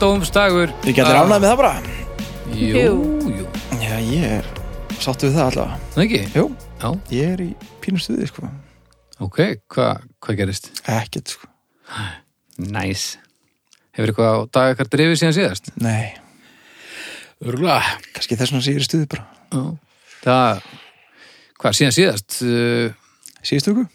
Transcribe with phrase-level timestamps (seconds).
[0.00, 1.72] Dómstagur Ég getur ánægð með það bara.
[2.50, 2.94] Jú,
[3.30, 3.44] jú,
[3.80, 4.48] Já, ég er
[5.00, 5.76] sáttu við það allavega.
[5.94, 6.20] Það ekki?
[6.36, 6.44] Jú,
[6.80, 7.48] Já, ég er í
[7.84, 8.48] pínu stuði, sko.
[9.22, 9.38] Ok,
[9.72, 10.70] hvað hva gerist?
[10.90, 11.48] Ekkert, sko.
[12.60, 13.04] Næs.
[13.96, 15.70] Hefur eitthvað á dag eitthvað drifið síðan síðast?
[15.80, 16.10] Nei,
[17.40, 17.94] Örgulega.
[18.14, 19.24] kannski þess vegna sé ég er í stuði bara.
[19.54, 19.62] Já.
[20.24, 20.64] Það,
[21.62, 22.40] hvað, síðan síðast?
[22.44, 22.88] Uh,
[23.40, 23.86] Síðustu ykkur?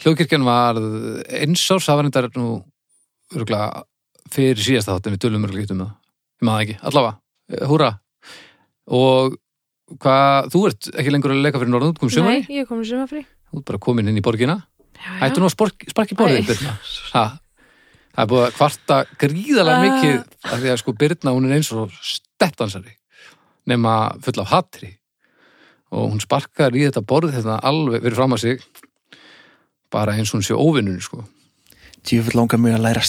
[0.00, 0.78] Hljóðkirkjan var
[1.28, 2.46] eins árs, það var endar nú
[3.36, 3.84] örgulega
[4.34, 5.92] fyrir síðasta þátt en við tölum örgulega getum það.
[6.42, 7.90] Ég maður ekki, allavega, Eh, húra
[8.88, 9.34] og
[10.00, 12.86] hvað, þú ert ekki lengur að leika fyrir norðan útkom Nei, sumari, ég er komin
[12.88, 14.56] sumafrí þú ert bara komin inn í borgina.
[14.96, 15.18] Já, já.
[15.20, 15.54] hættu nú að
[15.92, 16.48] sparki borðið.
[16.48, 16.72] Birna.
[17.12, 17.24] Ha,
[18.16, 19.84] það er búið að kvarta gríðalega Ah.
[19.84, 20.16] mikið
[20.48, 22.96] af því að sko Birna hún er eins og steppdansari
[23.68, 24.96] nema full af hatri.
[25.92, 28.64] Og hún sparkar í þetta borð þetta alveg verið fram að sig
[29.92, 31.24] bara eins og hún sé óvinnunni sko.
[32.02, 33.04] Tjöfull langar mig að læra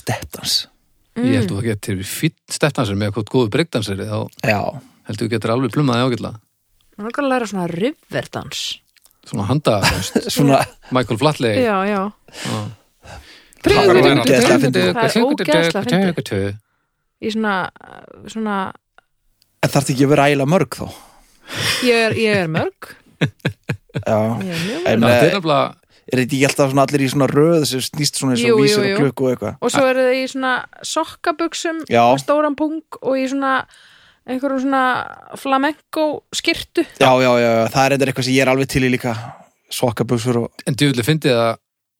[1.16, 4.60] steppdans Ég held að þú getur fýtt steppdansari með eitthvað góðu breykdansari þá Já,
[5.08, 6.42] held þú getur alveg plummaði ágætlega.
[6.96, 8.64] Mér að læra svona riverdans.
[9.26, 9.78] Svona handa
[10.36, 10.60] svona
[10.96, 11.62] Michael Flatley.
[11.64, 12.02] Já, já.
[12.44, 12.68] Það.
[13.66, 16.60] Það er ógeðslega fyndið.
[17.24, 17.56] Í svona,
[18.30, 18.58] svona
[19.64, 20.86] En þarf ekki að vera ægilega mörg þá
[21.86, 22.92] Ég er, ég er mörg.
[23.96, 25.64] Já, Ég er mjög En, mörg Það eh, er nefnilega
[26.16, 28.86] er þetta ekki alltaf svona allir í svona röð sem snýst svona eins og vísir
[28.86, 30.54] og klukku og eitthvað Og svo eru þau í svona
[30.94, 32.02] sokkabuxum Já.
[32.10, 33.54] og stóran pung og í svona
[34.26, 34.84] einhverjum svona
[35.38, 38.84] flamenco skirtu Já, já, já, já, það er eitthvað eitthvað sem ég er alveg til
[38.88, 39.14] í líka
[39.76, 41.56] Sokkaböksur og En djúvilega fyndið að,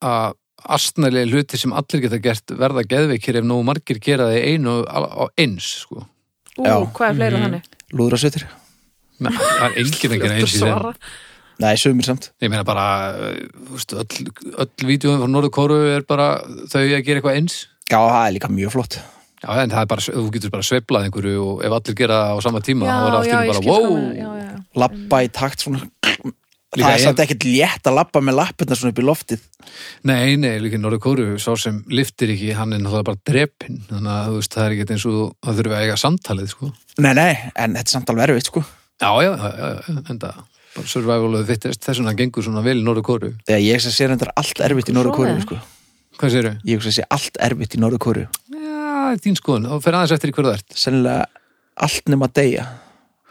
[0.06, 0.34] að
[0.76, 4.76] astnælega hluti sem allir geta gert verða geðveikir ef nógu margir gera það í einu
[4.90, 6.06] á eins sko.
[6.58, 6.78] Ú, Já.
[6.96, 7.44] hvað er fleira Mhm.
[7.46, 7.64] þannig?
[7.94, 8.46] lúðrasveitir
[9.20, 10.96] Men, það er enginn ekki eins í þeim.
[11.64, 12.30] Nei, sömur samt.
[12.44, 12.86] Ég meina bara
[13.16, 14.30] þú veist, öll,
[14.66, 16.30] öll vídjóum frá Norður Kóru er bara
[16.68, 17.60] þau að gera eitthvað eins.
[17.88, 18.98] Já, það er líka mjög flott.
[19.46, 22.40] Já, en það er bara, þú getur bara sveiflað einhverju og ef allir gera það
[22.40, 24.64] á sama tíma þá er allt í ég einu bara, wow.
[24.86, 25.86] Lappa í takt svona.
[26.76, 29.44] Líka Það er samt ekkert létt að lappa með lappirna svona upp í loftið.
[30.10, 33.78] Nei, nei, líka í Norður Kóru, sá sem liftir ekki, hann er náttúrulega bara drepinn.
[33.88, 36.72] Þannig að veist, það er ekki eins og það þurfi að eiga samtalið, sko.
[37.06, 38.66] Nei, nei, en þetta er samt alveg erfitt, sko.
[39.00, 40.44] Já, já, já, já, já það
[40.76, 43.84] bara survival of the fittest, þess vegna gengur svona vel í Norður Kóru Þegar ég
[43.84, 45.60] sem sé reyndar allt erfitt í Norður Kóru, sko.
[46.20, 46.52] Hvað séru?
[46.68, 50.32] Ég sem sé allt erfitt í Norður Kóru Já, þín skoðun, þá fer aðeins eftir
[50.32, 50.78] í hverju það ert.
[50.80, 51.26] Sennilega
[51.86, 52.68] allt nema að deyja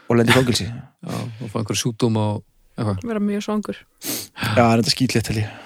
[0.05, 0.75] og lendi fókilsi Já,
[1.05, 2.41] Já, og fá einhver sjúkdóm og
[2.75, 3.05] eitthvað.
[3.07, 3.77] Vera mjög svangur.
[4.41, 5.61] Það er þetta skýtlegt til ég.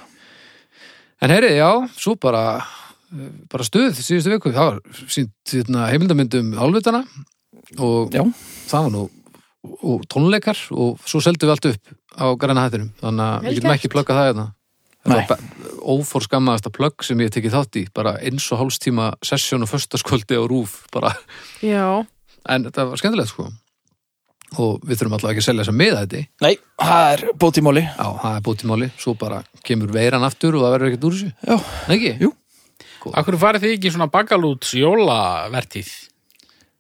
[1.24, 1.70] En heyri, já,
[2.00, 4.52] svo bara eh, bara stuð síðustu viku.
[4.56, 7.02] Það var sínt hérna, heimildamyndum álvitana
[7.80, 8.22] og Já.
[8.70, 9.02] það var nú
[9.64, 12.90] og tónleikar og svo seldum við allt upp á græna hættinum.
[13.02, 14.48] Þannig að við getum ekki pluggað það hérna.
[15.10, 15.44] Var
[15.90, 17.86] óforskammaðasta plugg sem ég tekið þátt í.
[17.96, 21.14] Bara eins og hálfstíma sessjón og föstaskvöldi á rúf bara,
[21.64, 22.04] Já,
[22.50, 23.48] en þetta var skemmtilegt sko.
[24.60, 27.60] Og við þurfum alltaf ekki að selja þess að miða þetta Nei, það er bót
[27.60, 30.74] í móli já, það er búið til máli, svo bara kemur veiran aftur og það
[30.74, 31.34] verður ekkert úr þessu.
[31.46, 32.14] Já, Nei, ekki?
[32.26, 32.32] Jú.
[33.14, 35.92] Akkur farið þið ekki svona bakalúts jólavertíð?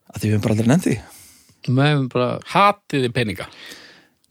[0.09, 1.18] að því við höfum bara aldrei nefndi Nei, við
[2.13, 3.47] bara Hatiði peninga?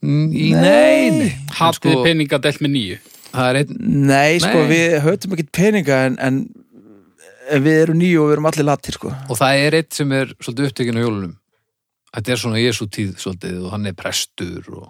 [0.03, 1.31] Í, nei, nei.
[1.59, 2.99] Hatiði sko, peninga delt með nýju?
[3.29, 3.73] Það er einn
[4.09, 4.69] Nei, sko, Nei.
[4.71, 6.39] við höfum ekkert peninga en, en
[7.65, 10.31] við erum nýju og við erum allir latir, sko og það er eitt sem er
[10.41, 11.35] svolítið upptekinn á jólunum
[12.09, 14.87] Þetta er svona Jésu tíð svolítið og hann er prestur og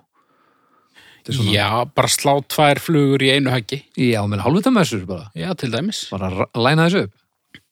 [1.19, 1.67] þetta er svona, Já,
[1.99, 3.81] bara slá tvær flugur í einu höggi.
[3.99, 6.05] já, menn hálfutamessur bara Já, til dæmis.
[6.13, 7.15] bara læna þessu upp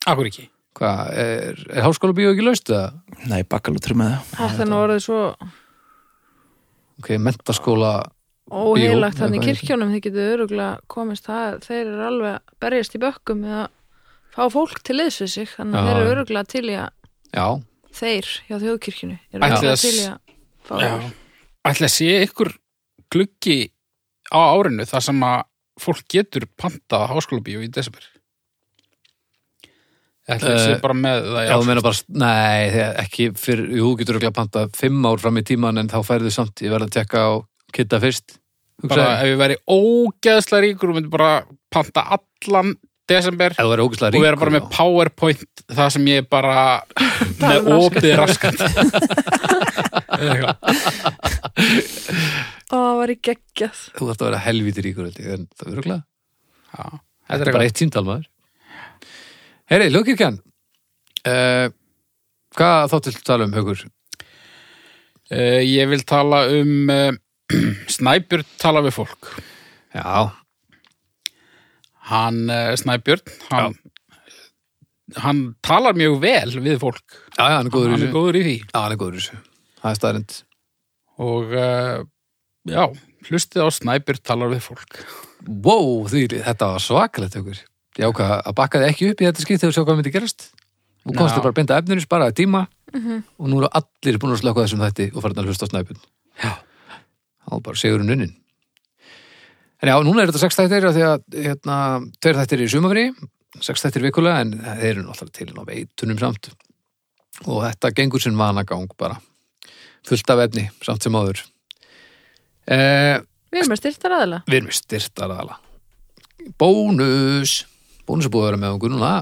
[0.06, 0.48] Akkur ekki.
[0.76, 2.90] Hvað, er, er háskóla bíó ekki laust eða?
[3.30, 5.20] Nei, bakkalútur með það er nú orðið svo
[6.96, 7.92] Ok, mentaskóla
[8.52, 13.02] óheilagt Jú, þannig kirkjónum þið getur öruglega komist það þeir eru alveg að berjast í
[13.02, 13.70] bökkum með að
[14.36, 16.90] fá fólk til liðs við sig þannig að þeir eru öruglega til í að
[17.36, 17.46] Já,
[18.00, 20.36] þeir hjá þjóðkirkjunu eru öruglega til í að
[20.68, 20.90] fá Já.
[20.92, 21.24] fólk
[21.66, 22.52] Ætli að sé ykkur
[23.10, 23.58] gluggi
[24.30, 25.40] á árinu þar sem að
[25.82, 28.04] fólk getur pantað háskólabíu í desember?
[30.26, 32.60] Ætli að sé Eh, bara með það já, þú meina bara Nei,
[33.04, 36.32] ekki fyrir, jú, getur ekki að panta fimm ár fram í tíman en þá færðu
[36.34, 37.32] samt ég verð að tekka á
[37.76, 38.38] kitta fyrst.
[38.82, 39.22] Bara Hugsaði.
[39.22, 41.30] ef ég væri ógeðslega ríkur og myndi bara
[41.72, 42.74] panta allan
[43.06, 43.70] desember og
[44.18, 46.82] vera bara með powerpoint það sem ég bara
[47.44, 48.58] með opið raskat.
[52.66, 53.82] Ó, það var í geggjað.
[53.94, 56.02] Þú þarft að vera helvíti ríkur en það verður glæð
[57.26, 58.04] þetta er bara eitt símtal
[59.66, 60.36] Heyri, Ljókirkjan
[61.26, 61.66] uh,
[62.56, 63.80] Hvað þá til tala um haugur?
[65.34, 67.10] uh, ég vil tala um uh,
[67.96, 69.28] Snæbjörn tala við fólk.
[69.94, 70.30] Já,
[72.10, 72.40] hann
[72.78, 73.76] Snæbjörn hann
[75.22, 77.04] hann talar mjög vel við fólk.
[77.36, 78.56] Já, já, hann er góður í hann er góður í því.
[78.64, 79.38] Já, hann er góður í þessu.
[79.82, 80.36] Það er staðarind
[81.26, 81.54] og
[82.70, 82.82] já,
[83.30, 85.00] hlustið á snæpir talar við fólk.
[85.46, 87.62] Wow, því, þetta var svakalegt okkur
[87.96, 90.12] Ég ákvað að bakka þið ekki upp í þetta skipt þegar þú sjá hvað myndi
[90.14, 90.48] gerast?
[91.06, 91.12] Já.
[91.22, 93.22] þér bara að binda efninu, sparaði tíma Mhm.
[93.38, 95.98] og nú eru allir búin að slöka þessum þætti og farin að hlusta á snæpun
[96.42, 96.52] Já.
[97.46, 98.34] Það var bara segurinn unnin
[99.82, 101.76] En já, núna er þetta sex þættir af því að hérna,
[102.20, 103.04] tveir þættir í sumafri
[103.60, 106.48] sex þættir vikulega en þeir eru náttúrulega til á veitunum samt.
[107.46, 109.20] Og þetta gengur sinn vanagang bara.
[110.04, 111.42] Fullt af efni samt sem áður.
[112.66, 113.20] Eh,
[113.52, 115.56] Við erum með styrtar aðila Við erum styrtar aðala
[116.58, 117.64] Bónus
[118.06, 119.12] Bónus er búið að vera með okkur núna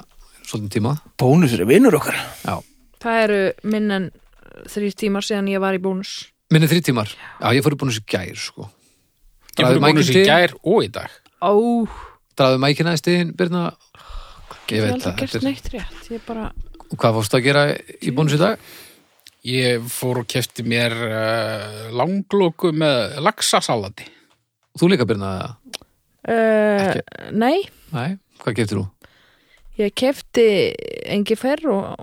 [0.45, 0.91] Svolítið tíma.
[1.21, 2.19] Bónus eru vinnur okkar.
[2.45, 2.59] Já.
[3.01, 3.39] Það eru
[3.73, 4.09] minn en
[4.69, 6.11] þrýr tímar síðan ég var í bónus.
[6.53, 7.09] Minni þrý tímar?
[7.41, 8.67] Já, ég fór í bónus í gær sko.
[8.69, 11.15] Ég Dragðu fyrir bónus í gær og í dag.
[11.41, 11.53] Ó,
[12.37, 13.65] Draðu mækina í stiðin, Birna.
[14.69, 16.51] Ég ég veit það gert þetta er- neitt rétt Ég bara,
[16.95, 17.65] hvað fórstu að gera
[18.01, 18.59] í bónus í dag?
[19.45, 24.07] ég fór og kefti mér uh, langlóku með laxasalati.
[24.81, 25.33] Þú líka Birna?
[26.29, 26.95] uh,
[27.33, 27.61] nei.
[27.93, 28.85] Nei, hvað geftir þú?
[29.81, 30.47] Ég kefti
[31.11, 31.95] engifer og,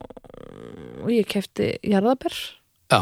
[1.06, 2.36] og ég kefti jarðaber
[2.92, 3.02] Já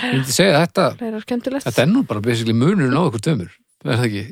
[0.00, 3.50] Ég myndi segja þetta er Þetta er nú bara basically munurinn á okkur tömur
[3.84, 4.24] Er það ekki?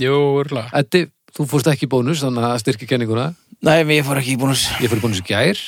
[0.00, 1.04] jú, örgulega Eddi,
[1.36, 3.28] þú fórst ekki í bónus þannig að styrkja kenninguna
[3.66, 5.60] Nei, ég fór ekki í bónus Ég fór í bónus í gær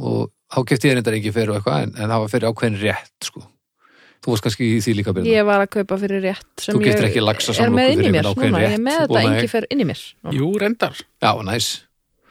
[0.00, 2.78] og þá kefti ég reyndar ekki fyrir og eitthvað en, en það var fyrir ákveðin
[2.80, 3.42] rétt sko.
[4.20, 6.80] Þú varst kannski í því líka byrna Ég var að kaupa fyrir rétt sem Þú
[6.84, 7.22] ég ekki
[7.64, 9.28] er með inn í fyrir mér ákveðinn núna, ég er rétt með þetta nei.
[9.30, 10.34] engifer inn í mér núna.
[10.36, 10.98] jú, reyndar.
[11.24, 11.68] Já, næs.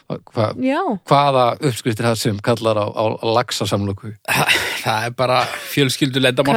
[0.09, 4.13] Hva, Já, Hvaða uppskriftir það sem kallar á, á, á laxa samloku?
[4.85, 6.55] það er bara fjölskyldu lendamál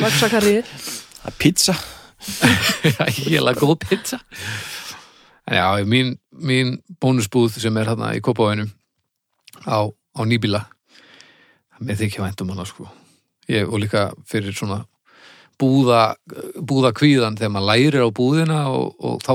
[0.00, 0.72] Vaksa karríð
[1.20, 1.76] Það er pizza.
[3.34, 4.20] Ég lag góð pizza.
[5.48, 8.68] En já, mín, mín bónusbúð sem er hérna í Kópavænum
[9.68, 10.64] á, á nýbíla
[11.84, 12.88] með þykja væntum hana sko
[13.50, 14.84] ég, og líka fyrir svona
[15.60, 16.14] búða,
[16.58, 19.34] búða kvíðan þegar maður lærir á búðina og, og þá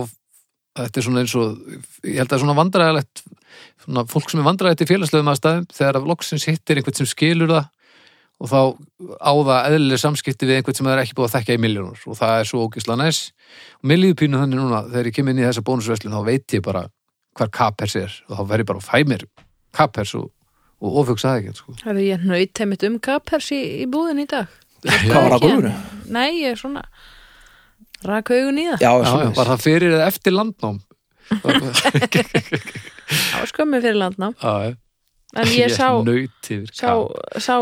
[0.79, 1.59] þetta er svona eins og
[2.05, 3.23] ég held að svona vandræðalegt
[3.83, 7.51] svona fólk sem er vandræðilegt í félagslegum aðstæðum þegar að loksins hittir einhvern sem skilur
[7.53, 7.69] það
[8.39, 8.59] og þá
[9.19, 12.03] á það eðlileg samskipti við einhvern sem það er ekki búið að þekka í miljónur
[12.07, 13.19] og það er svo ógislega næs.
[13.81, 16.55] Og mér líður pínu þannig núna þegar ég kem inn í þessa bónusveslun þá veit
[16.55, 16.85] ég bara
[17.35, 19.25] hvar kapers er og þá verð ég bara að fæ mér
[19.75, 20.29] kapers og,
[20.79, 21.75] og ofugsa það ekki sko.
[21.83, 24.47] Hefði ég nöyt heimitt um kapers í, í búðin í dag
[24.85, 25.71] Hvað var að gólfinu?
[26.15, 26.85] Nei, ég er svona
[28.07, 30.77] rak augun í það Já, Já, já, var það fyrir eða eftir landnám
[33.09, 34.77] Það var skömmi fyrir landnám Já, já.
[35.37, 37.37] En ég sá, yfir sá, kap.
[37.43, 37.55] sá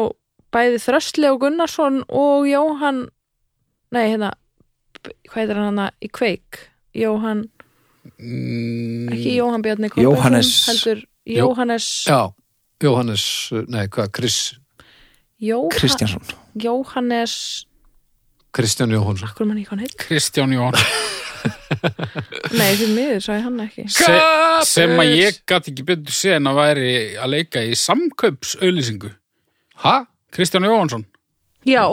[0.55, 3.07] bæði Þröstli og Gunnarsson og Jóhann
[3.91, 4.31] Nei, hérna
[5.27, 6.61] Hvað heitir hann hana í kveik?
[6.97, 7.45] Jóhann,
[8.17, 10.49] mm, ekki Jóhann Bjarni Jóhannes.
[11.27, 12.31] Jóhannes Já,
[12.83, 13.23] Jóhannes,
[13.73, 14.37] nei, hvað, Chris
[15.41, 16.21] Jóhann, Kristjánsson.
[16.61, 17.33] Jóhannes
[18.57, 20.77] Kristján Jóhansson Akkur mann ekki hann heit Kristján Jón
[22.57, 23.83] Nei, því miður sagði hann ekki.
[23.93, 24.07] Se,
[24.67, 26.91] sem að ég gæti ekki betur séð en að væri
[27.21, 29.11] að leika í samkaupsauðlýsingu
[29.83, 29.93] Hæ?
[30.33, 31.05] Kristján Jóhansson,
[31.67, 31.83] Já,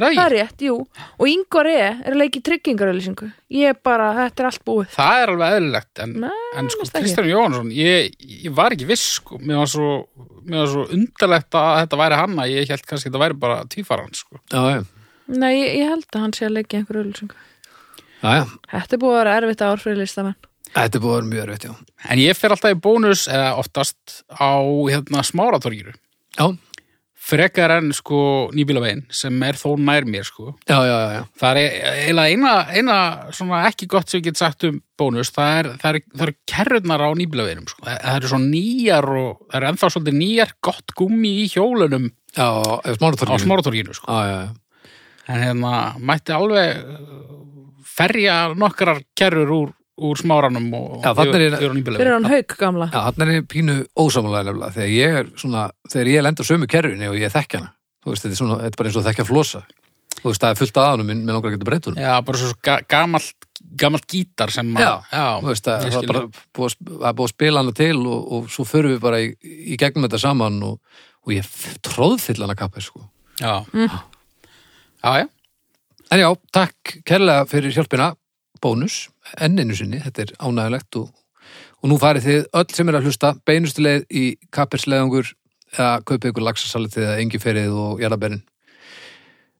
[0.00, 0.76] er það það er rétt, jú.
[1.20, 1.76] Og Ingvar E.
[1.90, 4.88] er að leiki tryggingarauðlýsingu Ég bara, þetta er allt búið.
[4.94, 6.86] Það er alveg eðlilegt en, Nei, en sko.
[6.94, 8.12] Kristján Jóhansson ég,
[8.44, 9.38] ég var ekki viss sko.
[9.42, 9.88] Mér var svo,
[10.46, 13.38] mér var svo undarlegt að þetta væri hann að ég held kannski að þetta væri
[13.42, 14.38] bara tvífaran sko.
[14.54, 14.84] Já, já,
[15.30, 17.36] Nei, ég, ég held að hann sé að leiki einhverju auðlýsingu
[18.22, 18.44] já, já.
[18.70, 20.38] Þetta er búið að vera erfitt ár fyrir listamenn.
[20.70, 21.74] Þetta er búið að vera mjög erfitt, já.
[22.14, 24.50] En ég fer alltaf í bónus eða oftast á
[24.90, 25.22] hérna
[27.20, 32.22] frekar en sko nýbílavegin sem er þó nær mér sko já, já, já, það er
[32.24, 32.96] eina, eina
[33.36, 36.34] svona ekki gott sem ég get sagt um bónus það er, það er, það er
[36.54, 37.84] kerrurnar á nýbílaveginum sko.
[37.84, 42.46] það eru svo nýjar og það eru ennþá svolítið nýjar gott gummi í hjólunum Já,
[42.46, 44.06] á smáratorginu sko.
[44.06, 44.50] Já, já, já
[45.30, 47.36] en hérna mætti alveg uh,
[47.86, 49.70] ferja nokkrar kerrur úr,
[50.06, 51.40] úr smáranum og þarna
[52.00, 52.88] er hann haug gamla?
[52.92, 56.70] Já, hann er pínu ósamálega nefnilega þegar ég er svona, þegar ég lenda á sömu
[56.70, 57.72] kerfinni og ég þekki hana,
[58.04, 59.62] þú veist, þetta er svona þetta er bara eins og þekkja flosa.
[60.20, 62.76] Þú veist, það er fullt aðanum minn, að geta breytt hún Já, bara svo ga
[62.90, 63.46] gamalt,
[63.80, 66.24] gamalt gítar sem að, Já, já, þú veist, það, er bara
[66.58, 70.04] búið, búið að spila hana til og, og svo förum við bara í, í gegnum
[70.08, 71.48] þetta saman og, og ég
[71.86, 73.06] tróðfyll hana kappi, sko.
[73.40, 73.62] Já.
[73.72, 75.28] já, já,
[76.10, 78.10] En já, takk kærlega fyrir hjálpina.
[78.60, 79.06] Bónus,
[79.40, 81.10] enninu sinni þetta er ánægulegt og,
[81.82, 84.24] og nú farið þið öll sem er að hlusta beinustu leið í
[84.54, 85.32] kappersleðangur
[85.76, 88.42] eða kaupið ykkur laxasalatið eða engiferið og jarðaberin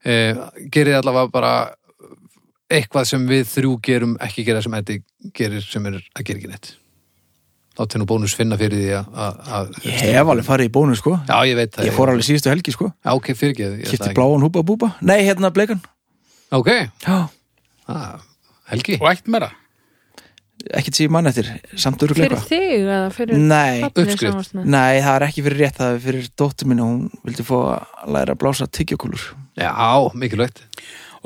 [0.05, 0.35] eh,
[0.73, 1.53] gerið allavega bara
[2.71, 5.01] eitthvað sem við þrjú gerum ekki gera sem Eddi
[5.37, 6.71] gerir sem er að gera ekki neitt?
[7.79, 11.15] Láti nú bónus finna fyrir því að- Ég hef alveg farið í bónus sko.
[11.29, 12.93] Já, ég veit það Ég fór alveg síðustu helgi sko.
[13.05, 14.15] Já, ok, Kipti ekki.
[14.15, 15.81] bláan húpa búba Nei, hérna bleikan
[16.51, 16.67] Ok,
[17.07, 17.29] Já,
[17.89, 18.19] ah,
[18.71, 18.97] Helgi?
[19.01, 19.51] Og eitt meira?
[20.77, 21.47] Ekkert síðan mann eftir
[21.81, 24.21] Samt fyrir örugleika þig eða fyrir Nei, barnið uppskrift.
[24.27, 24.67] sem varst með?
[24.75, 28.11] nei, það er ekki fyrir rétt Það er fyrir dóttur minni Hún vildi fá að
[28.17, 29.25] læra að blása tyggjókulur
[29.61, 29.73] Já,
[30.17, 30.63] mikilvægt.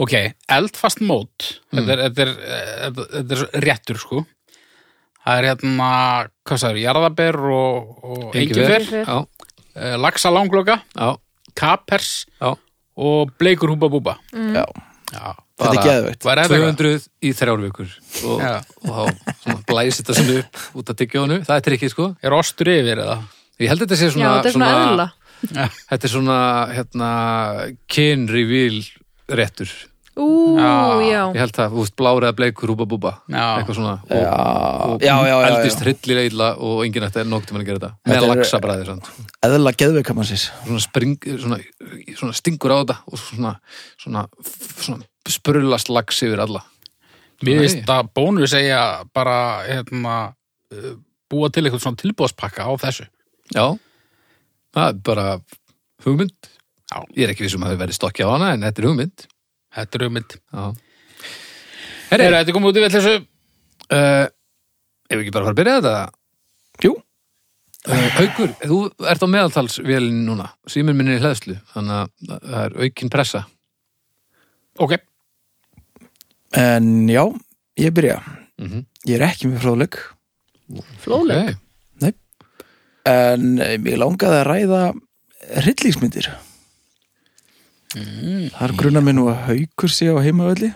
[0.01, 0.15] Ok,
[0.51, 4.23] eldfast mót þetta, er, þetta, er, eh, þetta, er réttur sko.
[5.25, 5.91] Það er hérna,
[6.49, 11.13] hvað sagður, jarðaber og, og engifer, uh, laxa langloka, já,
[11.57, 12.11] kapers.
[12.43, 12.51] Já.
[12.95, 14.17] Og bleikur húpa búba.
[14.35, 14.67] Já,
[15.15, 16.61] Já, þetta er Bara geðveikt hvað er þetta?
[16.65, 17.91] 200 í þrjár vikur
[18.31, 18.55] og, Já.
[18.85, 22.37] og þá svona blæs þetta sem upp út af tyggjónu, það er trikkið sko Er
[22.37, 23.19] ostur yfir eða?
[23.63, 25.09] Ég held að þetta sé Já, svona, þetta er svona eðla
[25.45, 26.39] þetta er svona
[26.73, 27.11] hérna,
[27.91, 28.79] kynrivíl
[29.31, 29.73] réttur
[30.15, 31.03] Ú, Já.
[31.03, 33.59] já, ég held það, þú veist, blár eða bleikur húba búba Já.
[33.59, 34.35] eitthvað svona og, Já,
[34.87, 35.87] og já, já, já, eldist já.
[35.89, 39.11] hryllilega illa og enginn ætti nokkuð til að gera þetta með Þetta samt.
[39.49, 41.59] Eðla geðveika mannsins svona, spring, svona,
[42.15, 43.53] svona stingur á þetta og svona,
[44.05, 44.23] svona
[45.33, 46.65] spurlast lax yfir alla.
[47.45, 48.81] Mér finnst að bónu segja
[49.17, 50.17] bara hérna,
[50.73, 50.95] uh,
[51.31, 53.07] búa til eitthvað svona tilbúðspakka á þessu.
[53.55, 53.67] já,
[54.75, 55.27] það er bara
[56.05, 56.51] hugmynd.
[56.93, 56.99] Já.
[57.17, 59.27] ég er ekki vissum að það verið stokki á hana en þetta er hugmynd.
[59.75, 60.37] Þetta er hugmynd.
[62.11, 63.15] Herri, þetta er komið út í þessu.
[63.91, 64.27] uh,
[65.09, 65.97] ef við ekki bara fara að byrja þetta?
[66.85, 66.93] Jú,
[67.89, 68.79] uh, Haukur, þú
[69.11, 70.51] ert á meðaltalsvélinn núna.
[70.71, 73.45] Síminn minn er í hlæðslu þannig að það er aukin pressa.
[74.85, 74.97] Ok,
[76.57, 77.25] en já,
[77.81, 78.21] ég byrja.
[78.61, 79.97] Mm Ég er ekki með fróðleik.
[81.05, 81.57] Flóðleg
[83.05, 84.79] En eh, mig langaði að ræða
[85.61, 86.31] hryllingsmyndir.
[87.95, 90.71] Mm, Það er grunnar minn nú að haukur sé á heimavöldi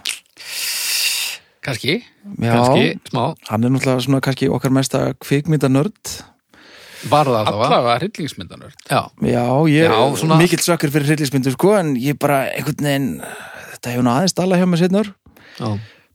[1.65, 1.99] kannski.
[2.41, 6.13] Já, kannski, smá, hann er náttúrulega svona kannski okkar mesta kvikmyndanörd.
[7.09, 7.67] Var það allavega?
[7.67, 8.77] Allavega hryllingsmyndanörd.
[8.89, 13.11] já, Já, ég er svona- mikill sökkur fyrir hryllingsmyndir sko en ég bara einhvern veginn
[13.73, 15.15] þetta hefur nú aðeins dala hjá mig setnur
[15.59, 15.69] já,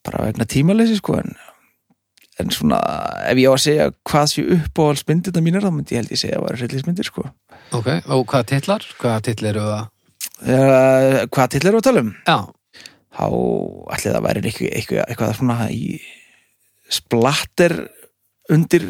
[0.08, 1.36] bara vegna tímaleysi sko en,
[2.42, 2.80] en svona
[3.30, 6.38] ef ég á að segja hvað sé uppáhaldsmyndirna mínar þá myndi ég held ég segja
[6.38, 7.26] að það var hryllingsmyndir sko
[7.74, 8.88] ok, og hvaða titlar?
[9.02, 9.86] hvaða titlar eru það?
[10.48, 12.12] uh, Hvað til eru að tala um?
[12.28, 12.38] já,
[13.14, 13.26] þá
[13.96, 15.86] ætli það væri eitthvað, eitthvað, eitthvað svona í
[16.94, 17.76] splatter
[18.52, 18.90] undir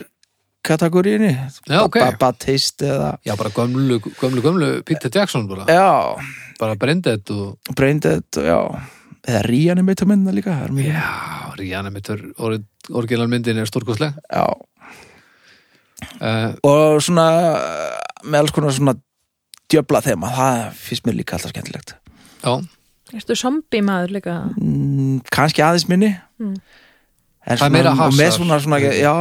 [0.64, 1.34] kategoríunni
[1.68, 1.98] Já, ok.
[2.20, 6.16] Bad Taste eða já, bara gömlu, gömlu, gömlu Peter Jackson bara, já,
[6.60, 8.60] bara Brendet og Braindead já
[9.24, 12.22] eða Reanimator mynda líka er já, Ríana mittur
[12.92, 14.14] orginalmyndin er stórkostleg.
[14.30, 14.46] Já.
[16.20, 17.28] uh, og svona
[18.24, 18.96] með alls konar svona
[19.72, 21.96] djöbla þema, það finnst mér líka alltaf skemmtilegt.
[22.44, 22.58] Já,
[23.14, 24.40] Erstu zombie maður líka?
[24.58, 26.16] mm, kannski aðeins minni.
[26.42, 26.58] Mm.
[27.46, 29.14] en Það er meira og hasar, með svona, svona já,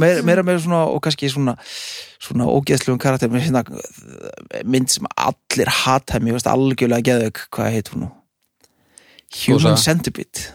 [0.00, 1.56] meira, meira með svona og kannski svona
[2.26, 3.50] svona ógeðslegum karakter með
[4.64, 8.12] mynd sem allir hata mér veist algjörlega geðveik, hvað heit hún nú
[9.44, 9.76] Human.
[9.80, 10.52] Centipede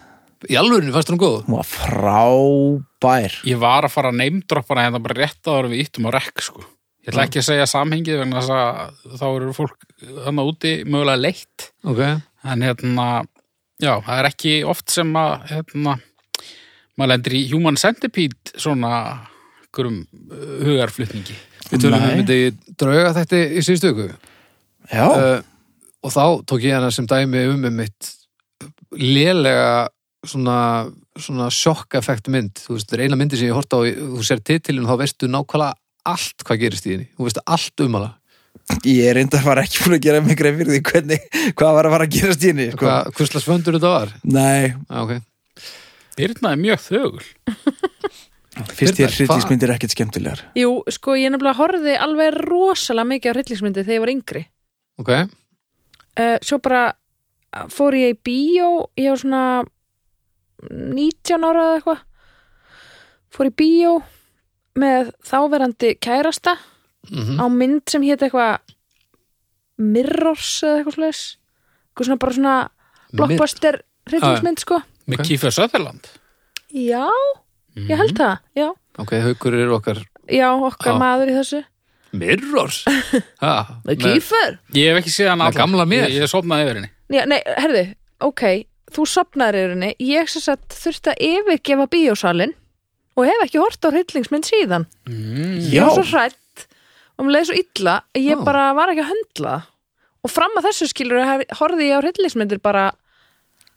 [0.49, 5.01] í alvörinu fannst hún góð hún var frábær Ég var að fara að neymdroppana hérna
[5.03, 6.63] bara rétt áður en við íttum á rekk, sko.
[7.01, 9.85] Ég ætla ekki að segja samhengið vegna þess að þá eru fólk
[10.25, 11.67] þannig úti mögulega leitt.
[11.85, 12.01] ok,
[12.41, 13.05] En hérna,
[13.77, 15.95] já, það er ekki oft sem að, hérna,
[16.97, 18.93] maður lendir í human centipede svona
[19.61, 21.37] einhverjum uh, hugarflutningi.
[21.69, 22.47] við tölum um þetta í
[22.81, 24.15] drauga þetta í síðustu ykkur
[24.91, 25.37] já, uh,
[26.01, 28.09] og þá tók ég hana sem dæmi um með mitt
[28.97, 29.89] lélega
[30.27, 30.57] svona,
[31.19, 32.57] svona sjokk-effekt mynd.
[32.61, 35.03] Þú veist, það er eina myndi sem ég horta á þú sér titilin og þá
[35.03, 35.77] veistu nákvæmlega
[36.11, 38.13] allt hvað gerist í henni, þú veist allt um hana.
[38.85, 41.25] Ég er reynda að fara ekki búin að gera mig greið fyrir því hvernig,
[41.57, 42.85] hvað var að fara að gerast í henni sko.
[42.85, 44.13] hvað, hvers vöndur þetta var?
[44.23, 45.13] Nei, ah, ok,
[46.17, 47.27] Birna er mjög þögul.
[48.77, 50.41] fyrst ég hryllingsmyndir ekkert skemmtilegar?
[50.59, 54.43] Jú, sko ég nefnilega horfði alveg rosalega mikið á hryllingsmyndi þegar ég var yngri.
[55.01, 56.83] Ok, uh, Svo bara
[57.73, 58.67] fór ég í bíó
[58.99, 59.43] ég var svona
[60.71, 62.01] 19 ára eða eitthvað.
[63.31, 63.93] Fór í bíó
[64.79, 66.57] með þáverandi kærasta
[67.09, 68.59] mm á mynd sem hétt eitthvað
[69.81, 71.21] Mirrors eða eitthvað slags
[71.91, 72.55] eitthvað svona bara svona
[73.17, 73.79] blockbuster
[74.09, 74.77] hryllingsmynd sko.
[75.09, 75.27] Með Ok.
[75.27, 76.07] Kiefer Sutherland.
[76.71, 77.07] Já,
[77.75, 78.67] ég held það, já.
[79.01, 79.99] Ok, haukur eru okkar
[80.31, 80.99] Já, okkar Já.
[81.01, 81.63] maður í þessu.
[82.13, 82.83] Mirrors?
[83.43, 85.41] Ha, með- Kýfer Ég hef ekki séð hann
[85.89, 86.07] mér.
[86.11, 86.91] Ég, ég sopnaði yfir henni.
[87.11, 87.83] Já, nei, herðu,
[88.27, 88.43] ok,
[88.95, 92.55] þú sopnaðir yfir henni, ég sem sagt þurfti að yfirgefa bíósalinn
[93.19, 94.87] og hef ekki hort á hryllingsmynd síðan.
[95.09, 95.59] Mm.
[95.73, 96.65] Ég var svo hrætt
[97.17, 98.45] og mér leiði svo illa að ég Já.
[98.47, 99.67] bara var ekki að höndla það.
[100.21, 101.21] Og fram að þessu skilur
[101.57, 102.91] horfði ég á hryllingsmyndir bara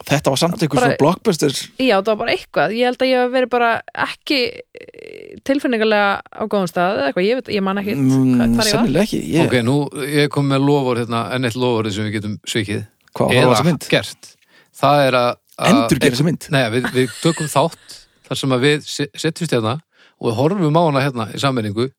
[0.04, 2.72] Þetta var samt Bara- svona blockbuster Já, það var bara eitthvað.
[2.74, 3.68] Ég held að ég hef verið bara
[4.04, 8.50] ekki eh, tilfinningarlega á góðum stað eða eitthvað, ég, veit, ég man ekki mm, hvað
[8.50, 8.70] ég var.
[8.72, 9.76] Sennilega ekki ég, Ok, nú
[10.10, 12.82] ég kom með lofur hérna, enn eitt lofur sem við getum svikið
[13.14, 13.88] Hvað var eða þessa mynd?
[13.92, 14.30] gert
[14.74, 15.32] Það er að
[15.70, 16.46] Endur gera þessa mynd?
[16.50, 19.74] Nei, við, við tökum þátt þar sem að við se- setjumst hérna
[20.18, 21.90] og við horfum á hana hérna í sammenningu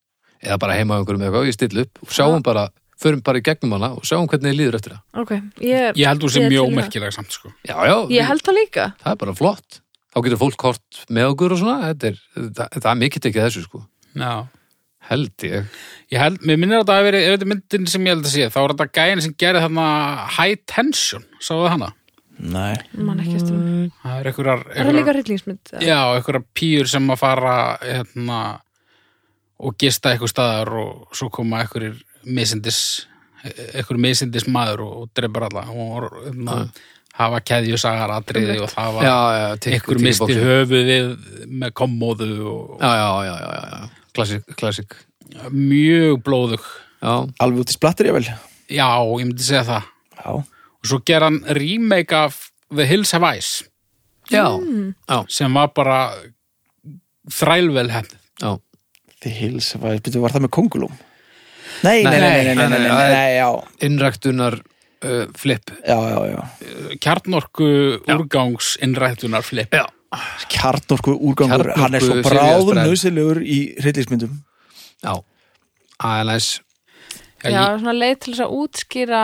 [0.43, 2.65] eða bara heima á einhverjum eða eitthvað, ég still upp og sjáum bara,
[2.99, 5.31] förum bara í gegnum hana og sjáum hvernig þið líður eftir það Ok,
[5.63, 5.95] ég er...
[5.95, 6.75] Ég held þú sem mjög það.
[6.75, 7.53] ómerkilega samt sko.
[7.63, 8.85] Já, já, Ég held það líka.
[9.05, 9.79] það er bara flott
[10.11, 13.45] þá getur fólk kort með okkur og svona þetta er, það, það er mikið tekið
[13.47, 13.81] þessu sko
[14.19, 14.33] Já.
[15.09, 15.65] Held ég
[16.13, 18.25] Ég held, mér minnir að það hafi verið, ef þetta er myndin sem ég held
[18.27, 19.85] að sé, þá var þetta gæðin sem gerði þarna
[20.37, 21.91] high tension, sáðu hana?
[22.35, 23.89] Nei Man ekki eftir hún.
[24.03, 25.71] Það er einhverjar, Er það líka hryllingsmynd?
[25.71, 25.83] eða?
[25.87, 28.39] já, einhverjar pýr sem að fara hérna,
[29.65, 31.95] og gista eitthvað staðar og svo koma einhverjir
[32.27, 32.79] misindis,
[33.45, 36.57] einhverjir misindis maður og, og dreipur alla og hérna,
[37.15, 40.41] hafa keðjusagar atriði og það var já, já, tikk- einhver misti boxi.
[40.49, 41.13] höfuðið
[41.63, 43.93] með kommóðu og já, já, já, já, já, já
[44.59, 44.97] klassik
[45.51, 46.65] mjög blóðug.
[47.01, 47.27] Já.
[47.43, 49.89] alveg út í splattir ég vel já, ég myndi segja það.
[50.15, 50.29] Já.
[50.35, 52.39] og svo ger hann remake af
[52.73, 53.63] The Hills Have Eyes.
[54.31, 54.95] Mm.
[55.29, 55.99] sem var bara
[57.29, 58.21] þrælvel henni
[59.21, 60.95] The Hills Have Eyes, betur var það með Kongulum?
[61.85, 63.35] Nei, nei, nei, nei
[63.83, 64.55] innræktunar
[65.03, 65.73] uh, flip.
[67.03, 67.69] Kjarnorku
[68.09, 69.85] úrgangs innræktunar flip já.
[70.51, 72.87] Kjarnorku úrgangur, Kjarnorku hann er svo bráðum Brand.
[72.89, 74.37] nöðsilegur í hryllismyndum
[75.03, 75.13] já
[76.03, 76.61] aðeins
[77.45, 79.23] Já, Já, ég- svona leið til þess að útskýra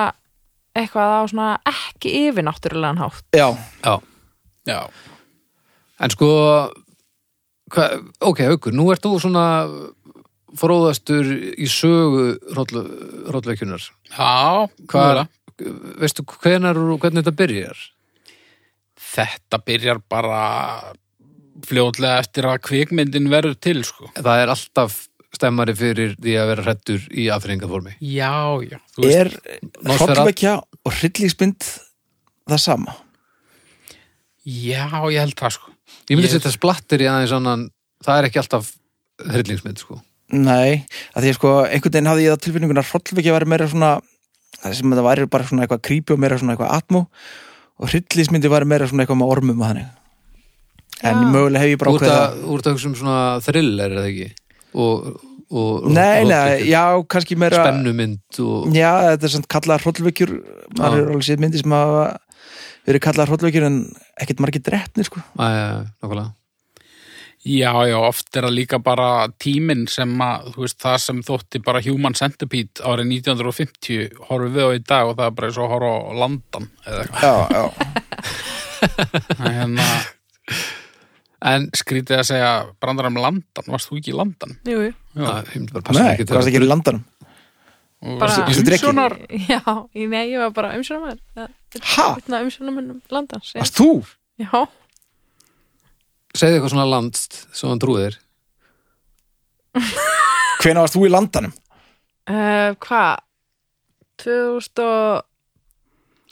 [0.77, 3.23] eitthvað á svona ekki yfirnáttúrulegan hátt.
[3.34, 3.47] Já,
[3.84, 3.95] já,
[4.69, 4.80] já,
[5.99, 6.27] en sko
[7.71, 7.88] hva,
[8.21, 9.45] ok, aukur, nú ert þú svona
[10.60, 11.25] fróðastur
[11.58, 12.36] í sögu
[13.32, 15.27] rótleikjunar já Hvað-
[16.01, 17.77] veistu hvenar og hvernig þetta byrjar
[19.12, 20.41] þetta byrjar bara
[21.67, 24.10] fljótlega eftir að kvikmyndin verður til sko.
[24.17, 25.00] það er alltaf
[25.32, 28.34] stemmari fyrir því að vera hrættur í aðfringaformi já,
[28.67, 29.32] já, er
[29.86, 31.67] hrollvekja og hryllismynd
[32.50, 32.95] það sama?
[34.43, 35.76] já, ég held það sko.
[36.10, 37.67] Ég myndi Ég- setja splattir í aðeins annan
[38.04, 38.71] það er ekki alltaf
[39.21, 40.00] hryllingsmynd sko.
[40.32, 43.67] Nei, að því að sko einhvern veginn hafði ég það tilfinningun að hrollvekja væri meira
[43.69, 43.91] svona
[44.62, 47.51] það sem þetta væri bara svona eitthvað creepy og meira svona eitthvað atmó og
[47.89, 49.89] hryllismyndi væri meira svona eitthvað með ormum og þannig.
[51.02, 51.32] En Já.
[51.34, 54.28] mögulega hef ég bara ákveða úr það sem svona thriller er það ekki?
[54.74, 55.08] Og,
[55.52, 60.36] og Nei, og- nei, já, kannski meira spennumynd og Já, þetta er samt kallað hrollvekjur.
[60.78, 61.02] Maður Já.
[61.02, 62.04] er alveg séð myndi sem hafa
[62.88, 63.80] verið kallað hrollvekjur en
[64.22, 65.20] ekkert margir drefnir sko.
[65.39, 65.65] Æ, já,
[66.04, 66.32] nákvæmlega
[67.43, 71.62] já, já, oft er það líka bara tíminn sem að, þú veist, það sem þótti
[71.65, 75.58] bara Human Centipede árið 1950 horfum við á í dag og það er bara eins
[75.62, 77.63] og að horfa á landan eða eitthvað Já, já,
[79.32, 79.88] Það er hérna
[81.51, 82.51] en skrítið að segja
[82.82, 84.51] brandar um landan, varst þú ekki í landan?
[84.69, 84.91] Jú, jú.
[85.17, 85.25] Já.
[85.25, 87.04] að, ég myndi bara passa nei, ekki er það að gera í landanum?
[88.21, 89.15] Bara- umsjónar
[89.49, 89.62] Já,
[89.93, 91.49] nei, ég var bara umsjónumæður.
[91.95, 92.06] Ha?
[92.41, 93.51] Umsjónumæður landans.
[93.54, 93.60] já.
[93.62, 93.89] Varst þú?
[94.41, 94.62] Já,
[96.36, 98.20] segði eitthvað svona landst sem hann trúið þér
[100.62, 101.54] Hvenær varst þú í landanum?
[102.32, 103.24] uh, hvað?
[104.22, 105.24] 2000 og...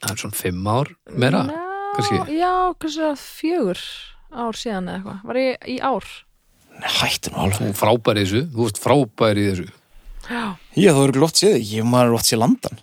[0.03, 1.55] það er svona fimm ár meira Ná,
[1.97, 2.19] kannski.
[2.37, 3.81] Já, kannski fjögur
[4.29, 5.21] ár síðan eða eitthvað.
[5.25, 6.09] Var ég í ár?
[6.79, 9.67] Nei, hættu nú alveg þú frábær í þessu, þú veist frábær í þessu
[10.29, 10.43] Já.
[10.77, 12.81] Ég þú eru glótt séð þig, ég maður er oft séð landan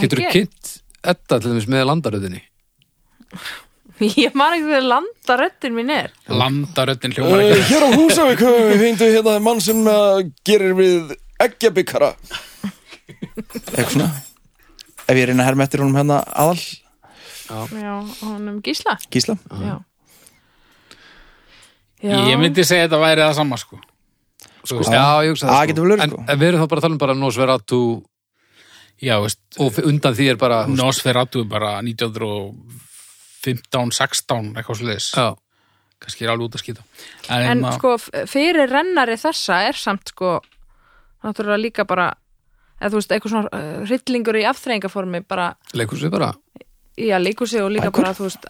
[0.00, 0.72] getur þú kynnt
[1.06, 2.40] þetta til dæmis með landaröðinni
[4.24, 6.10] Ég man ekki hvernig landa röddin mín er.
[6.28, 7.62] landaröddin hljómar ekki.
[7.70, 12.10] Hér á Húsavík höfum við fengið hérna mann sem uh, gerir við eggjabikara.
[13.16, 14.08] Eitthvað svona.
[15.06, 16.60] Ef ég reyna að herma eftir honum hérna aðal.
[17.46, 17.92] Já,
[18.26, 18.96] honum Gísla.
[19.12, 19.36] Gísla?
[19.62, 19.76] Já.
[22.04, 22.16] Já.
[22.28, 23.78] ég myndi segja að þetta væri það sama sko.
[24.66, 26.24] Sko, já, ég hugsa Það vel verið, en, sko.
[26.26, 27.80] en við erum þá bara að tala um bara Nosferatu.
[29.06, 31.76] Já, veist, og undan því er bara Nosferatu er bara
[33.46, 35.28] 1915, 16 eitthvað sliðis, já,
[36.02, 36.86] kannski er alveg út að skýta.
[37.28, 37.96] En, En hérna, sko,
[38.30, 40.38] fyrir rennari þessa er samt sko,
[41.24, 42.10] náttúrulega líka bara,
[42.80, 46.34] eða þú veist, eitthvað svona uh, hryllingur í afþreyingaformi bara, leikur sér bara
[46.96, 48.02] já, líkur sig og líka Bækur?
[48.02, 48.46] bara, þú veist,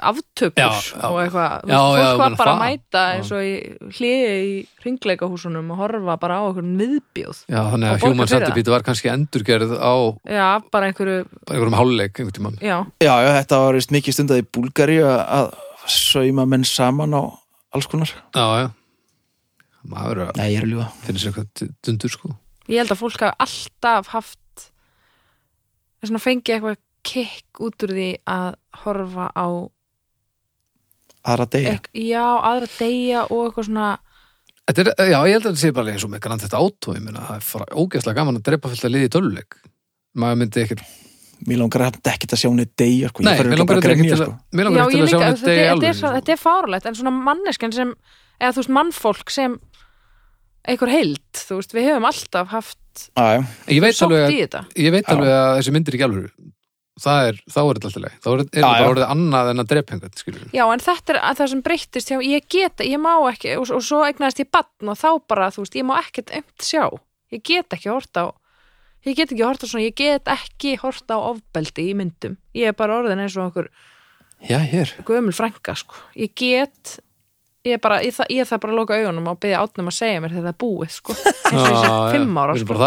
[0.95, 1.03] já.
[1.11, 3.53] og eitthvað, þú Já, veist, já, fólk var bara að mæta eins og í
[3.99, 4.53] hliði í
[4.87, 7.41] ringleikahúsunum og horfa bara á einhvern miðbjóð.
[7.51, 8.31] já, þannig að Human.
[8.31, 9.95] Centipede var kannski endurgerð á
[10.31, 11.19] Já, bara einhverju,
[11.51, 15.51] einhverjum háluleik einhvern tímann já, Já, já, þetta var veist, mikið stundað í Búlgari að
[15.91, 17.23] sauma menn saman á
[17.75, 18.71] alls konar já, já
[19.87, 22.33] maður að Nei, ég er að ljúga finna sér eitthvað dundur sko
[22.71, 24.65] ég held að fólk hafi alltaf haft,
[26.23, 28.49] fengi eitthvað kikk út úr því að
[28.83, 29.47] horfa á
[31.27, 33.87] aðra degi Ek, já, aðra deyja og eitthvað svona
[34.67, 36.93] Þetta er, já, ég held að þetta sé bara eins og með Grand Theft Auto,
[36.97, 39.59] ég meina, það er fara ógeðslega gaman að drepa fullt að liði í töluleik.
[40.19, 40.81] Maður myndi ekkert,
[41.47, 43.23] mér langar að ekki að sjá henni degja sko.
[43.23, 44.27] Ég nei, mér langar ekki sko.
[44.27, 44.33] að,
[44.67, 47.95] sjá líka, þetta þetta, þetta, er, þetta er fáralegt en svona manneskjan sem
[48.41, 49.57] eða þú veist, mannfólk sem
[50.67, 53.41] einhver heild, þú veist, við hefum alltaf haft Já, já.
[53.69, 55.11] Ég veit sótt alveg að, í þetta ég veit Já.
[55.13, 56.29] alveg að þessi myndir ekki alveg,
[56.97, 58.17] er, þá er þetta alltaf leið.
[58.25, 58.91] Þá er, er Já, þetta bara já.
[58.95, 60.55] orðið annað en að drepa einhvern, skilur við.
[60.57, 63.69] Já, en þetta er að það sem breyttist hjá, ég geta, ég má ekki og,
[63.77, 66.85] og svo eignaðist ég batn og þá bara, þú veist, ég má ekkert umt sjá.
[67.35, 68.33] Ég get ekki hort á
[69.07, 72.73] ég get ekki hort á svona, ég get ekki hort á ofbeldi í myndum, ég
[72.73, 73.69] er bara orðin eins og einhver
[74.43, 74.95] já, hér.
[75.07, 76.97] gömul frænka, sko, ég get
[77.67, 79.97] ég er bara, ég, það, ég það bara að loka augunum og byggja átnum að
[79.99, 81.17] segja mér þegar það er búið, sko.
[81.51, 82.79] Eins og þessi fimm ára, Við erum sko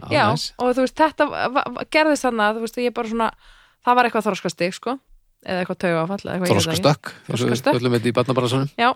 [0.00, 0.12] þar.
[0.16, 0.44] Já, næs.
[0.58, 3.30] og þú veist, þetta gerðist þannig að, þú veist, ég bara svona
[3.86, 4.98] það var eitthvað þorskastig, sko
[5.46, 6.84] eða eitthvað tauga áfall, eða eitthvað ég veit Þorska það ekki.
[6.84, 7.78] stökk, eins og við Þorskastökk.
[7.80, 8.70] öllum þetta í barnabarasanum.
[8.76, 8.90] Já,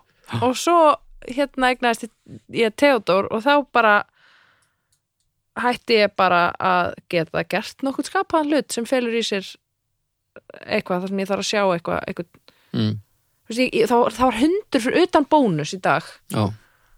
[0.45, 0.79] og svo
[1.25, 2.09] hérna eignaðist
[2.53, 3.95] ég- Theodor og þá bara
[5.63, 9.47] hætti ég bara að geta gert nokkuð skapaðan hlut sem felur í sér
[10.67, 12.41] eitthvað þar sem ég þarf að sjá eitthvað, eitthvað
[12.75, 12.97] Mm.
[13.47, 16.03] þú veist, ég, ég, þá, þá var hundur fyrir utan bónus í dag
[16.35, 16.49] Já,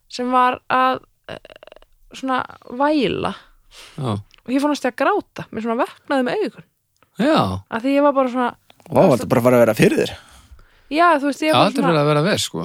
[0.09, 1.37] sem var að eh,
[2.17, 2.39] svona
[2.73, 3.35] væla
[3.97, 4.13] já.
[4.17, 6.67] og ég fannst ég að gráta mér svona veknaði með augun
[7.17, 7.41] Já,
[7.73, 8.49] að því ég var bara svona
[8.87, 10.13] Vá, þetta bara fara að vera fyrir þér
[10.93, 12.65] já, þú veist, ég það var er bara verið að vera veð, sko.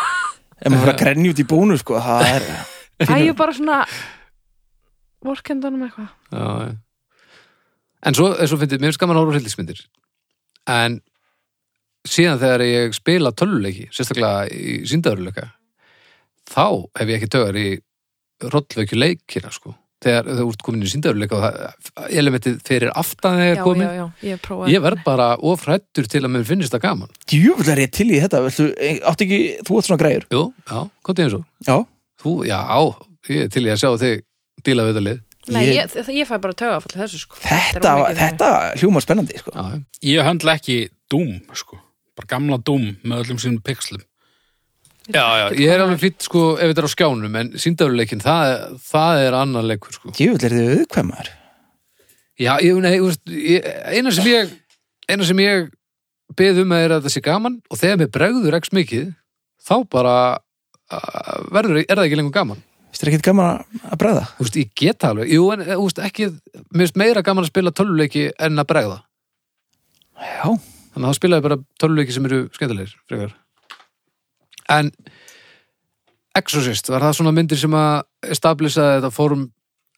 [0.60, 3.56] Ef maður fara að grenja út í bónu sko, það er svona að ég bara
[3.56, 3.80] svona
[5.26, 6.74] vorkendanum eitthvað Já, já.
[8.06, 9.80] En svo, svo finnst mér finnst gaman að horfa á hryllismyndir
[10.76, 11.00] en
[12.06, 15.48] síðan þegar ég spila töluleiki, sérstaklega í síndaðurleika
[16.46, 16.66] þá
[17.00, 17.68] hef ég ekki tögar í
[18.44, 19.74] rollveikju leikina sko.
[20.04, 23.86] Þegar þú ert komin í síndaðurleika og elementið fyrir aftan þegar komin.
[23.86, 27.12] já, já, ég prófaði ég verð bara ofrættur til að mér finnist það gaman.
[27.32, 28.66] Djúfull er ég til í þetta Viltu,
[29.08, 30.26] átt ekki, þú átt svona græjur?
[30.32, 30.80] Jú, já,
[31.22, 31.46] er eins og.
[31.66, 31.76] Já,
[32.22, 32.60] Þú, já,
[33.30, 34.22] ég er til í að sjá þig
[34.66, 35.22] díla við þetta lið.
[35.46, 37.36] Nei, Ég- ég, ég, fæ bara tögafall þessu sko.
[37.44, 38.48] Þetta, fyrir þetta
[38.80, 39.52] hljóma spennandi sko.
[40.02, 40.78] Ég höndla ekki
[41.12, 41.78] Doom, sko.
[42.18, 44.02] Bara gamla Doom með öllum sínum pixlum.
[45.06, 48.54] Já, já, ég er alveg fýtt sko ef þetta er á skjánum en síndaðurleikin, það,
[48.88, 50.10] það er annar leikur sko.
[50.16, 51.28] Djúfull er þið auðkvæmar?
[52.42, 54.50] Já, ég, nei, þú veist, ég, eina sem ég
[55.08, 55.68] eina sem ég
[56.36, 59.06] beð um er að það sé gaman og þegar mér bregður ekki mikið,
[59.62, 62.60] þá bara uh, verður, er það ekki lengur gaman?
[62.90, 64.26] Vist þér ekkert gaman að- að bregða?
[64.40, 67.46] Þú veist, ég get það alveg, jú, en þú veist, ekki mér finnst meira gaman
[67.46, 68.98] að spila töluleiki en að bregða.
[70.18, 73.34] Já, þannig að þá spila ég bara töluleiki sem eru skemmtilegir, frekar
[74.72, 74.92] en
[76.36, 79.46] Exorcist, var það svona myndir sem að establisaði þetta fórum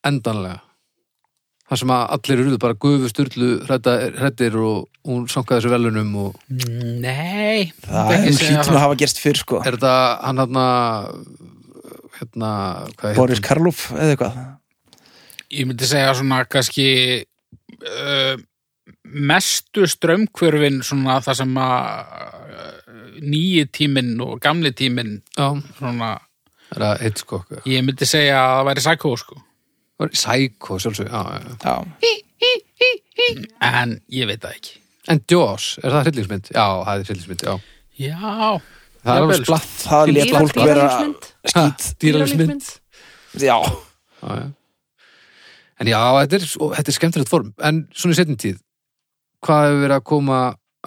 [0.06, 0.60] endanlega
[1.68, 6.38] það sem að allir eruðu bara gufu styrlu hrættir og hún sankaði þessu velunum og
[6.48, 7.72] Nei.
[7.84, 8.70] það er það.
[8.72, 9.60] að hafa gerst fyrr sko.
[9.64, 10.62] er þetta hann hann
[12.18, 12.52] hérna,
[12.98, 14.38] hvað Boris hérna Karloff eða eitthvað
[15.48, 16.88] Ég myndi segja svona kannski
[17.24, 18.34] uh,
[19.04, 22.10] mestu strömmkvörfin svona það sem að
[22.52, 22.74] uh,
[23.22, 26.10] nýji tíminn og gamli tíminn svona,
[26.74, 29.36] er það Hitchcock ég myndi segja að það væri sækó sko.
[29.98, 31.52] Psycho, sjálfsög, já, já, já.
[31.58, 31.74] Já,
[33.82, 34.74] en ég veit það ekki.
[35.10, 36.46] en Jaws, er það hryllingsmynd?
[36.54, 37.54] já, það er hryllingsmynd, já.
[37.98, 38.14] Já,
[39.02, 39.72] það er alveg splatt.
[39.82, 40.86] Það lét Dýra- fólk vera
[41.50, 42.64] skýt dýralífsmynd.
[43.42, 44.46] Já, já, já.
[45.80, 46.44] En já, þetta er,
[46.78, 47.50] er skemmtilegt form.
[47.62, 48.58] En svona í setjum tíð,
[49.46, 50.38] hvað hefur verið að koma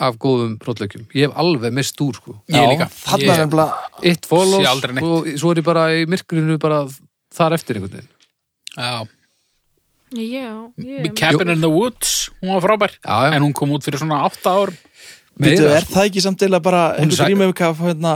[0.01, 1.05] af góðum rótleikjum?
[1.13, 2.35] Ég hef alveg mist úr, sko.
[2.51, 2.89] Ég líka.
[2.89, 4.67] Er Eitt follows
[5.01, 6.83] og svo er ég bara í myrkrinu bara
[7.35, 8.13] þar eftir einhvern veginn.
[10.11, 10.51] já.
[10.81, 12.97] Ég Cabin in the Woods, hún var frábær.
[12.99, 13.35] Já, já.
[13.35, 14.73] En hún kom út fyrir svona átta ár.
[15.39, 18.15] Veitu, Meira, er það ekki samt eða bara Hún rýmum af hérna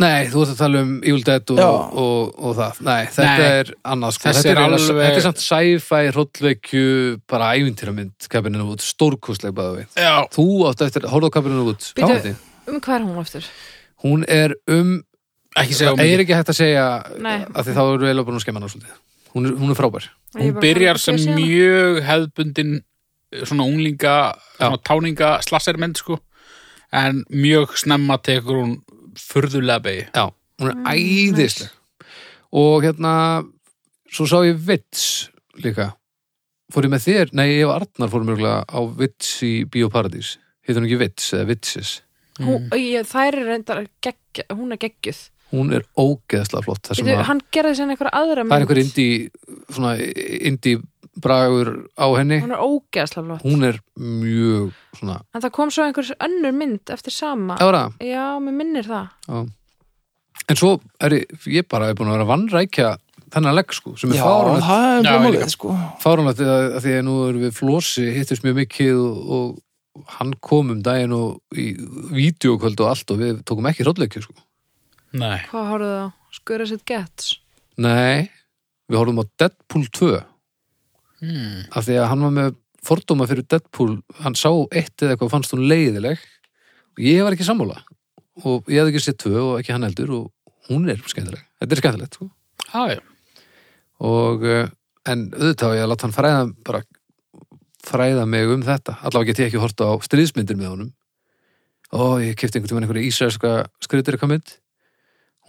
[0.00, 1.66] Nei, þú ert að tala um Evil Dead og, Já.
[2.02, 2.78] og, og, það.
[2.86, 3.48] Nei, þetta Nei.
[3.60, 4.24] er annað, sko.
[4.28, 6.84] Þessi Þetta er er, alveg- þetta er samt sci-fi rótleikju,
[7.28, 9.86] bara ævintýramynd, Cabin in the Woods, stórkostleg bæða við.
[10.00, 10.14] Já.
[10.32, 11.92] Þú átt eftir, horfðu á Cabin in the Woods.
[11.98, 12.34] Káði.
[12.70, 13.46] Um hvað er hún aftur?
[14.04, 14.96] Hún er um
[15.58, 16.84] Ekki segja Það um er ekki hægt að segja
[17.18, 17.38] Nei.
[17.50, 18.98] að því þá erum við eiginlega búin að skemma hana svolítið.
[19.34, 20.04] Hún er, hún er frábær.
[20.38, 22.76] Hún byrjar sem mjög hefðbundin
[23.42, 24.14] svona unglinga,
[24.60, 26.20] svona táninga slassermynd sko
[26.94, 28.76] en mjög snemma tekur hún
[29.18, 30.04] furðulega begi.
[30.14, 30.26] Já,
[30.60, 31.70] hún er Mm, æðisleg.
[32.52, 33.14] Og hérna,
[34.10, 35.30] svo sá ég Vits
[35.62, 35.94] líka.
[36.70, 40.36] Fór ég með þér, nei, ég og Arnar fórum mjögulega á Vits í Bíóparadís.
[40.62, 42.00] Heitir hún ekki Vits eða Vitsis.
[42.40, 46.86] Hún, ég, þær er reyndar gegg, hún er geggjuð Hún er ógeðslega flott.
[46.86, 49.30] Það, að, Hann gerði sér einhverja aðra það er mynd einhver indie,
[49.74, 49.94] svona
[50.46, 50.76] indie
[51.22, 52.40] bragur á henni.
[52.42, 53.44] Hún er ógeðslega flott.
[53.46, 57.56] Hún er mjög svona en það kom svo einhver önnur mynd eftir sama.
[57.62, 59.14] Ára, já, mér minnir það.
[59.28, 59.40] Já.
[60.50, 62.90] En svo er ég, ég bara er búin að vera vannrækja
[63.30, 64.20] þennan legg sko, sem er
[65.26, 65.50] er líka.
[65.52, 65.74] sko.
[66.02, 70.32] Fáránlegt að, að því að nú erum við Flósi hittist mjög mikið og, og hann
[70.42, 71.72] kom um daginn og í
[72.16, 74.34] vídeokvöld og allt og við tókum ekki hróllekju sko.
[75.20, 76.10] Nei, hvað horfðu það?
[76.34, 77.32] skura sitt gets.
[77.80, 78.30] Nei,
[78.90, 80.10] við horfum á Deadpool 2
[81.22, 81.70] hmm.
[81.70, 85.54] af því að hann var með fordóma fyrir Deadpool hann sá eitt eða eitthvað fannst
[85.54, 86.20] hún leiðileg.
[86.96, 87.80] Og ég var ekki sammála.
[88.44, 91.76] Og ég hefði ekki séð tvö og ekki hann heldur og hún er skemmtileg, þetta
[91.76, 92.30] er skemmtilegt sko.
[92.94, 93.00] já.
[94.00, 94.70] Og uh,
[95.10, 96.82] en auðvitað ég að láta hann fræða bara
[97.84, 98.96] fræða mig um þetta.
[99.02, 100.90] Allavega get ég ekki horta á stríðsmyndir með honum.
[101.96, 104.56] Og ég kefti einhvern tímann einhverja ísraelska skritur eitthvað mynd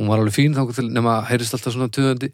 [0.02, 2.32] hún var alveg fín þá nema heyrist alltaf svona töðandi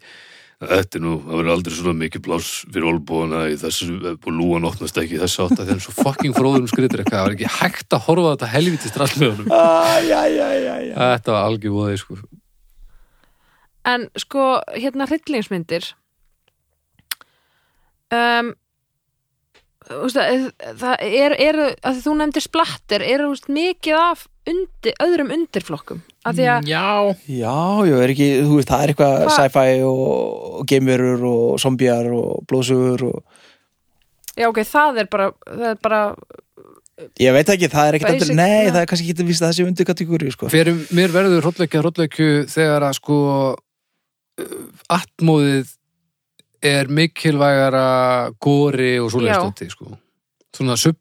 [0.58, 4.66] Þetta er nú, það verður aldrei svona mikið pláss fyrir olbúana í þessu og lúan
[4.66, 7.28] opnast ekki í þessu átt að það er svo fucking fróður um skritur eitthvað, það
[7.28, 9.52] var ekki hægt að horfa á þetta helviti strall með honum.
[10.98, 12.18] Þetta var algjör voði sko.
[13.86, 15.92] En sko, hérna hryllingsmyndir.
[18.18, 18.56] Um
[19.88, 26.00] það er, er að því þú nefndir splattir eru úst, mikið af undir, öðrum undirflokkum
[26.28, 26.84] að því að Já,
[27.28, 27.54] Já,
[27.88, 32.44] já, er ekki, þú veist, það er eitthvað Hva- sci-fi og, geimverur og zombjar og
[32.50, 33.22] blóðsugur og
[34.38, 36.02] já ok, það er bara, það er bara
[37.22, 38.72] ég veit ekki, það er ekkert Basic, endur, nei, já.
[38.74, 40.48] það er kannski ekki að vísa þessi undir kategóri, sko.
[40.50, 43.18] Fyrir mér verður hrollvekja hrollvekju þegar að sko
[43.54, 44.62] uh,
[44.98, 45.74] atmóðið
[46.68, 47.84] er mikilvægara
[48.42, 49.28] góri og svo Já.
[49.30, 49.92] leistótti sko.
[50.56, 50.98] Svona supp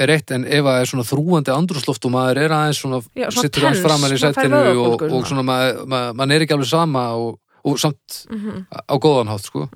[0.00, 3.26] er eitt en ef það er svona þrúandi andrúsloft og maður er aðeins svona, Já,
[3.28, 5.44] svona sittur aðeins framar í sættinu og, og svona.
[5.46, 7.34] maður, maður, maður er ekki alveg sama og,
[7.68, 9.66] og samt mm á góðan hátt sko.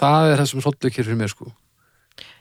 [0.00, 1.50] það er það sem hrollvekjur fyrir mér sko.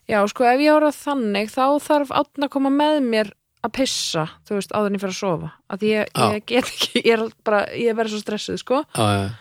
[0.07, 3.33] Já, sko, ef ég ára þannig þá þarf átna að koma með mér
[3.65, 5.49] að pissa, þú veist, áður en ég fyrir að sofa.
[5.73, 8.79] Að ég, ég get ekki, ég er bara ég verður svo stressuð, sko.
[8.95, 9.33] Já,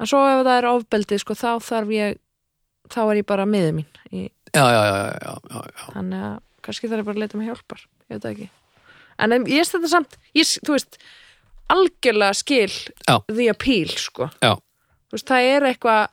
[0.00, 2.16] en svo ef það er ofbeldið, sko, þá þarf ég
[2.92, 5.86] þá er ég bara miður mín í, já, já, já, já, já, já.
[5.94, 8.48] þannig að kannski þarf ég bara að leita mig hjálpar ég veit það ekki.
[9.24, 10.98] En ég stþetta samt, ég, þú veist
[11.72, 12.72] algjörlega skil
[13.06, 13.16] Já.
[13.30, 14.28] the appeal, sko.
[14.42, 14.56] Já.
[15.08, 16.04] þú veist, það er eitthvað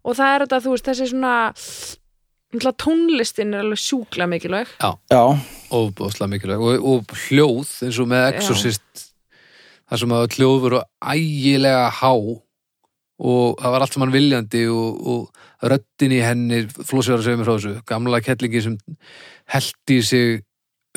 [0.00, 4.72] og það er þetta, þú veist, þessi svona tónlistin er alveg sjúkla mikilvæg.
[4.82, 5.22] Já,
[5.70, 6.64] ofbúðslega mikilvæg.
[6.64, 9.04] Og, og hljóð eins og með Exorcist
[9.90, 10.80] þar sem að hljóð voru
[11.12, 12.12] ægilega há
[13.20, 17.74] og það var allt saman viljandi og, og röddin í henni segja mér frá þessu
[17.88, 18.78] gamla kettlingi sem
[19.52, 20.40] held í sig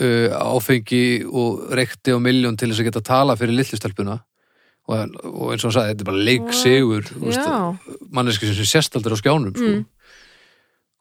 [0.02, 4.22] uh, áfengi og reykti á miljón til þess að geta tala fyrir lillistelpuna
[4.88, 7.12] og, og eins og hann sagði, þetta er bara leiksegur
[8.16, 9.74] manneski sem sést aldrei á skjánum sko.
[9.74, 9.84] Mm.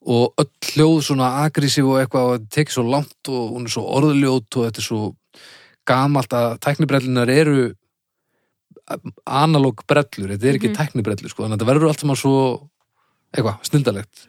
[0.02, 3.86] og öll hljóð svona agressív og eitthvað og tekið svo langt og hún er svo
[3.98, 5.04] orðljót og þetta er svo
[5.86, 7.72] gamalt að tæknibrellunar eru
[9.26, 12.36] analóg brellur, þetta er ekki mm tæknibrellur sko, þannig að þetta verður allt saman svo
[13.32, 14.28] eitthvað, snildalegt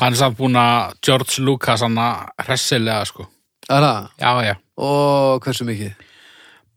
[0.00, 3.28] hann er samt búin að George Lucas hann að hressilega sko.
[3.70, 6.08] Er það, Já, já, og hversu mikið?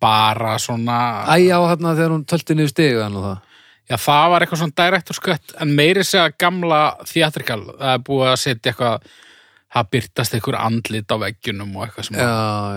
[0.06, 0.97] Bara svona
[1.34, 3.54] Æ, já, hérna þegar hún tölti niður stigan og það.
[3.89, 8.30] Já, það var eitthvað svona director skött en meiri segja gamla theatrikal það er búið
[8.32, 9.10] að setja eitthvað
[9.75, 12.30] það byrtast eitthvað andlit á veggjunum og eitthvað sem Já,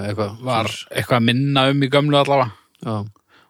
[0.08, 2.50] eitthvað var eitthvað að minna um í gömlu allavega.
[2.84, 2.96] Já,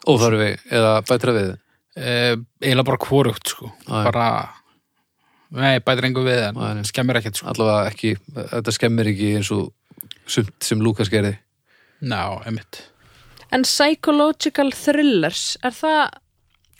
[0.09, 2.12] óþarfi eða bætra við e,
[2.62, 3.99] eiginlega bara hvorugt sko já.
[4.09, 4.29] bara
[5.55, 6.87] nei, bætir engu við en nei.
[6.88, 9.73] skemmir ekkert sko allavega ekki, þetta skemmir ekki eins og
[10.29, 11.37] sumt sem Lukas gerði
[12.05, 12.85] Ná, einmitt
[13.55, 16.16] en psychological thrillers er það,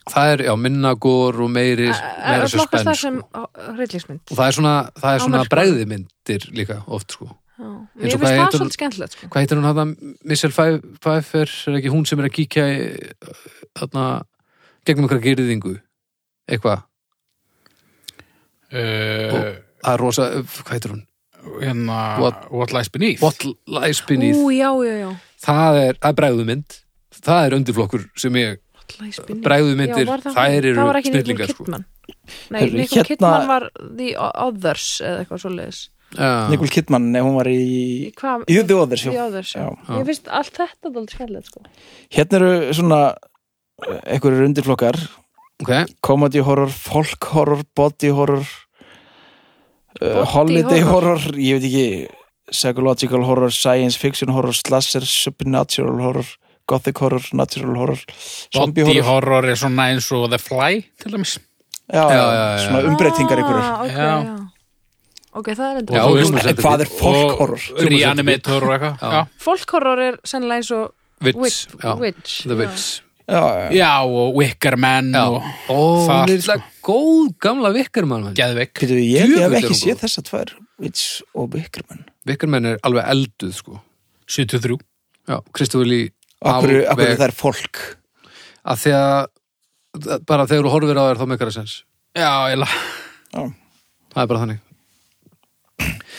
[0.09, 3.65] Það er, já, minna gór og meiri, er meira að flokkast það suspense sem sko.
[3.75, 5.51] hryllingsmynd og það er svona, það er svona mörkunum.
[5.55, 7.29] bregðimyndir líka oft sko.
[7.59, 9.29] Mér og finnst það svolítið skemmtilegt sko.
[9.33, 9.95] Hvað heitir hún hann
[10.31, 12.77] Michelle Pfeiffer, Pfeiffer er ekki hún sem er að kíkja í,
[13.81, 14.05] þarna,
[14.87, 15.75] gegnum einhverja gyrðingu
[16.49, 16.85] eitthvað,
[18.73, 21.03] uh, það er rosa hvað heitir hún,
[21.63, 23.23] hérna What- What, Lies Beneath.
[23.23, 24.39] What Lies Beneath.
[24.39, 25.11] Ú, já, já, já.
[25.43, 26.79] Það er, það er bregðumynd
[27.19, 28.59] það er undirflokkur sem ég
[28.99, 31.65] var það eru það var ekki snillingar sko.
[31.65, 31.85] Kidman.
[32.51, 33.67] Nei, Nicole hérna- Kidman var
[33.99, 34.09] The
[34.47, 35.81] Others eða eitthvað svoleiðis
[36.17, 36.49] Já.
[36.49, 38.09] Nicole Kidman, nei, hún var í
[39.53, 39.67] já.
[39.69, 39.99] Já.
[39.99, 41.65] Ég finnst allt þetta dálítið skemmtilegt sko.
[42.17, 44.97] Hérna eru svona eh, einhverjur undirflokkar
[45.63, 48.41] ok, comedy horror, folk horror, body horror
[50.01, 51.19] uh, Body holiday horror.
[51.19, 51.37] horror.
[51.37, 51.89] ég veit ekki
[52.55, 56.31] psychological horror, science fiction horror slasher, supernatural horror
[56.69, 58.01] gothic horror, natural horror
[58.55, 61.39] zombie Body horror, horror er svona eins og The Fly til dæmis
[61.89, 62.65] Já, Já, já, já, já.
[62.67, 64.58] svona umbreytingar einhverjur ah, okay, Já.
[65.39, 65.43] Já.
[65.43, 65.99] ok, það er Já, endur.
[65.99, 67.67] Og þú veist, að En hvað er folk horror?
[67.79, 69.03] og reanimator og eitthvað.
[69.03, 69.11] Já.
[69.17, 69.27] já.
[69.47, 72.35] Fólkhorror er sennilega eins og Witch, Witch, já, Witch.
[72.47, 72.59] The já.
[72.63, 72.87] Witch.
[73.29, 77.73] Já, já, já, og Wicker Man Já, og ó, það, hún er eitthvað góð gamla
[77.75, 78.73] vikkermann Geðveik.
[78.73, 80.01] Býtu, ég, ég hef Djöfull er ekki hún séð góð.
[80.05, 81.03] þessa tvær Witch
[81.35, 83.81] og Bickerman Vikkermann er alveg elduð sko.
[84.33, 84.79] 73
[85.29, 86.09] Já, Kristofur Lee
[86.41, 87.83] Akkur, akkur alveg- það er fólk?
[88.65, 91.77] Að því að bara þegar þú horfir á þér þá meikar það sens.
[92.17, 92.65] Já, ég
[93.35, 94.61] það er bara þannig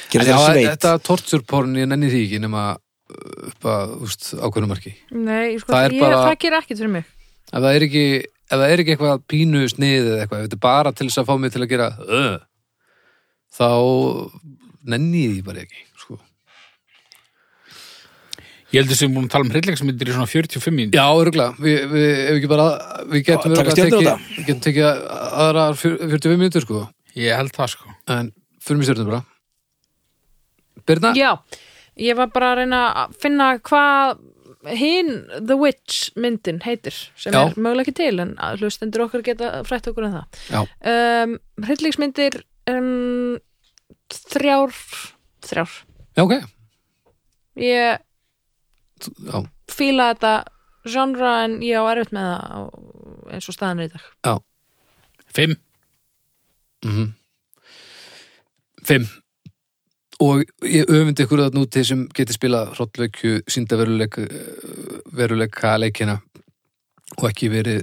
[0.09, 3.95] Gerir það sveit þetta torturporn ég nenni því ekki nema uh, upp að
[4.47, 4.93] ákveðnum marki.
[5.13, 7.09] Nei, sko, Það ég, bara- það gerir ekkert fyrir mig.
[7.49, 8.05] Ef það er ekki,
[8.49, 11.21] ef það er ekki eitthvað pínu snið eða eitthvað, ef þetta er bara til þess
[11.23, 12.35] að fá mig til að gera uh,
[13.59, 13.69] þá
[14.89, 16.19] nenni ég því bara ekki sko.
[18.69, 21.77] Ég heldur sem búin að tala um hryllingsmyndir í svona 45 mín Já, örgulega, við,
[21.89, 22.67] við, ef ekki bara
[23.09, 24.05] við getum á tekið-
[24.37, 24.89] við getum tekið
[25.45, 26.83] aðra 45 minútur sko,
[27.17, 27.89] Ég held það sko.
[28.13, 28.29] En
[28.61, 29.23] fyrir mig stjórnum bara
[30.89, 31.13] Birna?
[31.17, 31.31] Já,
[31.99, 34.19] ég var bara að reyna að finna hvað
[34.75, 37.45] hinn The Witch myndin heitir sem Já.
[37.45, 40.41] er mögulega ekki til en hlustendur okkar geta frætt okkur en það.
[40.51, 40.61] Já.
[40.91, 42.41] um, Hryllingsmyndir
[42.73, 43.37] um,
[44.33, 44.75] þrjár
[45.47, 45.77] þrjár.
[46.17, 46.35] Já, ok.
[47.59, 48.03] Ég
[48.99, 49.37] Já,
[49.71, 50.33] fíla þetta
[50.89, 54.43] genre en ég á erfitt með það eins og staðan er í dag.
[55.29, 55.55] 5
[56.83, 57.09] mm
[58.89, 59.05] Fimm
[60.19, 64.25] og ég öfundi ykkur að núti sem geti spilað hrottleikju sínda veruleika,
[65.15, 66.19] veruleika leikina
[67.17, 67.81] og ekki verið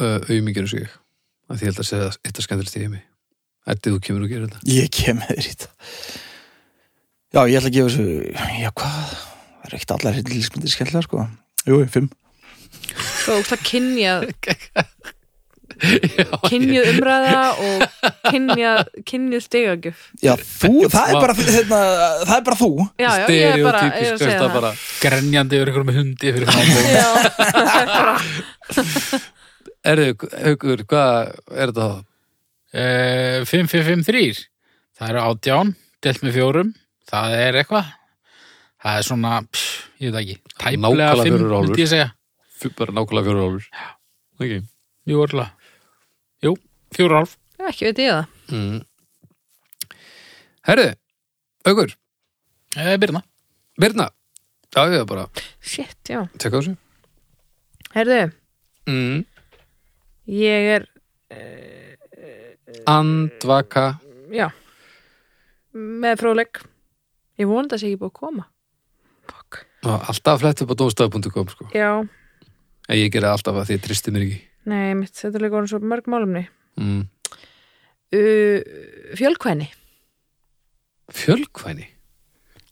[0.00, 0.86] uh, auðmingir og sig
[1.46, 3.02] að því ég held að segja eitt að skemmtilegt í heimi.
[3.66, 4.62] Ætti þú kemur og gerir þetta.
[4.70, 5.70] Ég kem með þér í þetta.
[7.36, 8.04] Já, ég ætla að gefa þessu
[8.62, 9.16] Já, hvað?
[9.56, 11.26] Það er ekkert allar hryllingsmyndir skemmtilega, sko.
[11.66, 12.10] Jú, fimm.
[13.24, 14.28] Svo það kynjað
[16.46, 17.82] kynjuð umræða og
[19.06, 19.98] kynjuð stigagjöf.
[20.24, 21.80] Já, þú, það er bara, hérna,
[22.22, 22.70] það er bara þú.
[22.96, 23.02] Er
[24.30, 24.70] er að bara
[25.02, 27.08] Grenjandi yfir með hundi fyrir fram Já,
[29.86, 30.10] er Erðu,
[30.46, 31.12] Haukur, hvað
[31.52, 31.98] er þetta þá?
[32.76, 34.40] Eh, 5553
[34.96, 35.68] Það eru átján,
[36.04, 36.70] delt með fjórum.
[37.06, 37.86] Það er eitthvað.
[38.82, 39.66] Það er svona, pff,
[40.00, 40.36] ég veit ekki.
[40.56, 41.40] Fjórar álfur.
[41.52, 42.08] myndi ég segja.
[42.76, 43.64] Bara nákvæmlega fjóru álur
[44.40, 44.60] okay.
[45.06, 45.52] Jú, orðlega
[46.86, 48.26] Jú, fjórar álf ekki veit ég það.
[48.52, 48.80] Mm.
[50.66, 50.90] Herðu,
[51.66, 51.94] Haukur,
[52.76, 53.22] eh, Birna.
[53.78, 54.10] Birna.
[54.74, 55.28] Já, ég er bara,
[55.60, 56.26] Shit, já.
[56.38, 56.76] Tekka þessu.
[57.94, 58.32] Herðu,
[58.86, 59.24] mm.
[60.26, 60.86] ég er
[62.86, 63.98] Andvaka.
[64.30, 64.50] Já.
[65.74, 66.60] Með fróðleik.
[67.40, 68.44] Ég vona það sé ekki búið að koma.
[69.26, 69.62] Fuck.
[69.84, 71.68] Ná, Alltaf flett upp á dómstaf.com sko.
[71.74, 72.08] já,
[72.88, 74.38] En ég gera alltaf að því ég tristi mér ekki.
[74.66, 76.46] Nei, mitt, þetta er líka orðin svo mörg málumni
[76.80, 77.02] mm.
[78.18, 78.60] uh,
[79.18, 79.70] fjölkvæni
[81.16, 81.88] Fjölkvæni?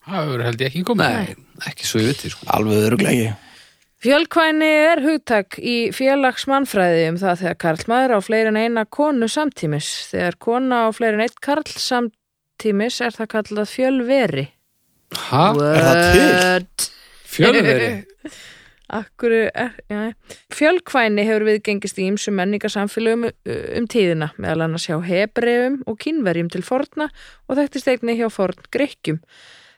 [0.05, 1.35] Það hefur held ég ekki komið Nei,
[1.71, 2.49] ekki svo viti sko.
[2.57, 3.45] Alveg öruglega ekki
[4.05, 9.87] Fjölkvæni er hugtak í félagsmannfræði um það þegar karlmaður á fleiri en eina konu samtímis.
[10.11, 14.45] Þegar kona á fleiri en eitt karl samtímis er það kallað fjölveri.
[15.31, 15.47] Ha?
[15.57, 16.91] Er það til?
[17.33, 17.89] Fjölveri?
[18.93, 20.13] Akkur er, já,
[20.53, 26.51] fjölkvæni hefur viðgengist í ýmsum menningarsamfélögum uh, um tíðina, meðal annars hjá hebreum og kínverjum
[26.53, 27.09] til forna
[27.49, 29.23] og þekktist einnig hjá forn grekkjum.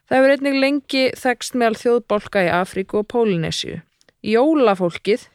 [0.06, 3.78] Það hefur einnig lengi þekst meðal þjóðbólka í Afríku og Pólinesíu.
[4.26, 5.28] Jólafólkið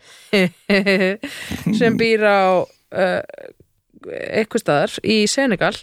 [1.80, 3.22] sem býr á uh,
[4.04, 5.76] eitthvað staðar í Senegal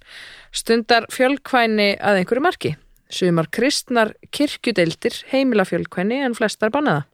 [0.52, 2.74] stundar fjölkvæni að einhverju marki.
[3.08, 7.06] Sumar kristnar kirkjudeildir heimila fjölkvæni en flestar bannaða.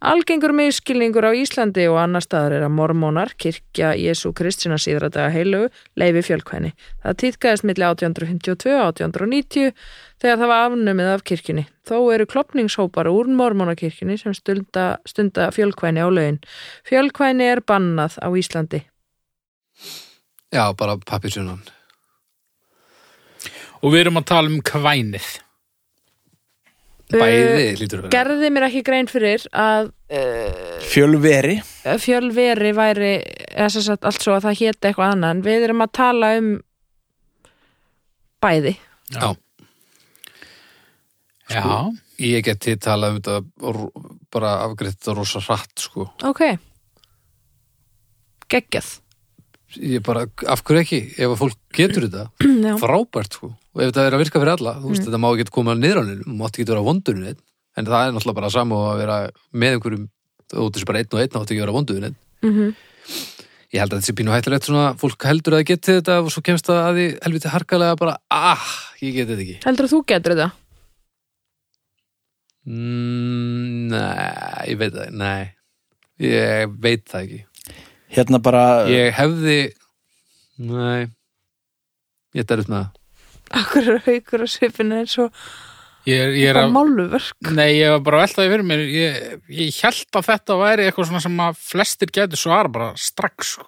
[0.00, 5.68] Algengur miskilningur á Íslandi og annar staðar er að mormónar, kirkja Jésu Kristina síðradaga heilugu,
[6.00, 6.72] leifi fjölkvæni.
[7.04, 9.74] Það týðkaðist milli 1852 og 1890
[10.20, 11.66] þegar það var afnumið af kirkjunni.
[11.84, 16.40] Þó eru klopningshópar úr mormónakirkjunni sem stunda, stunda fjölkvæni á lögin.
[16.88, 18.86] Fjölkvæni er bannað á Íslandi.
[20.50, 21.62] Já, bara pappisjónan
[23.80, 25.28] Og við erum að tala um kvænið
[27.10, 31.58] Bæði lítur vera Gerði mér ekki grein fyrir að uh, Fjölveri
[32.02, 33.12] fjölveri væri
[33.50, 36.32] eða sem sagt allt svo að það héti eitthvað annað en við erum að tala
[36.38, 36.50] um
[38.40, 38.74] bæði.
[39.10, 39.34] Já,
[41.50, 41.90] Já,
[42.22, 46.06] ég geti talað um þetta og bara afgreitt þetta rosa hratt sko.
[46.28, 46.44] Ok.
[48.50, 48.90] Geggjað.
[49.78, 51.00] Ég bara, af hverju ekki?
[51.18, 52.24] Ef að fólk getur þetta,
[52.66, 52.72] Já.
[52.82, 53.52] frábært sko.
[53.74, 56.00] Og ef þetta er að virka fyrir alla, þú veist, þetta má ekki koma niður
[56.00, 57.42] á nýr, þú mátt ekki vera vondurinn einn
[57.78, 59.18] en það er náttúrulega bara saman að vera
[59.52, 60.08] með einhverjum
[60.50, 62.72] þú veist bara einn og einn átt ekki að vera vondurinn Mm
[63.70, 66.32] ég held að þetta sé pínu hættulegt svona, fólk heldur að það geti þetta og
[66.34, 68.64] svo kemst það að því helviti harkalega bara, ah,
[68.98, 69.58] ég geti þetta ekki.
[69.66, 70.48] Heldur þú getur þetta?
[72.66, 75.44] mm, Nei, ég veit það, nei.
[76.20, 77.40] Ég veit það ekki.
[78.16, 79.58] Hérna bara, ég hefði
[80.58, 81.06] nei.
[82.34, 82.46] Ég
[83.50, 85.34] Akkur er haukur og svipinu eins og
[86.08, 88.82] Ég er, ég er bara að, málverk nei, ég var bara að veltaði fyrir mér,
[88.88, 89.16] ég,
[89.52, 93.66] ég held að þetta væri eitthvað svona sem að flestir getur svara bara strax, sko.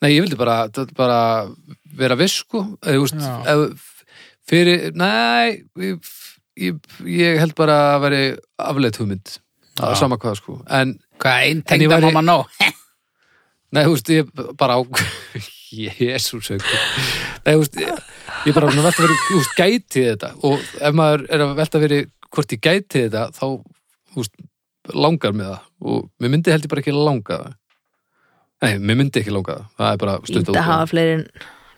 [0.00, 0.54] Nei, ég vildi bara,
[0.96, 1.18] bara
[2.00, 2.62] vera viss, sko.
[4.50, 6.10] Fyrir, nei, ég,
[6.64, 8.22] ég, ég held bara að veri
[8.64, 9.36] afleitt hugmynd.
[9.84, 10.56] Er sama hvað, sko.
[10.80, 12.64] En, Hvað einn tengda væri- mamma ná?
[13.76, 14.82] nei, þú veist, ég bara á,
[15.76, 16.50] jésús.
[16.56, 17.78] Nei, þú veist,
[18.46, 20.32] ég, bara velta verið, þú veist, gæti þetta.
[20.48, 23.46] Og ef maður er að velta verið hvort ég gæti þetta, þá,
[24.16, 24.36] veist,
[24.96, 25.64] langar mig það.
[25.90, 27.56] Og mér myndi held ég bara ekki langa það.
[28.60, 29.72] Nei, mér myndi ekki langa það.
[29.80, 31.26] Það er bara Ég stutt myndi að hafa fleiri en,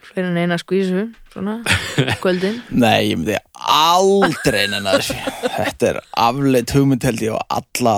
[0.09, 1.57] fleiri en eina skvísu svona,
[2.25, 3.39] kvöldin nei, ég myndi
[3.73, 5.17] aldrei nenna þessu
[5.55, 7.97] Þetta er afleitt hugmynd held ég og alla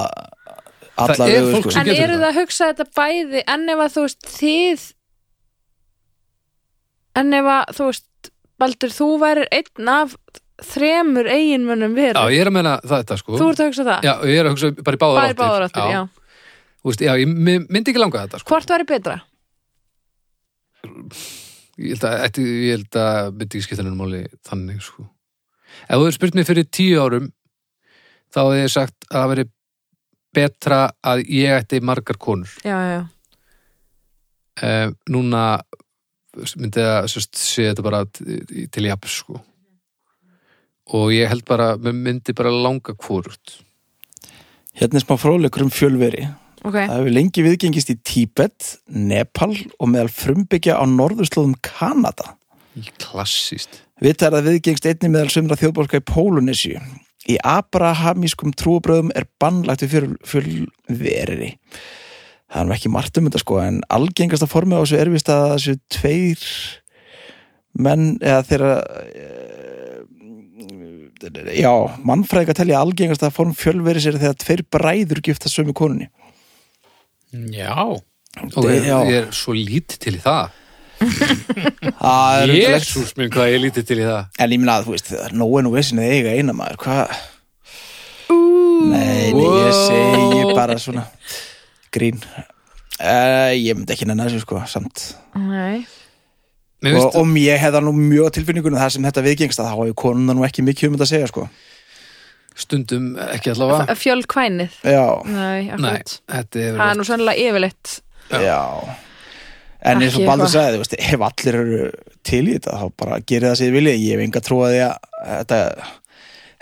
[0.94, 1.72] alla Það er fólk sko.
[1.74, 4.84] sem En getur eru það að hugsa þetta bæði en ef að þú veist þið
[7.22, 8.06] en ef að þú veist
[8.60, 10.14] Baldur, þú værir einn af
[10.64, 13.38] þremur eiginmönnum Já, veru ég er að meina þetta, sko.
[13.40, 14.04] Þú ert að hugsa það?
[14.06, 16.02] Já, ég er að hugsa bara í báðar Bara í báðar áttir, já.
[16.84, 18.52] Þú veist, já, ég my- myndi ekki langa þetta, sko.
[18.54, 19.16] Hvort væri betra?
[21.74, 25.08] Ég held að, ég held að myndi ekki skipta nefnum máli þannig, sko.
[25.88, 27.30] Ef þú hefur spurt mér fyrir tíu árum,
[28.30, 29.46] þá hefði ég sagt að það veri
[30.34, 32.52] betra að ég ætti margar konur.
[32.62, 33.02] Já, já, já.
[34.62, 35.42] Eh, núna
[36.60, 39.40] myndi sérst, sé þetta bara til, til jafn, sko.
[40.94, 43.58] Og ég held bara, myndi bara langa hvort.
[44.74, 46.26] Hérna er smá fróðleikur um fjölveri
[46.64, 52.38] Ok, Það hefur lengi viðgengist í Tíbet, Nepal og meðal frumbyggja á norðurslóðum Kanada.
[53.02, 53.82] Klassíst.
[54.00, 56.80] Vitað er að viðgengst einni meðal sömra þjóðbólka í Pólunesju.
[57.28, 61.50] Í abrahamískum trúabröðum er bannlagt við fjöl, fjölveriri.
[62.54, 65.44] Það er ekki margt um þetta sko, en algengasta formið á þessu er vist að
[65.56, 66.42] þessu tveir
[67.82, 68.74] menn, eða þeirra,
[69.10, 69.16] e,
[71.58, 71.72] já,
[72.06, 76.06] mannfræðika telja algengasta form fjölveris er þegar tveir bræður gifta sömu konunni.
[77.50, 77.74] Já.
[78.54, 78.98] Og ég, Já.
[79.10, 80.54] ég er svo lítið til í það.
[82.54, 84.30] Jésús minn, hvað ég lítið til í það.
[84.38, 86.54] En ég minna að, þú veist, það er nóg en og vissin að eiga eina
[86.54, 87.18] maður, hvað?
[88.94, 91.04] Nei, ég segi bara svona
[91.94, 92.18] grín.
[93.00, 95.06] Uh, ég myndi ekki nenni þessu, sko, samt.
[95.34, 95.84] nei
[96.84, 99.94] Og finnst, om ég hefða nú mjög tilfinningunum það sem þetta viðgengst að þá hefur
[100.02, 101.46] konuna nú ekki mikið um þetta að segja, sko.
[102.54, 103.96] stundum ekki allavega.
[103.98, 107.94] Fjölkvænið Já, Nei, Nei, akkurat þetta er Það er nú sannlega yfirleitt
[108.30, 108.60] já.
[109.84, 110.52] En eins og Ekki Baldur eitthvað.
[110.54, 111.80] sagði, þú veist, ef allir eru
[112.24, 113.96] til í þetta, þá bara gerir það sér vilja.
[114.00, 114.94] Ég hef enga trúa því að
[115.28, 115.58] þetta,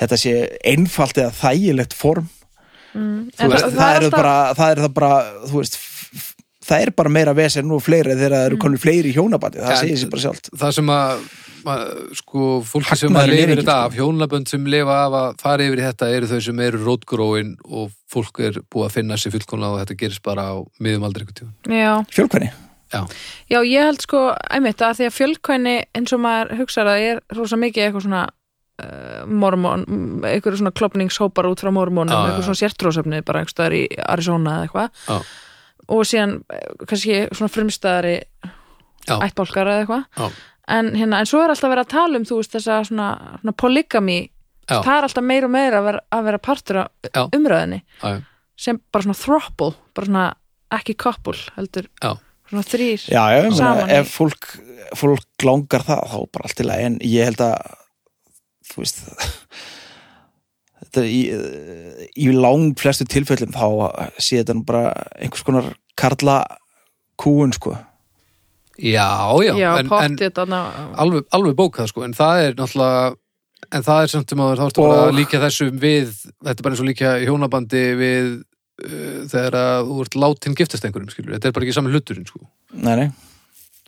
[0.02, 0.32] þetta sé
[0.72, 2.26] einfalt eða þægilegt form.
[2.94, 3.18] Mm.
[3.38, 5.12] Veist, það, það, er alltaf bara, það er það bara,
[5.50, 5.78] þú veist,
[6.62, 9.80] það er bara meira vesen nú fleiri þegar það eru konur fleiri í hjónabandi, það
[9.82, 10.50] segir sér bara sjálft.
[10.62, 11.24] það sem að,
[11.74, 11.86] að
[12.22, 16.10] sko, fólki sem að lifir þetta af, hjónabönd sem lifa af að fara yfir þetta
[16.16, 19.98] eru þau sem eru rótgróin og fólk er búið að finna sér fullkomlega og þetta
[20.04, 22.04] gerist bara á miðum aldrei ykkur tíma.
[22.12, 22.52] Fjölkvæni?
[22.92, 23.06] Já,
[23.48, 24.20] já, ég held sko
[24.52, 28.24] einmitt að því að fjölkvæni eins og maður hugsaði að er rosa mikið eitthvað svona
[29.28, 29.84] mormón,
[30.24, 32.46] eitthvað svona klopningshópar út frá mormónum, eitthvað já.
[32.48, 35.18] svona sértrósefni bara einhverstaðar í Arizona eða eitthvað Já.
[35.92, 38.14] og síðan eh, kannski svona frumstæðari
[39.06, 39.16] Já.
[39.26, 40.30] ættbálkar eða eitthvað Já.
[40.78, 43.08] en, hérna, en svo er alltaf verið að tala um þú veist þessa svona,
[43.42, 44.18] svona polygamy
[44.70, 44.78] Já.
[44.80, 47.22] það er alltaf meira og meira að vera, að vera partur af Já.
[47.36, 47.82] umröðinni
[48.62, 50.26] sem bara svona throuple, bara svona
[50.72, 51.88] ekki couple, heldur
[52.48, 53.06] svona þrýr
[53.58, 54.48] Saman í- ef fólk,
[54.96, 57.72] fólk langar það, þá bara allt í lagi, en ég held að,
[58.80, 59.02] veist,
[60.82, 61.20] þetta er í,
[62.24, 63.66] í lang flestu tilfellum þá
[64.18, 66.42] sé þetta nú bara einhvers konar karla
[67.20, 67.76] kúun, sko.
[68.78, 69.08] já,
[69.44, 73.12] já, já, en, en alveg, alveg bókað sko, en það er náttúrulega
[73.72, 76.74] en það er samt um að þá ertu bara líka þessu við, þetta er bara
[76.74, 81.50] eins og líka hjónabandi við uh, þegar að þú ert látin giftast einhverjum, skilur, þetta
[81.50, 82.42] er bara ekki saman hluturinn sko.
[82.74, 83.08] Nei, nei.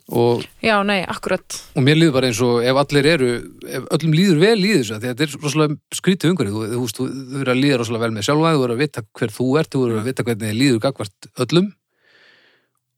[0.05, 3.29] Og, já, nei, akkurat og mér líður bara eins og ef allir eru,
[3.65, 7.07] ef öllum líður vel líður þess að þetta er rosalega skrítið umhverju þú, þú, þú,
[7.31, 9.49] þú eru að líða rosalega vel með sjálfa þig, þú eru að vita hver þú
[9.61, 11.71] ert, þú eru að vita hvernig þið líður gagvart öllum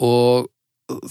[0.08, 0.52] og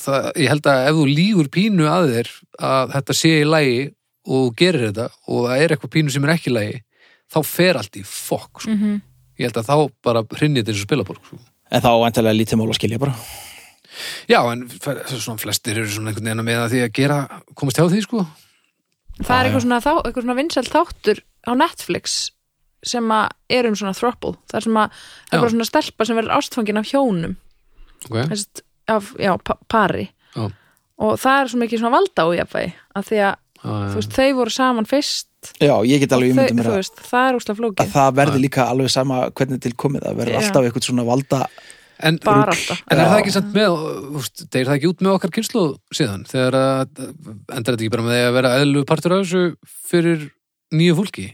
[0.04, 2.32] það, ég held að ef þú lígur pínu að þér
[2.70, 3.82] að þetta sé í lagi
[4.26, 6.80] og gerir þetta og það er eitthvað pínu sem er ekki í lagi
[7.32, 8.76] þá fer allt í fokk sko.
[8.76, 8.96] mm
[9.36, 11.38] ég held að þá bara hrinnið þessu spilaborg sko.
[11.66, 13.16] En þá vantilega lítið mál að skilja bara.
[14.30, 17.18] Já, en svona flestir eru svona einhvern veginn með að því að gera,
[17.58, 18.24] komast hjá því, sko.
[19.22, 22.18] það er eitthvað svona, þá, eitthvað svona vinsælt þáttur á Netflix
[22.86, 26.06] sem að er um svona throuple það er sem að, það er bara svona stelpa
[26.06, 27.38] sem verður ástfangin af hjónum.
[28.06, 30.10] Ok, Þessist, af, já, pa pari.
[30.36, 30.50] Já.
[31.00, 33.70] og það er svo mikið svona valda ójafvægi af því að, já.
[33.72, 35.30] þú veist, þau voru saman fyrst.
[35.62, 38.92] Já, ég get alveg ímyndið mér þú að, veist, er að það verði líka alveg
[38.92, 41.40] sama hvernig til komið, það verður alltaf eitthvað svona valda
[42.04, 43.78] En, bara alltaf en er það ekki samt með,
[44.20, 45.62] úst, deyr það ekki út með okkar kynslu
[45.96, 47.00] síðan, þegar að,
[47.56, 49.42] endar þetta ekki bara með því að vera eðlu partur af þessu
[49.88, 50.28] fyrir
[50.76, 51.26] nýju fólki?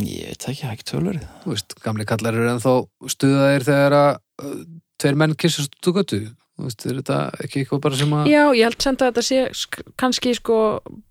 [0.00, 2.74] Ég veit ekki, það er ekki tölurið Þú veist, gamli kallar eru ennþá
[3.14, 4.10] stuðaðir þegar að
[4.42, 4.60] uh,
[5.00, 6.20] tveir menn kissast út og göttu.
[6.60, 8.28] Þú veist, er þetta ekki eitthvað bara sem að...
[8.30, 10.58] Já, ég held samt að þetta sé sk- kannski sko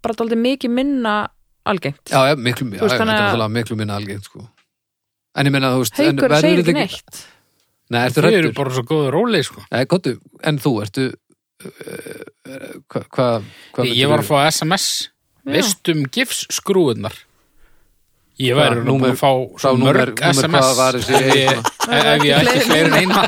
[0.04, 1.16] bara dálítið mikið minna
[1.70, 2.04] algengt.
[2.08, 4.46] Já, já, miklu, já, veist, já, náttúrulega miklu minna algengt, sko.
[5.40, 6.00] En ég meina, þú veist...
[6.06, 6.16] en
[7.90, 8.58] Nei, ertu Þau eru rættur?
[8.60, 9.64] bara svo góðu róli, sko.
[9.74, 10.12] Nei, gottu,
[10.46, 11.08] en þú, ertu...
[11.66, 12.28] uh,
[12.90, 13.08] Hvað...
[13.16, 13.30] Hva,
[13.76, 14.86] hva Ég var að fá SMS,
[15.44, 15.52] Já.
[15.56, 17.16] veist um gifs skrúðunar.
[18.40, 21.00] Ég Hvað, væri nú númer- búin að fá svo númer- mörg númer SMS hvað var
[21.00, 21.50] þessi ef ég,
[21.90, 23.24] ef ég ætti Fleiri fleiri en eina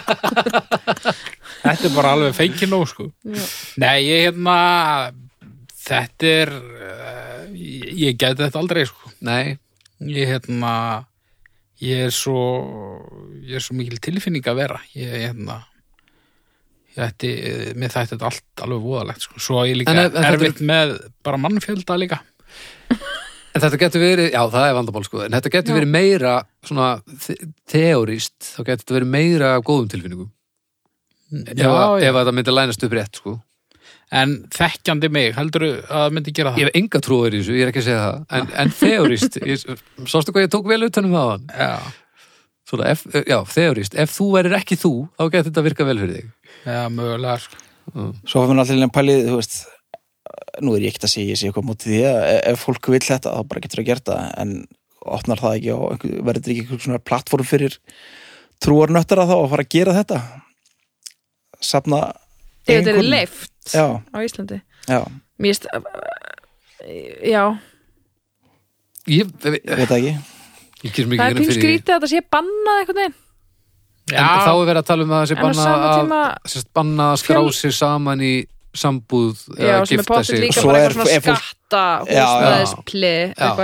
[1.61, 3.43] Þetta er bara alveg feikin nóg sko Já.
[3.83, 4.55] Nei, ég hérna
[5.83, 9.57] þetta er uh, ég, ég gæti þetta aldrei sko Nei,
[10.07, 10.71] ég hérna
[11.81, 12.37] ég er svo
[13.41, 15.59] ég er svo mikil tilfinning að vera ég hérna
[16.91, 17.29] ég ætti,
[17.79, 20.35] mér þætti þetta allt alveg voðalegt sko, svo ég líka En ef- en þetta er-
[20.41, 22.19] erfitt með bara mannfjölda líka
[23.51, 25.77] En þetta getur verið, já það er vandamál sko, en þetta getur Já.
[25.81, 26.85] verið meira svona
[27.25, 27.35] the
[27.67, 30.29] teorist, þá getur þetta verið meira góðum tilfinningum.
[31.35, 32.07] ef, já, að- já.
[32.07, 33.33] ef það myndi lænast upp rétt sko.
[34.11, 36.61] En þekkjandi mig, heldur að það myndi gera það?
[36.61, 39.37] Ég hef enga trúður í þessu, ég er ekki að segja það, en, en teorist,
[39.47, 39.65] ég,
[40.11, 41.73] sástu hvað ég tók vel utanum það já,
[42.71, 46.17] Svona, ef, já, teorist, ef þú verir ekki þú, þá getur þetta virka vel fyrir
[46.19, 46.27] þig.
[46.63, 47.63] já, mögulega sko.
[48.29, 49.57] Svo hafum við allir en pælið, þú veist
[50.61, 52.87] nú er ég ekkert að segja, ég sé eitthvað mútið því að e- ef fólk
[52.93, 54.53] vil þetta, þá bara getur að gera það en
[55.17, 57.77] opnar það ekki og verður ekki einhver svona plattform fyrir
[58.61, 60.19] trúarnöttara þá að fara að gera þetta?
[61.61, 63.09] Safna Ef þetta er eiginkonum.
[63.61, 64.61] Leift Já, á Íslandi.
[64.89, 64.99] já,
[65.41, 65.65] Mér veist,
[67.23, 67.43] já,
[69.09, 70.11] Ég, veit það ekki.
[70.81, 73.15] Ég kýr það mikið er hérna pín skrítið að þetta sé bannað einhvern veginn.
[74.11, 75.99] En þá er verið að tala um að það sé En á banna sama að,
[76.01, 76.19] tíma,
[76.53, 78.31] sérst, banna að skrá sig saman í
[78.81, 80.39] sambúð já, eða sem er gifta potið sig.
[80.41, 81.83] líka Svo bara er- skatta,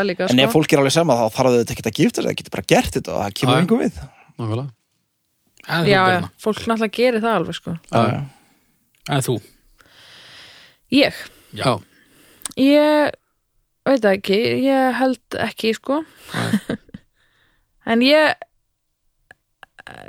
[0.09, 0.57] líka, En ef sko.
[0.57, 2.91] fólk er alveg sama þá þarf þau ekki að gifta sig, það getur bara gert
[2.97, 3.93] þetta og það kemur einhver við.
[5.87, 6.01] Já,
[6.41, 7.77] fólk náttúrulega gerir það alveg, sko.
[7.91, 8.25] Já,
[9.09, 9.37] en þú
[10.93, 11.13] Ég,
[11.57, 11.73] Já,
[12.55, 13.11] ég
[13.87, 16.01] veit það ekki, ég held ekki, sko.
[17.87, 18.33] En ég,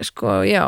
[0.02, 0.64] sko, já,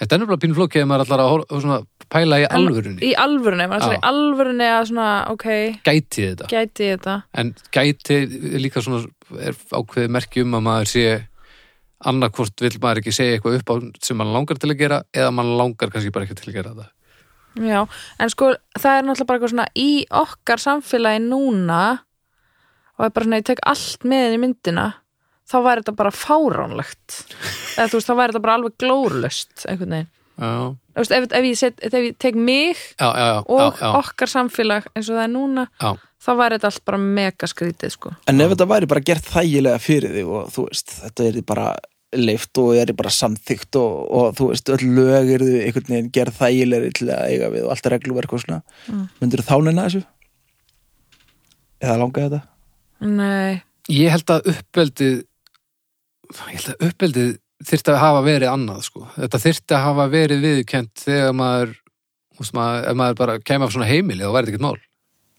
[0.00, 1.76] þetta er nefnilega pínu flókið ef maður ætlar að hor- svona,
[2.12, 3.00] pæla í alvörunni.
[3.06, 3.86] í alvörunni, maður Já.
[3.86, 5.46] ætlar í alvörunni að svona, ok,
[5.86, 6.48] Gæti þetta.
[6.50, 7.14] gæti ég þetta.
[7.42, 9.06] En gæti er líka svona
[9.46, 11.06] er ákveðið merki um að maður sé
[12.06, 13.74] annarkvort vill maður ekki segja eitthvað upp á
[14.04, 16.74] sem maður langar til að gera eða maður langar kannski bara ekki til að gera
[16.74, 16.90] þetta.
[17.56, 17.80] Já,
[18.20, 19.90] en sko það er náttúrulega bara eitthvað svona í
[20.22, 21.82] okkar samfélagi núna
[22.96, 24.86] og er bara svona, ég tek allt með inn í myndina
[25.46, 27.20] þá væri þetta bara fáránlegt
[27.76, 30.12] eða þú veist, þá væri þetta bara alveg glórlust einhvern veginn
[30.96, 33.90] veist, ef, ef, ég set, ef ég tek mig já, já, já, og já, já,
[34.02, 35.90] okkar samfélag eins og það er núna já.
[36.26, 38.14] þá væri þetta allt bara mega skrítið sko.
[38.28, 41.68] En ef þetta væri bara gert þægilega fyrir þig og þú veist, þetta er bara
[42.14, 46.36] leift og er bara samþygt og, og þú veist, öll lög eru einhvern veginn gerð
[46.38, 49.08] þægilegri til að eiga við og allt regluverk og svona Mm.
[49.20, 50.04] myndir þá neina þessu?
[51.82, 52.42] Eða langaði þetta?
[53.06, 55.16] Nei, Ég held að uppeldið
[56.36, 57.28] ég held að uppeldið
[57.66, 59.04] þyrfti að hafa verið annað sko.
[59.16, 61.70] Þetta þyrfti að hafa verið viðkent þegar maður,
[62.34, 64.80] þú veist, maður ef maður bara kemur af svona heimili þá væri þetta ekkert mál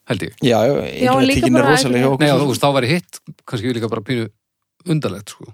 [0.07, 0.35] held ég.
[0.39, 1.75] Já, já, Já, líka er bara
[2.23, 4.29] Nei, þú veist, þá væri hitt kannski líka bara pínu
[4.87, 5.51] undarlegt sko.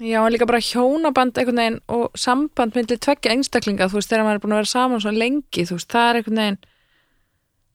[0.00, 4.24] Já, en líka bara hjónaband einhvern veginn og samband myndi tveggja einstaklinga, þú veist, þegar
[4.26, 6.58] maður er búin að vera saman svo lengi, þú veist, það er einhvern veginn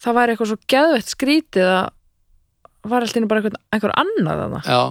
[0.02, 1.90] það væri eitthvað svo geðvett skrítið að
[2.92, 4.62] var alltaf bara einhvern, einhver annað þarna.
[4.66, 4.82] Já,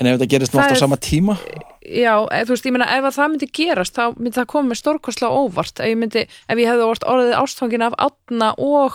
[0.00, 1.34] En ef þetta gerist Það er- sama tíma?
[1.82, 4.68] Já, eð, þú veist, ég meina, ef að það myndi gerast þá myndi það koma
[4.70, 5.80] með stórkostlega óvart.
[5.80, 8.92] Ef ég, myndi, ef ég hefði orðið ástfangin af átna og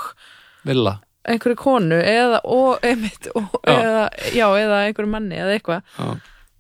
[0.64, 3.76] vilja einhverju konu eða, og, einmitt, og, Já.
[3.76, 4.80] eða, já, eða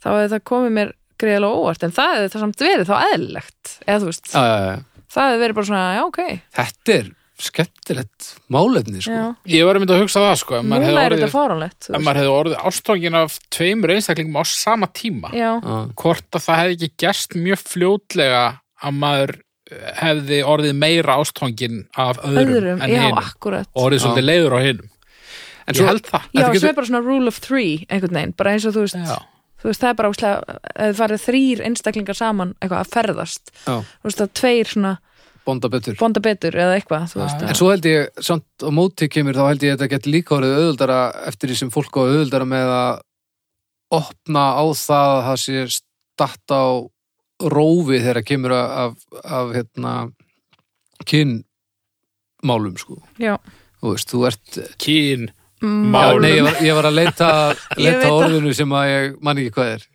[0.05, 3.75] þá hefði það komið mér greiðlega óvart, en það hefði það samt verið þá eðlilegt,
[3.85, 5.05] eða þú veist já, já, já.
[5.15, 6.19] það hefði verið bara svona, já, ok
[6.59, 9.15] Þetta er skemmtilegt málefni sko.
[9.15, 9.25] já.
[9.51, 11.89] Ég var að mynda að hugsa það sko núna hefði er þetta ef veist.
[12.05, 16.61] maður hefði orðið ástofngin af tveimur einstaklingum á sama tíma já, Já, hvort að það
[16.61, 18.45] hefði ekki gerst mjög fljótlega
[18.79, 19.35] að maður
[19.99, 24.91] hefði orðið meira ástfangin af öðrum, öðrum, en akkurat og orðið svolítið leiður á hinum
[25.65, 28.53] En svo, held það Já, svo er bara svona rule of three einhvern veginn, bara
[28.53, 29.17] eins og þú veist Já.
[29.65, 33.51] Þú veist, það er bara úslega, ef þið farið þrýr einstaklingar saman eitthvað að ferðast
[33.55, 34.91] já, þú veist, að tveir svona
[35.45, 35.97] bonda betur.
[35.99, 37.43] bonda betur eða eitthvað, þú veist.
[37.45, 40.37] En svo held ég, samt á móti kemur, þá held ég að þetta get líka
[40.37, 40.99] orðið auðvöldara
[41.31, 43.01] eftir því sem fólk á auðvöldara með að
[43.97, 46.65] opna á það að það sé statt á
[47.51, 49.93] rófi þegar kemur af, af hérna,
[51.05, 53.01] kynmálum, sko.
[53.21, 53.35] Já,
[53.85, 55.27] Þú veist, þú ert, kyn,
[55.65, 56.21] já, Málum.
[56.23, 57.29] nei, ég var, ég var að leita,
[57.85, 59.87] leita orðinu sem að ég man ekki hvað er.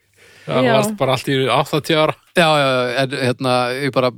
[0.46, 0.72] það Já.
[0.74, 2.16] varst bara allt í 80 ára.
[2.36, 3.54] Já, já, já, en hérna,
[3.84, 4.10] ég bara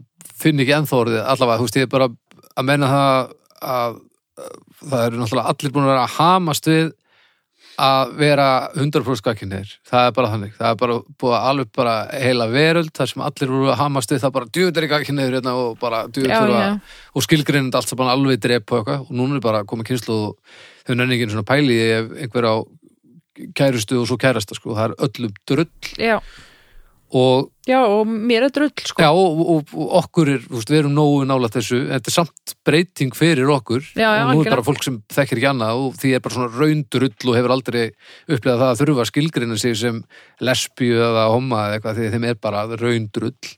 [0.43, 2.09] finn ekki ennþá orðið, allavega, þú veist, ég er bara
[2.57, 3.31] að menna það að,
[3.69, 4.01] að
[4.91, 6.91] það eru náttúrulega allir búin að vera að hamast við
[7.83, 8.47] að vera
[8.77, 10.51] 100% skakkinnir, það er bara þannig.
[10.59, 14.13] Það er bara búið að alveg bara heila veröld þar sem allir voru að hamast
[14.13, 16.75] við það bara djúið er ekki skakkinnir hérna og bara já, þurfa já,
[17.17, 19.07] og skilgrinnend allt saman alveg drep og eitthvað.
[19.09, 22.55] Og núna er bara komið kynslu og þau nenni ekki svona pæli ef einhver á
[23.57, 25.71] kærustu og svo kærasta sko, það er öllum drull.
[25.99, 26.19] Já,
[27.13, 29.03] og já, og mér er drull sko.
[29.05, 32.55] Já, og, og, og okkur er, veist, við erum nógu nálægt þessu, þetta er samt
[32.67, 33.85] breyting fyrir okkur.
[33.97, 36.53] Já, og nú er bara fólk sem þekkir ekki annað og því er bara svona
[36.57, 37.83] raundurull og hefur aldrei
[38.29, 40.01] upplegað það að þurfa að skilgrina sig sem
[40.45, 43.55] lesbíu eða homma eða eitthvað því þeim er bara raundurull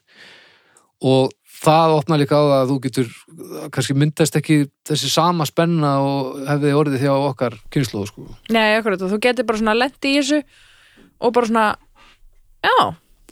[1.05, 1.33] og
[1.65, 3.13] það opnar líka á það að þú getur
[3.75, 4.59] kannski myndast ekki
[4.89, 8.27] þessi sama spenna og hefði orðið þjá okkar kynslu sko.
[8.55, 10.43] Nei, akkurat, þú getur bara svona lent í þessu
[11.25, 11.67] og bara svona
[12.65, 12.77] já,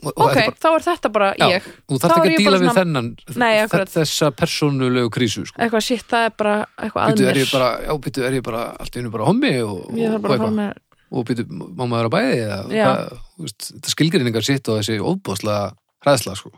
[0.03, 1.49] og, og ok, er bara, þá er þetta bara Já.
[1.53, 3.11] ég þú er ekki að díla við svona- þennan
[3.43, 3.53] Nei,
[3.97, 5.59] þessa persónulegu krísu sko.
[5.63, 8.63] eitthvað shit, það er bara eitthvað að Býtu, er bara, já, býtu, er ég bara
[8.79, 12.97] allt einu bara hommi og, þarf og, og, býtu, má maður að bæði eða,
[13.39, 15.73] veist, þetta skilgrinningar sitt og þessi óbúðslega
[16.03, 16.53] hræðsla sko.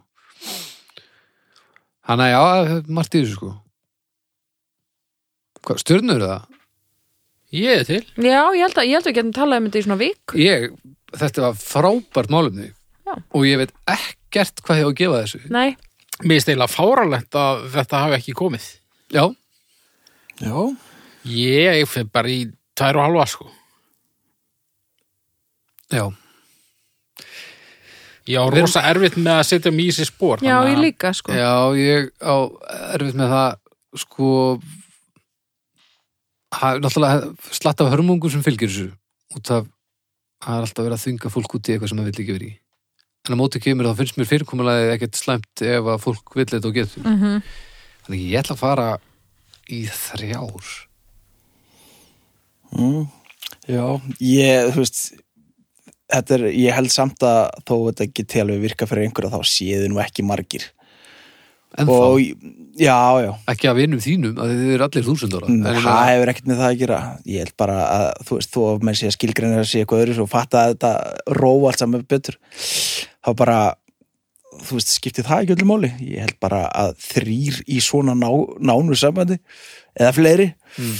[2.05, 2.41] Hanna, já,
[2.93, 3.53] margt í þessu sko.
[5.65, 6.51] Hvað, stjörnur það?
[7.55, 8.01] ég er til.
[8.19, 10.33] Já, ég held að, ég held að við getum talað um þetta í svona vik
[10.41, 10.65] Ég,
[11.15, 12.67] þetta var frábært málumni
[13.07, 13.15] Já.
[13.15, 15.41] og ég veit ekkert hvað ég á að gefa þessu.
[15.55, 15.77] Nei,
[16.25, 18.67] mér er steila fáralegt að þetta hafi ekki komið.
[19.15, 19.25] Já,
[20.43, 20.57] Já,
[21.31, 22.41] ég fyrir bara í
[22.75, 23.47] tvær og halva sko.
[25.95, 26.09] Já,
[28.31, 31.35] ég á rosa erfitt með að setja mig í sér spór já, ég líka sko.
[31.37, 32.37] Já, ég á
[32.97, 33.61] erfitt með það,
[34.05, 34.33] sko,
[36.55, 38.91] það er náttúrulega slatt af hörmungu sem fylgir þessu
[39.35, 39.71] út af
[40.45, 42.51] það er alltaf verið að þvinga fólk út í eitthvað sem það vill ekki verið
[42.53, 42.57] í.
[43.25, 46.69] En á móti kemur þá finnst mér fyrirkomulega ekkert slæmt ef að fólk vill þetta
[46.69, 47.07] og getur.
[47.09, 47.39] Mm
[48.05, 48.89] þannig ég ætla að fara
[49.73, 50.73] í þrjár.
[52.75, 53.05] Mm,
[53.71, 53.85] já,
[54.21, 55.03] ég, þú veist
[56.37, 60.01] er, ég held samt að þó þetta geti alveg virka fyrir einhverja þá séðu nú
[60.05, 60.65] ekki margir.
[61.77, 63.31] En og þá, já, já.
[63.51, 66.47] Ekki að vinum þínum að þið eru allir þúsund ára Mm, það meina- hefur ekkert
[66.47, 66.99] með það að gera.
[67.27, 70.15] Ég held bara að þú veist, þú með sé að skilgreina að sé eitthvað öðru
[70.15, 70.93] svo fatta að þetta
[71.41, 72.37] róa allt saman betur
[73.27, 73.59] þá bara
[74.65, 75.91] þú veist, skiptir það ekki öllu máli.
[75.99, 78.31] Ég held bara að þrýr í svona ná,
[78.63, 79.41] nánu sambandi
[79.99, 80.95] eða fleiri Mm.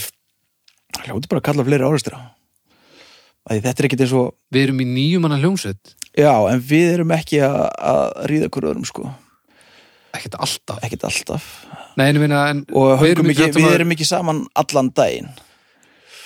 [1.07, 2.19] hljóti bara að kalla fleiri áreistra
[3.51, 5.95] þetta er ekkert eins og við erum í nýjum manna hljómsveit.
[6.17, 9.09] Já, en við erum ekki að, að ríða hver öðrum sko,
[10.17, 10.79] ekkert alltaf.
[10.87, 11.49] Ekkert alltaf.
[11.99, 15.29] Nei, en en og við erum, ekki, við erum ekki saman allan daginn.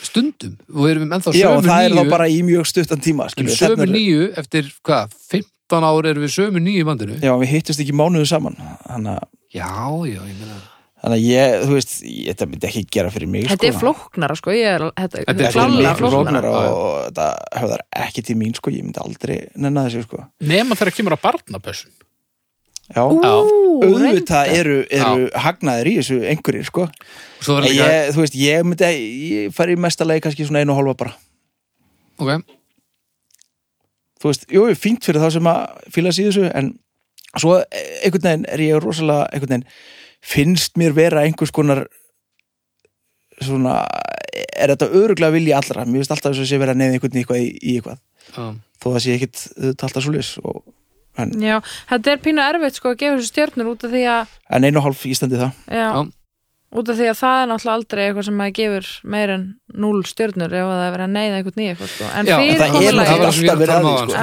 [0.07, 0.55] Stundum.
[0.71, 3.27] Og við erum ennþá já, sömu það er nýju þá bara í mjög stuttan tíma
[3.35, 7.19] sömu nýju eftir hvað, 15 ár erum við sömu nýju í bandinu?
[7.19, 8.55] Já, við hittust ekki mánuðu saman.
[8.87, 9.73] Að, já,
[10.07, 10.61] já, ég meina
[10.99, 13.69] þannig að ég, þú veist ég, þetta myndi ekki gera fyrir mig Þetta sko.
[13.71, 16.51] er flóknara sko ég er, þetta, Þetta er Þetta er klárlega miklu flóknara.
[16.51, 16.73] já.
[16.73, 17.29] og þetta
[17.63, 20.25] höfðar ekki til mín sko, ég myndi aldrei nenna þessu sko.
[20.43, 21.95] Nema þegar kemur að barnapössun
[22.89, 26.87] Já, auðvitað eru, eru hagnaðir í þessu einhverjir sko.
[26.89, 30.23] Og svo er En líka, ég, þú veist, ég myndi ég fari í mesta leið
[30.25, 31.13] kannski svona einu og hálfa bara.
[32.17, 32.31] Ok,
[34.23, 36.73] þú veist, jú, fínt fyrir þá sem að fíla sig í þessu, en
[37.39, 39.67] svo einhvern veginn er ég rosalega einhvern veginn,
[40.25, 41.85] finnst mér vera einhvers konar
[43.45, 43.83] svona,
[44.59, 47.45] er þetta öruglega vilji allra, mér finnst alltaf þess að sé vera neðið einhvern eitthvað
[47.45, 48.01] í, í eitthvað,
[48.35, 48.45] já,
[48.83, 49.45] þó það sé ekkit
[49.87, 50.61] alltaf svo lis og,
[51.23, 51.57] en, Já,
[51.93, 54.81] þetta er pínu erfitt sko að gefa þessu stjörnur út af því að en einu
[54.81, 55.63] og hálf ístandi það.
[55.71, 55.89] Já.
[56.69, 59.45] Út af því að það er náttúrulega aldrei eitthvað sem að gefur meir en
[59.85, 61.57] núl stjörnur ef það er verið að neyða eitthvað
[61.95, 62.09] sko.
[62.09, 62.69] en Já, en sem
[63.09, 64.19] áðan, sko.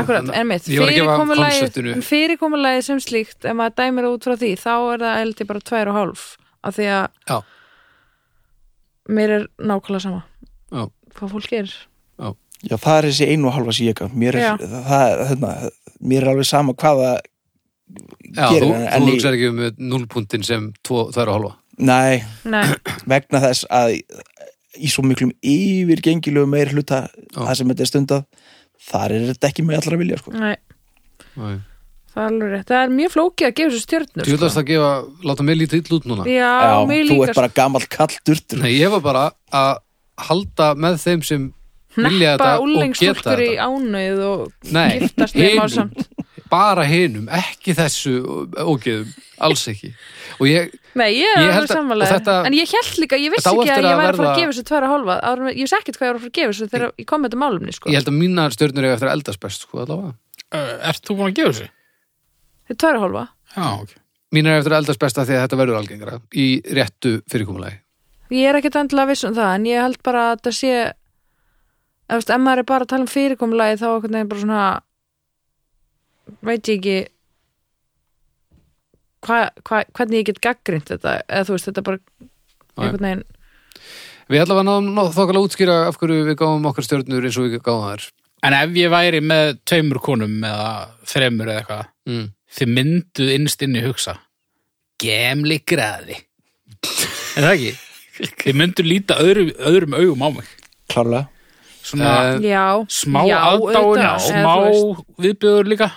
[2.85, 5.99] Sem slíkt ef maður dæmir út frá því, þá er það eldi bara tvær og
[5.99, 6.27] hálf,
[6.61, 7.37] af því að Já.
[9.17, 10.21] mér er nákvæmlega sama
[10.69, 10.85] Já.
[11.17, 11.75] hvað fólk er
[12.65, 14.53] Já, það er þessi einu og hálfa sem ég gaf mér Já.
[14.53, 15.55] er, hérna,
[16.01, 17.17] mér er alveg sama hvaða
[18.35, 22.23] Já, gerir þú, en, þú hugsaði ekki um núlpuntin sem tvo, tvær og halva nei,
[22.45, 22.63] Nei,
[23.11, 23.95] vegna þess að
[24.75, 27.05] í svo miklum yfirgengilegu meir hluta
[27.35, 28.25] það sem þetta er stundað
[28.89, 30.33] þar er þetta ekki með allra vilja sko.
[30.35, 30.55] nei,
[31.39, 31.55] Nei.
[32.11, 32.67] það er alveg rétt.
[32.71, 34.89] Það er mjög flókið að gefa þessu stjörnur Þú veist að gefa,
[35.31, 36.27] láta mig lítið ill út núna.
[36.29, 39.73] Já, Já, þú líka ert bara gamall kall durtur Nei, ég var bara að
[40.29, 41.47] halda með þeim sem
[41.95, 43.65] vilja þetta og geta úlengsfólkur í þetta.
[43.71, 45.61] ánöð og Nei, giftast með hinum.
[45.63, 46.07] málsamt
[46.51, 48.11] bara hinum, ekki þessu
[48.61, 49.07] ógeðum,
[49.43, 49.89] alls ekki.
[50.37, 53.83] Og ég, Nei, ég er alveg þetta- En ég held líka, ég vissi ekki að
[53.83, 55.15] ég væri að fara að gefa þessu tværa hálfa
[55.51, 57.29] Ég vissi ekkert hvað ég var að fara að gefa þessu þegar ég kom með
[57.29, 57.89] þetta málumni sko.
[57.89, 59.83] ég held að mínar stjörnur eiga eftir að eldast best sko.
[59.85, 61.67] Uh, ert þú búin að gefa þessu?
[62.65, 63.23] Þetta er tværa hálfa
[63.55, 63.89] Já, ok.
[64.31, 67.77] mínar eiga eftir að eldast best af því að þetta verður algengra í réttu fyrirkomulagi
[68.31, 70.71] Ég er ekkert endilega viss um það en ég held bara að þetta sé
[72.09, 74.81] ef, maður er bara að tala um fyrirkomulagi þá
[76.41, 76.97] veit ég ekki
[79.25, 82.01] hva, hva, hvernig ég get gaggrind þetta eða þú veist þetta er bara
[82.77, 83.25] einhvern veginn
[84.25, 87.49] Við allavega náðum ná- þokkala að útskýra af hverju við gáum okkar stjörnur eins og
[87.49, 88.07] við gáum þær
[88.45, 90.69] En ef ég væri með tveimur konum eða
[91.09, 92.25] þremur eða eitthvað, mm.
[92.57, 94.19] þið mynduð innst inni hugsa
[95.01, 96.17] gemli graði.
[97.35, 97.71] Er það ekki?
[98.43, 100.51] Þið mynduð líta öðru, öðrum augum á mig.
[100.91, 101.25] klárlega
[101.85, 104.53] Svona Eh, Já, smá aðdáin, smá
[105.21, 105.91] viðbjöður líka.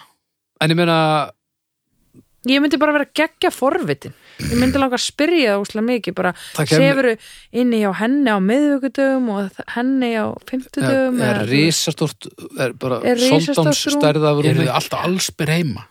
[0.60, 1.30] En ég meina
[2.48, 6.32] Ég myndi bara vera geggja forvitin Ég myndi langa að spyrja það úslega mikið bara
[6.56, 7.14] sefuru
[7.52, 13.18] inni hjá henni á miðvikudögum og henni á er, fimmtudögum er risastort er bara Er
[13.18, 15.86] Eru rúmi þið alltaf allsbyr heima?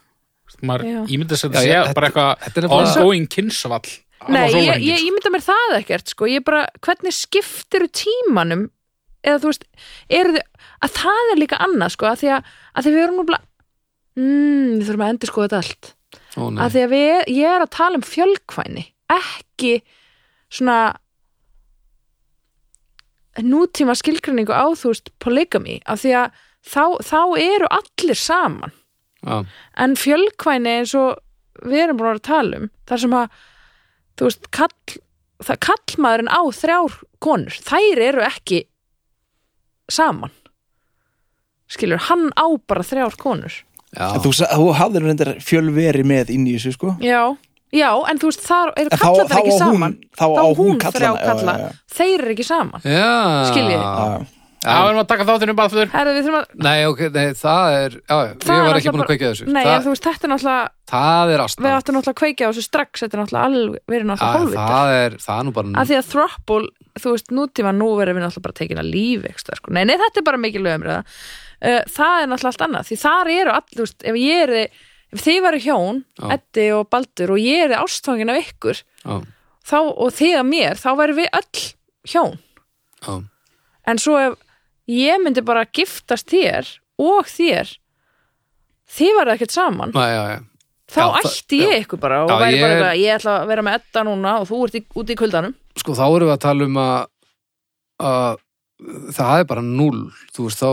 [0.66, 1.00] Maður, Já.
[1.06, 3.90] ég myndi að Já, þetta ég- bara eitthvað er ongoing kynnsvall.
[4.28, 6.26] Nei, ég, ég, ég mynda mér það ekkert sko.
[6.26, 8.70] ég bara, hvernig skiptiru tímanum
[9.24, 9.68] eða þú veist
[10.10, 10.48] eru þið,
[10.82, 13.42] að það er líka annað sko, að því að, að því við erum nú bara
[14.18, 15.92] mm, við þurfum að endur sko þetta allt
[16.38, 19.74] Ó, að því að við, ég er að tala um fjölkvæni ekki
[20.54, 20.80] svona
[23.42, 25.80] nútíma skilgrinningu á þú veist polygamy.
[25.86, 28.74] Af því að þá, þá eru allir saman.
[29.26, 29.44] Já,
[29.82, 31.18] en fjölkvæni eins og
[31.66, 33.38] við erum búin að tala um þar sem að
[34.18, 34.98] þú veist, kall,
[35.44, 38.64] það kallmaðurinn á þrjár konur, þær eru ekki
[39.92, 40.34] saman.
[41.68, 43.64] Skilur, hann á bara þrjár konur.
[43.96, 47.22] En þú, þú hafðir reyndar fjölveri með inn í þessu sko já,
[47.72, 51.22] já, en þú veist þar eru kallarnir þá ekki saman þá á hún þrjá kallana,
[51.22, 51.86] já, kalla, já, já.
[52.00, 53.14] þeir eru ekki saman Já.
[53.54, 53.80] Skiljiði?
[53.80, 54.34] Já,
[54.68, 55.90] Já, við erum að taka þáttinu bara fyrir.
[55.94, 58.94] Herðu, við þurfum að Nei, ok, nei, það er já, já, Það ég var ekki
[58.96, 61.44] búin að kveikja þessu Nei, það, en þú veist, þetta er náttúrulega það er við
[61.44, 64.42] astna áttum náttúrulega að kveikja á þessu strax þetta er náttúrulega alveg, við erum náttúrulega
[64.42, 67.90] hálfvitar það er, það er nú bara að því að throuple, þú veist, nútíma nú
[68.00, 69.76] verðum við náttúrulega bara tekin að lífi ekstra, sko.
[69.78, 71.04] nei, nei, þetta er bara mikil umræða
[71.62, 74.56] uh, það er náttúrulega allt annað því þar eru all, þú veist, ef ég er
[75.14, 76.26] ef þið varu hjón, Já.
[76.38, 79.16] Eddi og Baldur og ég er ástfangin af ykkur já,
[79.68, 81.64] þá, og þið að mér, þá væri við öll
[82.12, 82.38] hjón,
[83.08, 83.16] já,
[83.88, 84.36] en svo ef
[84.92, 86.68] ég myndi bara giftast þér
[87.00, 87.72] og þér
[88.98, 89.92] þið varu ekkert saman.
[89.96, 90.38] Nei, já, já.
[90.88, 93.16] þá Já, það- ætti ég ykkur bara og Já, væri ég bara er- eitthvað, ég
[93.18, 95.56] ætla að vera með Edda núna og þú ert í, út í kuldanum.
[95.78, 97.08] Sko þá erum við að tala um að,
[98.00, 98.38] að
[99.18, 100.04] það er bara null
[100.36, 100.70] þú veist þá,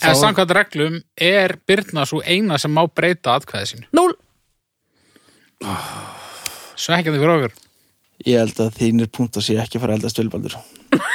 [0.00, 3.86] þá En samkvæmt reglum er Birna svo eina sem má breyta atkvæði sínu.
[3.94, 4.14] núl
[6.74, 7.52] Svekkjandi fyrir okkur.
[8.26, 10.56] Ég held að þínir punkt að sé ekki að fara eldast vilbaldur.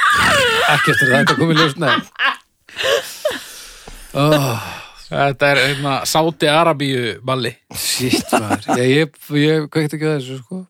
[0.74, 1.92] Ekki eftir að þetta komið ljós nei.
[4.16, 4.62] Oh,
[5.10, 7.52] Þetta er hérna Sáti Arabíu balli.
[7.76, 8.66] shit maður.
[8.80, 10.60] Ég, ég kveikt ekki að þessu sko.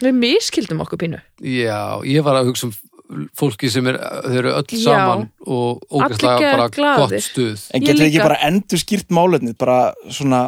[0.00, 1.20] Við miskildum okkur pínu.
[1.44, 2.74] Já, ég var að hugsa um
[3.34, 4.82] fólki sem er, þau eru öll Já.
[4.84, 7.00] saman og ógæslega Allir bara glaðir.
[7.16, 8.26] gott stuð En Ég getur ekki líka.
[8.28, 9.78] bara endur skýrt málefnið bara
[10.10, 10.42] svona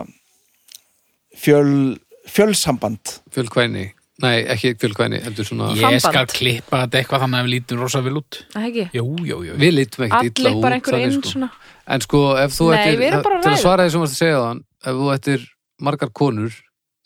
[1.37, 1.99] fjöl,
[2.29, 3.85] fjölsamband fjölkvæni,
[4.23, 6.05] nei ekki fjölkvæni heldur svona, Ég Samband.
[6.07, 8.41] skal klippa þetta eitthvað þannig að við lítum rosa vel út.
[8.53, 8.85] Það ekki?
[8.99, 9.55] Jú, jú, jú.
[9.59, 11.33] við lítum ekkert illa allir út bara einhver þannig, inn sko.
[11.35, 11.51] svona
[11.97, 13.63] en sko ef þú Nei, ættir, við erum bara að til að ræða.
[13.65, 15.49] svara því sem varst að segja þann ef þú ættir
[15.83, 16.53] margar konur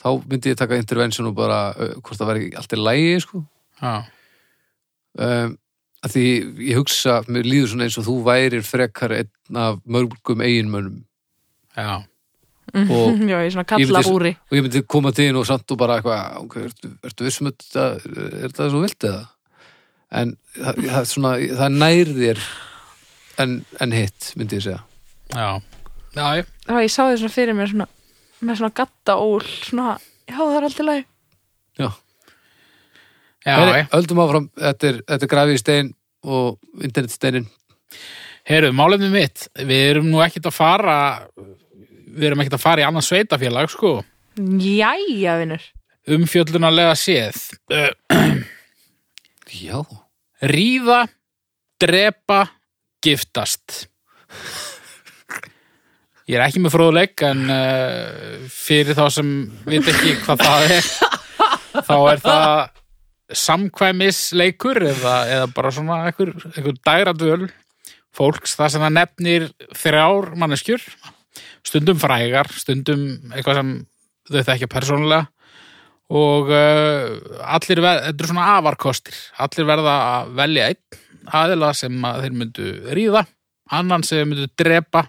[0.03, 3.41] þá myndi ég taka intervention og bara uh, hvort það væri allt í lægi sko
[3.81, 3.95] Já.
[5.19, 5.55] Um,
[6.07, 6.25] að því
[6.69, 11.03] ég hugsa, mér líður svona eins og þú værir frekar einn af mörgum eiginmönnum
[11.77, 12.03] Já.
[12.77, 15.99] Og- já, svona Ég myndi- og ég myndi koma til þín og samt og bara
[16.01, 17.85] eitthvað, ok, ertu, ertu vissum að þetta,
[18.27, 19.25] er þetta svo vilt eða?
[20.17, 22.43] En það, það, er svona, það nær þér
[23.43, 24.83] en, en hitt, myndi ég segja.
[25.35, 25.49] Já.
[26.17, 26.47] Já, ég.
[26.67, 27.89] Já, ég sá því svona fyrir mér svona
[28.47, 29.97] með svona gattaól svona,
[30.29, 31.05] já það er alltaf læg
[31.81, 31.89] Já.
[33.47, 35.93] Öldum áfram, þetta er, þetta er grafið í stein
[36.27, 37.47] og internetsteinin.
[38.47, 39.47] Heyrðu, málefni mitt.
[39.59, 40.99] Við erum nú ekkert að fara
[42.17, 43.97] við erum ekkert að fara í annað sveitafélag, sko.
[44.37, 45.63] Jæja, vinnur.
[46.07, 47.39] umfjöllunarlega séð
[49.65, 49.81] Já,
[50.45, 51.07] ríða,
[51.81, 52.43] drepa
[53.05, 53.87] giftast
[56.27, 59.33] ég er ekki með fróðuleik en uh, fyrir þá sem
[59.67, 60.91] veit ekki hvað það er
[61.87, 62.53] þá er það
[63.35, 67.49] samkvæmisleikur eða, eða bara svona einhver, einhver dæradvöl
[68.17, 70.85] fólks það sem það nefnir þrjár manneskjur
[71.67, 73.73] stundum frægar, stundum eitthvað sem
[74.31, 75.25] þau þekkja persónulega
[76.17, 77.17] og uh,
[77.51, 79.17] allir verða, þetta eru svona afarkostir.
[79.43, 81.01] Allir verða að velja einn
[81.37, 83.25] aðila sem að þeir myndu ríða
[83.75, 85.09] annan sem myndu drepa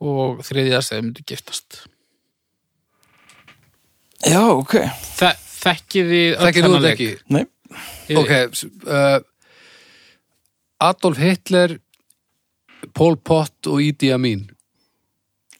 [0.00, 1.82] og þriðja sem myndu giftast.
[4.24, 4.78] Já, ok.
[5.18, 5.34] Þe,
[5.66, 7.08] þekkið þið öll þekkir þú þetta ekki?
[7.36, 7.44] Nei,
[8.16, 8.32] Ok,
[8.86, 9.18] uh,
[10.86, 11.76] Adolf Hitler
[12.94, 14.44] Pol Pot og Idi Amin.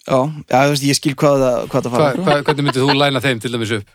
[0.06, 2.84] Já, já, þú veist, ég skil hvað það, hvað það Hva, fara hva, Hvernig myndir
[2.84, 3.94] þú læna þeim til dæmis upp?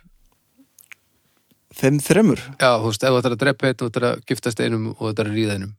[1.82, 2.42] Þeim þremur?
[2.60, 4.90] Já, þú veist, ef þú ætlar að drepa eitt og þú ætlar að giftast einum
[4.92, 5.72] og þú ætlar að ríða einum.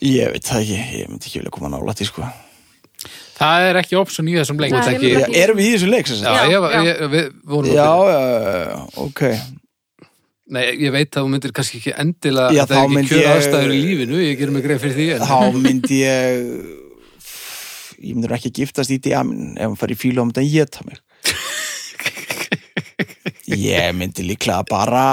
[0.00, 2.24] Ég veit það ekki, ég myndi ekki vilja koma nálætt í sko
[3.34, 4.72] Það er ekki option í þessum leik.
[4.72, 6.50] Nei, ég ekki- Já, Erum við í þessu leik sem Já, sagt?
[6.52, 8.20] Já, ég, ég, við vorum Já, já,
[8.64, 9.22] já, ok.
[10.54, 13.10] Nei, ég veit að þú myndir kannski ekki endilega Já, að það er ekki myndi
[13.14, 16.32] kjör ég- aðstæður í lífinu, ég gerum mig greið fyrir því en Þá myndi ég
[18.04, 20.84] Ég myndi nú ekki giftast í diamin ef hann fari í fílu á þetta geta
[20.84, 20.98] mig.
[23.54, 25.04] Ég myndi líklega bara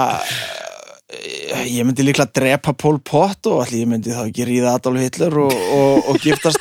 [1.68, 5.36] Ég myndi líklega drepa Pol Pot og allir ég myndi þá ekki ríða Adolf Hitler
[5.44, 6.60] og, og, og giftast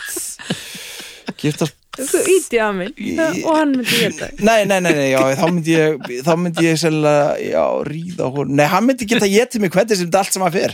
[1.42, 4.30] giftast Þú íti að Í- og hann myndi geta.
[4.40, 8.54] Nei, nei, nei, nei, já, þá myndi ég þá myndi ég selja, já, ríða hún
[8.56, 10.72] Nei, hann myndi geta getið mig hvernig sem þetta allt sem að fer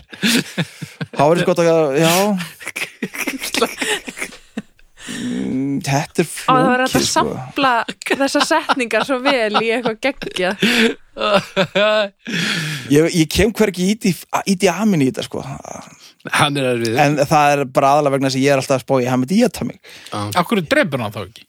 [1.17, 2.13] Þá er sko að, já
[5.07, 7.11] Mm, Þetta er Og það var hægt að sko.
[7.15, 7.69] sampla
[8.19, 10.49] þessar setningar svo vel í eitthvað geggja.
[12.93, 14.13] ég, ég kem hvergi í, í,
[14.53, 15.43] í amin í þetta sko
[16.33, 18.77] hann er að við En það er bara aðalega vegna þess að ég er alltaf
[18.77, 19.77] að spói Hann myndi geta mig
[20.11, 21.45] Akkur er drefur hann þá ekki?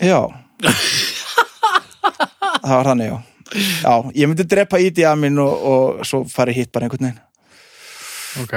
[0.00, 0.20] Já.
[2.60, 3.18] Það var þannig, já.
[3.82, 7.22] Já, ég myndi drepa í amin og, og svo fari hitt bara einhvern veginn.
[8.44, 8.54] Ok.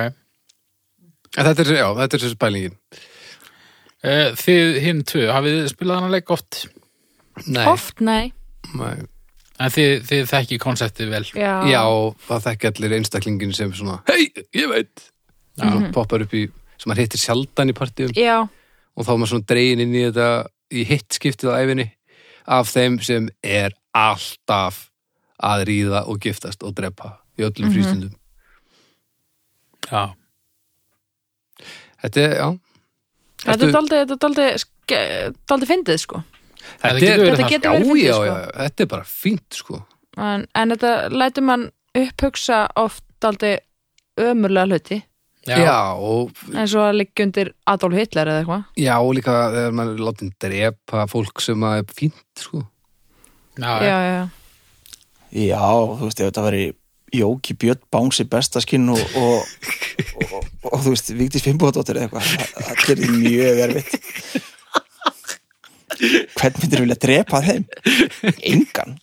[1.33, 2.75] En Þetta er, já, þetta er þessi spælingin.
[4.03, 6.59] Uh, Þið hinn tvö, hafið þið spilað hann leik oft?
[7.47, 8.33] Nei, Oft, nei.
[8.77, 8.95] nei.
[9.63, 11.23] En þið, þið þekki konseptið vel.
[11.39, 11.51] Já.
[11.71, 11.81] Já,
[12.27, 14.25] það þekki allir einstaklingin sem svona Hei,
[14.57, 15.05] ég veit.
[15.59, 16.47] Sem poppar upp í,
[16.81, 18.11] sem maður hittir sjaldan í partíum.
[18.17, 20.27] Já, og þá er maður svona dregin inn í þetta
[20.73, 21.85] í hitt skiptið á æfinni
[22.57, 24.87] af þeim sem er alltaf
[25.43, 27.73] að ríða og giftast og drepa í öllum Mhm.
[27.77, 28.13] frístundum.
[29.91, 30.03] Já.
[32.03, 32.47] Þetta er, já.
[33.43, 36.23] Þetta Ertu- er daldið, þetta er daldið, daldið fyndið, sko.
[36.81, 38.25] Þetta Þetta getur er, verið Þetta það getur já, verið fyndið, já, sko.
[38.25, 39.79] já, þetta er bara fínt sko
[40.23, 41.63] En, en þetta lætur mann
[41.97, 43.55] upphugsa oft daldið
[44.21, 44.99] ömurlega hluti.
[45.49, 48.61] Já, og, eins og að liggja undir Adolf Hitler eða eitthvað.
[48.79, 52.61] já, og líka þegar maður er látin drepa fólk sem að er fínt sko
[53.57, 54.23] já, Já, já, já.
[55.33, 55.65] Já,
[55.97, 56.63] þú veist, þetta veri
[57.13, 62.29] Jóki Björn Bánsi bestaskinn og, og, og, og, og þú veist, Vigdís Fimbóðdóttir eða eitthvað,
[62.53, 64.39] það- er mjög erfitt
[65.99, 67.65] Hvern myndir vilja drepa þeim?
[68.53, 68.95] Engan.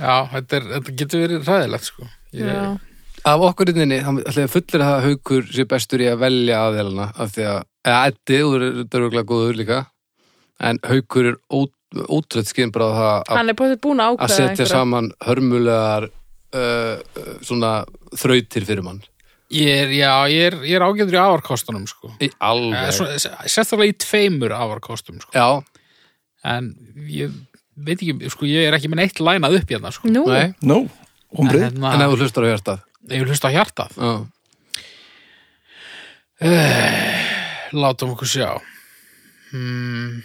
[0.00, 2.06] Já þetta, er, þetta getur verið ræðilegt sko.
[2.36, 2.78] Ég.
[3.28, 7.44] Af okkur inninni, ætlaði fullir að haukur sé bestur í að velja aðeilana af því
[7.50, 7.58] að,
[7.90, 8.64] eða Eddi, þú er
[8.94, 9.80] dörfuglega góður líka.
[10.70, 11.74] En haukur er ót,
[12.06, 13.36] ótrútt skinn bara það að,
[14.14, 17.72] er að setja einhverja- saman hörmulegar uh, uh, svona
[18.16, 19.02] þrautir fyrir mann
[19.50, 22.12] ég er, já, ég er, ég er ágæður í afarkostunum sko.
[22.22, 22.88] Í alveg.
[22.88, 25.32] Eh, svo- sérstaklega í tveimur afarkostum sko.
[25.34, 25.48] Já,
[26.44, 26.70] en
[27.10, 27.32] ég
[27.76, 30.08] veit ekki, sko, ég er ekki með neitt lænað upp hérna sko.
[30.12, 32.84] Nú, nei, Nú, en umbrið hérna, en ef þú hlustar á hjartað?
[33.10, 33.96] Ég vil hlusta á hjartað?
[34.00, 34.12] Já,
[37.76, 38.50] látum okkur sjá.
[39.50, 40.22] Hmm.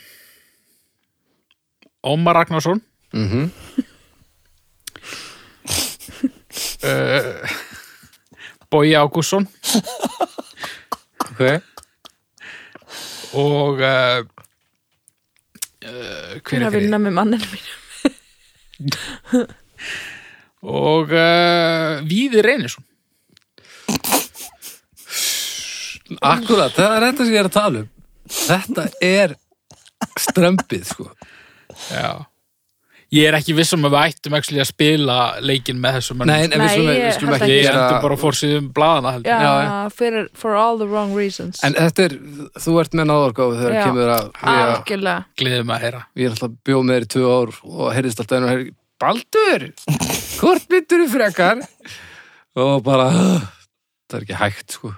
[2.06, 2.82] Ómar Ragnarsson.
[3.14, 3.50] Mhm.
[6.86, 7.42] Uh,
[8.76, 9.48] Bogi Ágússon
[11.32, 11.42] ok.
[13.36, 14.20] Og uh,
[15.84, 17.66] uh, hver hver er að vinna með manninu mín.
[20.84, 22.86] og uh, Víði Reynisson.
[26.20, 27.92] Akkurat, það er þetta sem ég er að tala um.
[28.36, 29.36] Þetta er
[30.20, 31.12] strömpið sko.
[31.90, 32.26] Já
[33.14, 36.24] Ég er ekki viss um að við ættum actually að spila leikinn með þessum.
[36.26, 38.70] Nei, en við Nei, skulum, við ég skulum held ekki gera endum bara að fórsýðum
[38.76, 39.68] blaðana held Já, ég.
[39.70, 39.94] Já.
[40.00, 42.16] Fyrir, for all the wrong reasons En þetta er,
[42.66, 43.84] þú ert með náðorgáfi þegar Já.
[43.86, 46.02] kemur að Gleðum að heyra.
[46.18, 48.74] ég er alltaf bjóð með þér í tvö ár og heyrðist alltaf einu og heyrði
[49.06, 49.66] Baldur,
[50.40, 51.64] hvort myndur þú frekar?
[52.56, 53.10] Og bara,
[54.08, 54.94] það er ekki hægt, sko.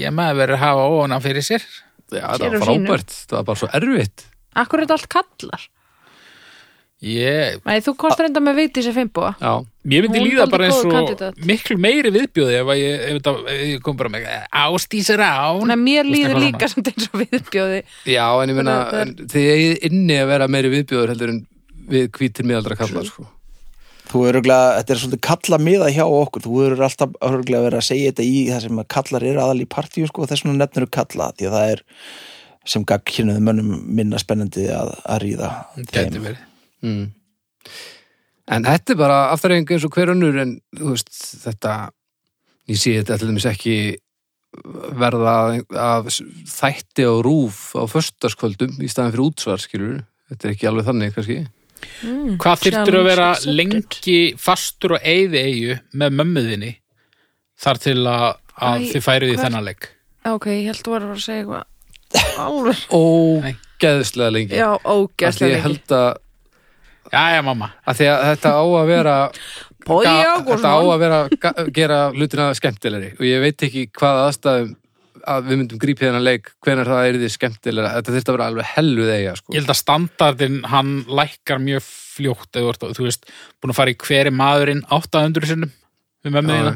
[0.00, 1.62] Ég maður verið að hafa óana fyrir sér.
[2.10, 4.24] Já, Hér það var frábært, það var bara svo erfitt.
[4.58, 5.68] Akkur er þetta allt kallar
[7.00, 9.52] Ég, Nei, þú komst reynda með viti sér fimmboa Já,
[9.88, 11.38] ég myndi Hún líða bara eins og kandidat.
[11.48, 15.62] miklu meiri viðbjóði ef, að ég, ef, þetta, ef ég kom bara með ástísir án.
[15.70, 17.78] Nei, mér Þú veist, líður líka samt eins og viðbjóði
[18.12, 21.32] já en ég meina, Það er- en þið eigið inni að vera meiri viðbjóður heldur
[21.32, 21.40] en
[21.90, 23.24] við hvítir miðaldra kallar, sko.
[24.10, 27.80] Þú eru örgulega, þetta er svolítið kalla miða hjá okkur, þú eru alltaf örgulega verið
[27.80, 30.44] að segja þetta í það sem að kallar eru aðal í partíu sko, og þess
[30.44, 31.82] vegna nefnir þú kalla því að það er
[32.74, 35.50] sem gagkinuðu mönnum minna spennandi að, að ríða
[35.94, 36.20] þeim.
[36.28, 36.46] verið.
[36.84, 37.08] Mm.
[38.50, 41.10] En þetta er bara afturreying eins og hver önnur en þú veist,
[41.44, 41.74] þetta
[42.70, 43.76] ég sé þetta allir dæmis ekki
[44.98, 45.34] verða
[45.78, 50.00] af þætti og rúf á föstaskvöldum í staðin fyrir útsvar, skilur
[50.30, 52.36] þetta er ekki alveg þannig, kannski mm.
[52.42, 54.08] Hvað þyrftur að vera Challenge accepted.
[54.10, 56.72] lengi fastur og eyði eigu með mömmuðinni
[57.60, 59.90] þar til að, að Æ, þið færið í þennan leik?
[60.30, 61.68] Ok, ég held að vera að fara að segja eitthvað
[62.90, 66.08] ógeðslega lengi Já, því ógæslega ég held að,
[67.10, 67.72] Jæja, mamma.
[67.86, 69.14] að því að þetta á að vera
[69.90, 74.76] þetta á að vera ga- gera hlutina skemmtilegri og ég veit ekki hvaða aðstæðum
[75.30, 78.46] að við myndum grípið hennar leik hvenær það er því skemmtilegra þetta þurfti að vera
[78.50, 79.52] alveg helluð eiga sko.
[79.52, 83.26] Ég held að standardin, hann lækkar mjög fljótt eða þú ert, þú veist,
[83.60, 85.74] búin að fara í hveri maðurinn 800 sinnum
[86.24, 86.72] við mömmuðina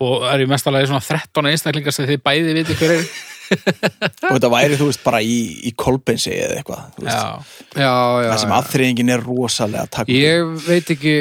[0.00, 3.10] og er í mestalagi svona 13 einstaklingar sem þið bæði viti hver er.
[3.50, 5.36] Og þetta væri þú veist bara í,
[5.66, 7.18] í kolbensi eða eitthvað þú veist.
[7.18, 11.14] Já, já, já, það sem aðþreyingin er rosalega takk ég veit ekki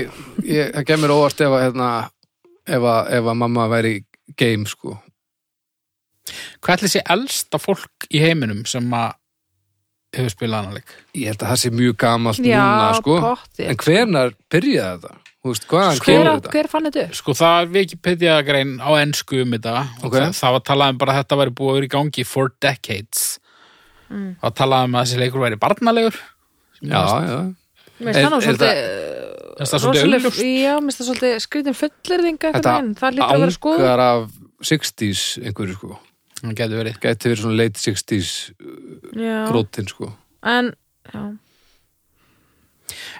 [0.45, 1.91] ég, það kemur óvart ef að hérna,
[2.67, 3.95] ef, að, ef að mamma væri
[4.39, 4.97] game sko
[6.61, 9.15] hvað ætli sé elsta fólk í heiminum sem að
[10.15, 10.93] hefur spilað annan leik?
[11.17, 13.17] ég held að það sé mjög gamalt núna sko
[13.65, 15.28] en hvenar byrjaði þetta?
[15.49, 16.51] Veist, hvaðan Hver, þetta?
[16.53, 17.15] hver fann þetta upp?
[17.19, 19.75] Sko það er Wikipedia grein á ennsku um þetta.
[20.03, 20.17] Og Ok.
[20.19, 22.51] það, það var talað um bara að þetta væri búið að vera í gangi for
[22.61, 23.23] decades.
[24.09, 24.29] Mm.
[24.41, 26.15] það talað um að þessi leikur væri barnalegur.
[26.81, 27.39] Já, já,
[27.99, 30.37] Mér finnst það er svolítið rosaleg-?
[30.63, 34.29] Já, mér finnst það svolítið skrítin fullirðinga Þetta Það lítur að vera skoð ángar af
[34.69, 35.99] 60s einhverju sko.
[36.39, 36.97] Það getur verið.
[37.03, 38.29] Gæti verið svona late 60s
[39.19, 40.09] Já, rótin sko.
[40.47, 40.71] En
[41.11, 41.23] já,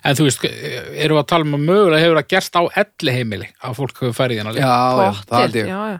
[0.04, 3.16] en þú veist, erum við að tala um að mögulega hefur það gerst á elli
[3.16, 6.00] heimili að fólk hefur farið í hennar leik já, já, það held ég já, já.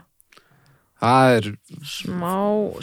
[1.06, 1.48] það er,
[1.94, 2.34] Smá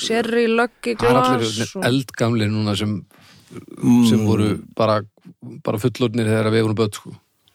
[0.07, 1.88] sérri löggi það er glas allir og...
[1.91, 2.99] eldgamlir núna sem,
[3.47, 4.01] Mm.
[4.09, 4.97] sem voru bara,
[5.63, 7.13] bara fullornir þegar við vorum börn sko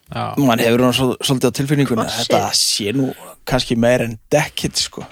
[0.09, 0.22] Já.
[0.41, 2.30] man hefur hún svo, svolítið á tilfinningunni Krossið.
[2.33, 3.11] þetta sé nú
[3.45, 5.05] kannski meir en decade sko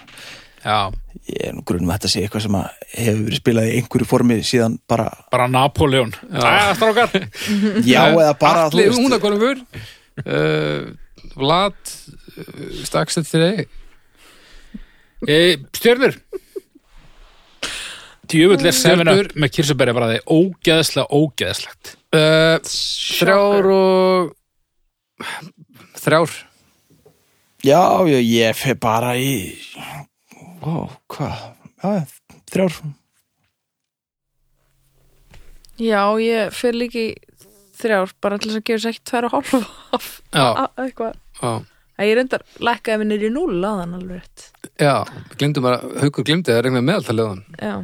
[0.61, 0.93] Já,
[1.25, 4.41] ég er nú grunum að þetta sé eitthvað sem hefur verið spilað í einhverju formi
[4.45, 6.13] síðan bara bara Napoleon
[6.77, 7.15] strákar.
[7.89, 10.91] Já eða bara Allir húnakonungur uh,
[11.33, 13.63] Vlad uh, stakst eftir þig
[15.29, 15.39] e,
[15.77, 16.19] Stjörnur.
[18.31, 19.33] Djöfull er seven Stjörnur.
[19.41, 20.21] með kirsubæri bara þið?
[20.37, 21.95] Ógeðslega ógeðslegt.
[22.15, 22.61] Uh,
[23.17, 24.31] Þrjár og
[26.01, 26.37] Þrjár.
[27.61, 29.33] Já, já, ég fer bara í
[30.63, 31.43] ó, hvað?
[31.81, 31.91] Já,
[32.53, 32.79] þrjár.
[35.81, 37.11] Já, ég fyrir líka í
[37.81, 39.53] þrjár bara til þess að gefa sér ekki tvær og hálf
[40.37, 41.15] af eitthvað.
[41.41, 41.53] Já,
[42.01, 44.45] Ég reyndar lækkaði minni í núl aðan alveg rétt.
[44.81, 44.95] Já
[45.37, 47.75] Glimtum bara, haukur glimti að regna meðaltalegan Já,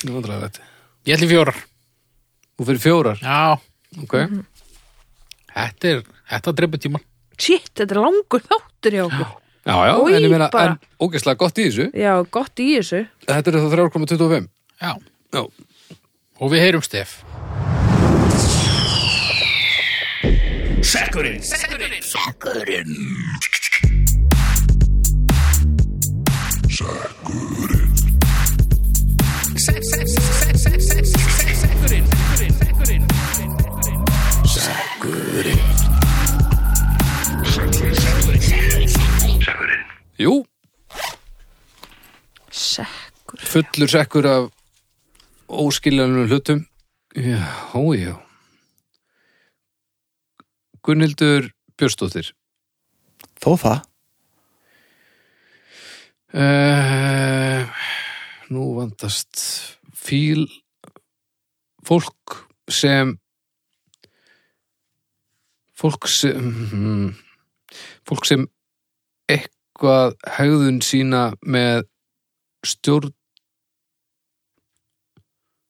[0.00, 0.62] Pínum vandræðilegt
[1.04, 1.58] Ég ætli fjórar.
[2.56, 3.60] Þú fyrir fjórar, Já,
[4.04, 4.16] ok.
[5.52, 6.00] Þetta er
[6.32, 7.02] Þetta dreipur tíma
[7.38, 9.28] shit, þetta er langur þáttur hjá okkur.
[9.28, 10.76] Já, já, Oj, en ég meina, bara.
[10.78, 11.88] en ógeðslega gott í þessu.
[11.92, 13.02] Já, gott í þessu.
[13.28, 14.48] Þetta er þá 3,25
[14.78, 14.92] Já,
[15.34, 15.42] Já,
[16.40, 17.18] og við heyrum stef
[40.18, 40.42] jú,
[42.58, 43.38] Sekkur.
[43.44, 44.50] Fullur sekkur af
[45.48, 46.64] óskiljanum hlutum.
[47.14, 47.44] Já,
[47.94, 48.16] já.
[50.82, 52.32] Gunnhildur Björstóttir
[53.38, 53.84] þó það.
[56.28, 57.68] Uh,
[58.52, 59.40] Nú vandast
[59.96, 60.46] fíl
[61.84, 62.36] fólk
[62.68, 63.14] sem
[65.76, 67.12] fólk sem mm,
[68.08, 68.44] fólk sem
[69.78, 71.84] eitthvað hegðun sína með
[72.66, 73.12] stjórn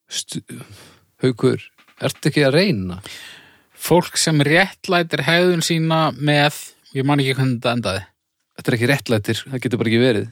[0.08, 0.40] stu,
[1.20, 1.60] haukur
[2.00, 3.02] ertu ekki að reyna
[3.78, 6.56] Fólk sem réttlætir hegðun sína með,
[6.96, 8.00] ég man ekki hvernig þetta endaði.
[8.56, 10.26] þetta er ekki réttlættir, það getur bara ekki verið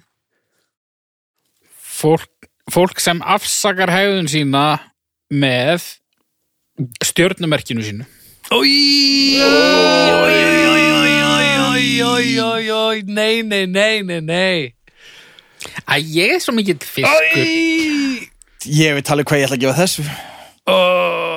[1.76, 4.64] Fólk, fólk sem afsakar hegðun sína
[5.28, 5.84] með
[7.04, 8.04] stjörnumerkinu sínu.
[8.52, 10.85] Ói, ói, ói,
[11.66, 14.74] ói, ói, ói, ói, nei, nei, nei, nei, nei.
[15.86, 17.10] Æ, ég er svo mikill fiskur.
[17.36, 18.30] Ói,
[18.66, 20.02] Ég veit alveg hvað ég ætla að gefa þessu.
[20.66, 21.36] Ói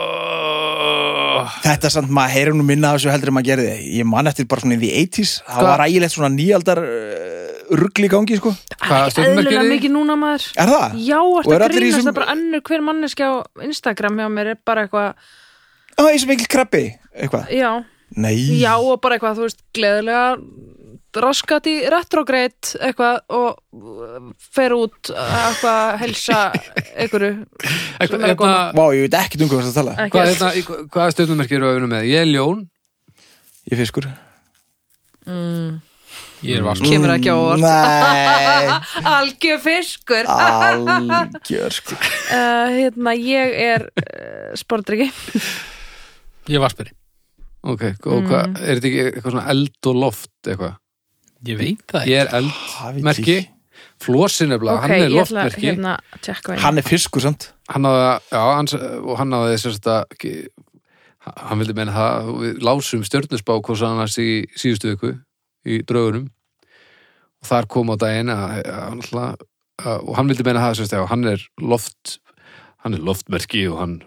[1.64, 3.74] Þetta er samt, maður heyrir nú minna af þessu heldur en maður gerði.
[4.00, 5.70] Ég man eftir bara svona í the 80s Það Hvað?
[5.70, 8.54] var ægilegt svona nýjaldar uh, ruggli í gangi, sko.
[8.80, 9.74] Hvað stjörnumerkið eðlilega er þið?
[9.76, 10.48] mikið núna maður.
[10.64, 10.98] Er það?
[11.06, 13.32] Já, Og er að allir í grínast það bara önnur hver manneski á
[13.70, 15.10] Instagram hjá mér er bara eitthvað
[16.00, 17.50] Á, eins og mikil krabbi, eitthvað.
[17.56, 17.72] Já,
[18.18, 20.24] Nei já og bara eitthvað, þú veist, gleðilega
[21.20, 26.40] raskat í retrograde eitthvað og uh, fer út uh, eitthvað að helsa
[27.02, 27.32] einhverju
[28.00, 30.44] er að Hérna, Vá, ég veit ekkert um hvað það tala Ekki Hvað, allt.
[30.60, 32.10] hérna, hvaða stjörnumerki eru að vinna með?
[32.12, 32.62] Ég er ljón
[33.70, 34.10] Ég er fiskur
[36.40, 36.88] Ég er vaskur.
[36.88, 37.60] Kemur ekki á óvart.
[37.66, 38.78] Nei,
[39.18, 46.94] Algjör fiskur algjör, sko uh, Hérna, ég er uh, sportryggi Ég er vasperi.
[47.64, 48.56] Ok, og hvað, Mm.
[48.64, 50.76] er þetta ekki eitthvað svona eld og loft eitthvað?
[51.46, 52.12] Ég veit það ekki.
[52.12, 53.38] Ég er eldmerki
[54.00, 56.84] Flósin er blá, Ok, hann er ég ætla loftmerki hérna að tjekka einu Hann er
[56.88, 60.48] fiskur, samt hann hafði, já, hans, og hann hafði sérst að
[61.36, 65.12] hann vildi meina það við lásum stjörnusbá hvort annars í síðustu viku
[65.68, 66.30] í draugunum
[67.44, 69.48] og þar kom á daginn að, að, hann alltaf,
[69.84, 72.18] að, og hann vildi meina það sérst að hann er loft
[72.84, 74.00] hann er loftmerki og hann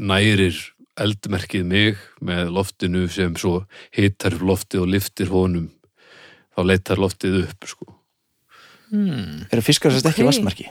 [0.00, 0.56] nærir
[0.96, 3.66] eldmerkið mig með loftinu sem svo
[3.96, 5.68] hitar loftið og liftir honum
[6.56, 7.86] þá leitar loftið upp sko.
[8.90, 9.44] Hmm.
[9.52, 10.28] Eru fiskar sérst ekki Ok.
[10.30, 10.68] vastmerki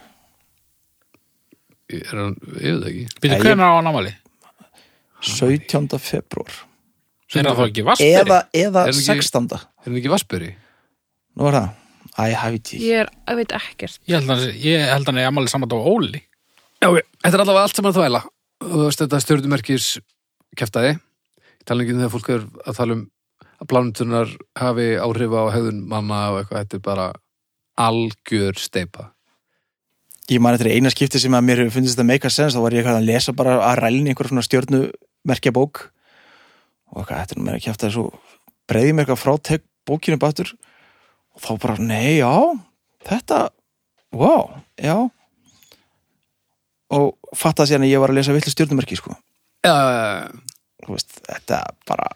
[1.92, 4.14] er hann, ég veit það ekki Býtu, hvernig á hann ámali?
[5.26, 6.00] 17.
[6.02, 6.54] februar
[7.36, 8.14] Er það þá ekki vasperi?
[8.22, 9.50] Eða, eða Er hann ekki- 16.
[9.52, 10.52] er hann ekki vasperi?
[11.36, 11.70] Nú er það
[12.16, 12.24] Æ,
[12.80, 15.68] Ég er, ég veit ekkert Ég held að ég held að hann er ámali saman
[15.70, 16.22] á Óli.
[16.82, 18.22] Já, þetta er allavega allt saman að þvæla
[18.66, 19.88] og þú veist þetta stjórnumerkis
[21.66, 23.04] tala ekki um þegar fólk er að tala um
[23.56, 27.10] að plánutunar hafi áhrif á hegðun manna og eitthvað, þetta er bara
[27.80, 29.12] algjör steipa
[30.26, 32.74] Ég man eftir eina skipti sem að mér fundist þetta make a sense þá var
[32.74, 35.84] ég eitthvað að lesa bara að rælni einhver svona stjörnumerkja bók
[36.90, 38.06] og eitthvað, þetta er meira að kjæfta þessu
[38.66, 40.56] breyði mér eitthvað frá tek bókinu bátur
[41.36, 42.32] og þá bara, nei, já
[43.06, 43.42] þetta,
[44.16, 44.96] wow, já.
[46.96, 49.16] Og fattaði síðan að ég var að lesa villu stjörnumerki, sko.
[49.66, 50.30] Uh,
[50.94, 52.12] veist, þetta bara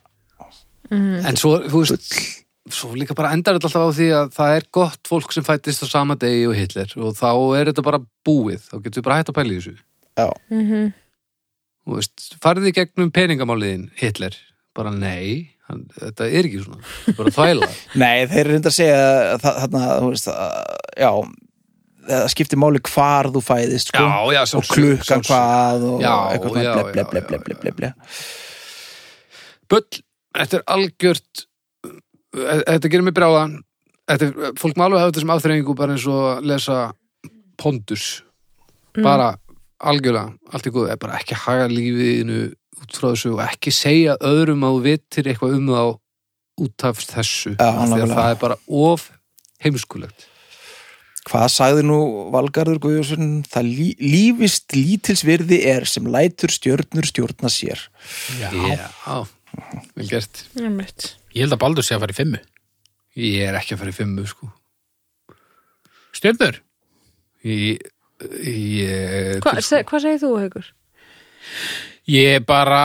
[0.92, 1.26] mm.
[1.26, 4.66] En svo, þú veist svo líka bara endar þetta alltaf á því að það er
[4.78, 8.62] gott fólk sem fættist á sama degi og Hitler og þá er þetta bara búið.
[8.68, 9.76] Þá getur við bara hægt að pæla í þessu.
[10.20, 10.92] Mm -hmm.
[11.86, 14.36] Þú veist, farið í gegnum peningamáliðin Hitler,
[14.78, 16.82] bara nei hann, þetta er ekki svona,
[17.18, 17.70] bara þvæla.
[18.02, 20.52] Nei, þeir eru reyndar að segja að það- þarna, þú veist, að,
[20.98, 21.12] já
[22.10, 24.02] það skiptir máli hvar þú fæðist, sko.
[24.02, 28.04] Já, og klukkan hvað og Já, eitthvað svona
[29.70, 30.02] Bull,
[30.38, 31.46] þetta er algjört
[32.34, 33.60] þetta gerir mig bráðan.
[34.10, 36.80] Þetta er, fólk má alveg hafa þetta sem afþreyingu bara eins og að lesa
[37.60, 38.08] pondus.
[38.98, 39.34] Bara
[39.80, 42.40] algjörlega, allt í góðu, er bara ekki haga lífiðinu
[42.80, 45.84] út frá þessu og ekki segja öðrum að þú vitir eitthvað um þá
[46.66, 47.54] út af þessu.
[47.56, 48.18] Að nákvæmlega.
[48.18, 49.08] það er bara of
[49.64, 50.28] heimskulegt.
[51.30, 51.98] Hvað sagði nú
[52.34, 53.28] Valgarður Guðjónsson?
[53.46, 57.84] Það lí, lífist lítilsvirði er sem lætur stjörnur stjórna sér.
[58.40, 58.50] Já.
[58.50, 59.18] Já,
[59.96, 60.44] vel gert.
[60.56, 62.42] Ég held að Baldur sé að fara í fimmu.
[63.20, 64.48] Ég er ekki að fara í fimmu sko
[66.16, 66.60] Stjörnur?
[67.48, 67.80] Ég,
[68.46, 70.68] ég Hva, se, Hvað segir þú, Haukur?
[72.10, 72.82] Ég er bara,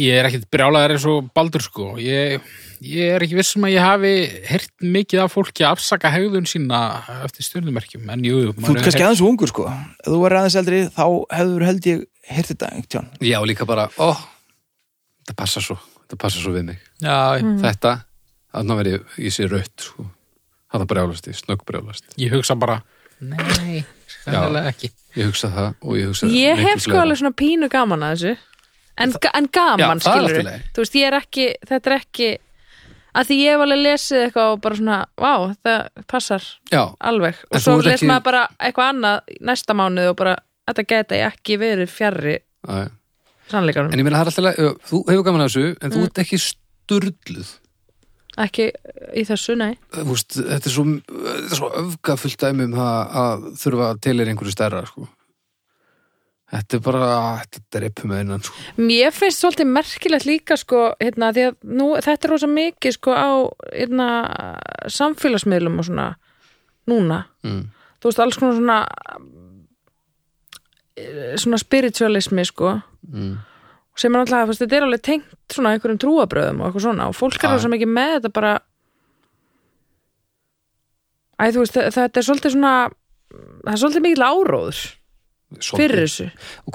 [0.00, 1.90] ég er ekkit brjálaður eins og Baldur sko.
[2.00, 2.40] Ég,
[2.80, 4.12] ég er ekki vissum að ég hafi
[4.48, 6.80] heyrt mikið af fólki að afsaka hegðun sína
[7.26, 8.08] eftir stjörnumerkjum.
[8.14, 11.04] En jú, Þú ert kannski aðeins ungur sko Ef þú er aðeins eldri þá
[11.36, 14.08] hefur held ég heyrt þetta einhvern tján Já, líka bara, ó,
[15.20, 16.78] þetta passar svo, þetta passar svo við mig.
[17.04, 17.16] Já,
[17.62, 17.92] Þetta,
[18.54, 20.06] þannig verið ég, ég sé raut, sko.
[20.70, 22.04] Það brjálast ég, snögg brjálast.
[22.16, 22.80] ég hugsa bara,
[23.20, 24.90] nei, skæðilega ekki.
[25.18, 27.02] Ég hugsa það og ég hugsa Ég miklu hef sko fleira.
[27.02, 28.36] alveg svona pínu gaman að þessu
[29.00, 30.62] En, ga en gaman, Já, það er skilur allt í lagi.
[30.76, 32.28] Þú veist, ég er ekki, þetta er ekki
[33.10, 35.32] að því ég hef alveg lesið eitthvað og bara svona, vá,
[35.66, 39.34] það passar Já, alveg En og svo þú ert les ekki- maður bara eitthvað annað
[39.50, 40.36] næsta mánuð og bara,
[40.70, 42.88] þetta geta ég ekki verið fjarrri já, já.
[43.50, 46.04] Sannleikanum En ég meina það er alltaf, leið- þú hefur gaman að þessu, en þú
[46.06, 47.50] ert ekki sturluð
[48.38, 48.68] ekki
[49.18, 53.16] í þessu, nei Þú veist, þetta er svo, þetta er svo öfgafullt dæmi um það
[53.22, 55.08] að þurfa að til er einhverju stærra sko.
[56.50, 57.10] þetta er bara
[57.40, 58.62] þetta dreipum með innan sko.
[58.78, 63.14] Mér finnst svolítið merkilegt líka sko, hérna, því að nú, þetta er rosa mikið sko
[63.14, 63.30] á
[63.74, 64.08] hérna,
[64.90, 66.08] samfélagsmiðlum og svona
[66.90, 67.60] núna, mm.
[68.02, 68.78] þú veist, alls konar svona
[70.98, 72.78] eh, svona spiritualismi sko
[73.10, 73.36] Mm.
[74.00, 77.42] sem er alltaf, þetta er alveg tengt svona einhverjum trúabröðum og eitthvað svona og fólk
[77.44, 78.52] er rosa mikið með þetta bara
[81.40, 82.72] Æ, veist, þe- þetta er svolítið svona
[83.64, 84.80] það er svolítið mikil áróður
[85.50, 85.80] Svolítið.
[85.80, 86.26] fyrir þessu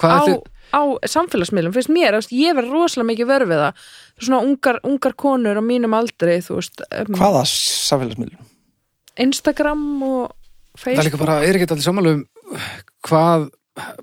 [0.04, 0.40] á, þið
[0.76, 0.82] á
[1.14, 3.84] samfélagsmiðlum, finnst mér, veist, ég verð rosalega mikið vörð við það,
[4.26, 8.50] svona ungar, ungar konur á mínum aldri, veist um, Hvaða samfélagsmiðlum?
[9.24, 10.34] Instagram og
[10.76, 12.26] það er Facebook bara, er ekki allir sammála um
[13.08, 13.46] hvað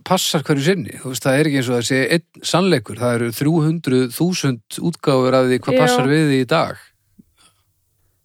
[0.04, 0.96] passar hverju sinni.
[1.00, 5.36] Þú veist, það er ekki eins og það sé einn sannleikur, það eru 300.000 útgáfur
[5.38, 5.80] af því hvað Já.
[5.80, 6.82] passar við því í dag.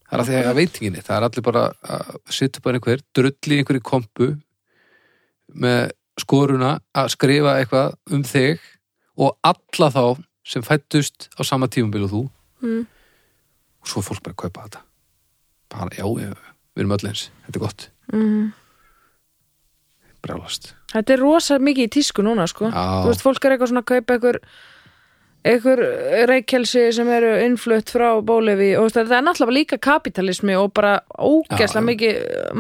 [0.08, 1.64] Það er að því að veitinginni það er allir bara
[1.96, 4.30] að sitja bara einhver drull í einhverju kompu
[5.56, 5.82] með
[6.20, 8.64] skoruna að skrifa eitthvað um þig
[9.20, 10.04] og alla þá
[10.48, 12.22] sem fættust á sama og þú.
[12.64, 12.86] Mm,
[13.84, 14.82] og svo er fólk bara að kaupa þetta.
[15.68, 17.28] Bara, já, við erum öll eins.
[17.46, 18.48] Þetta er gott, mm.
[20.28, 22.70] Brjálast Þetta er rosa mikið í tísku núna, sko.
[22.72, 22.84] Já.
[23.04, 24.38] þú veist, fólk er eitthvað svona að kaupa einhver
[25.48, 25.80] einhver
[26.28, 30.74] reykjelsi sem eru innflutt frá bólefi og þú veist, þetta er náttúrulega líka kapitalismi og
[30.76, 30.96] bara
[31.80, 31.86] Já.
[31.88, 32.18] mikið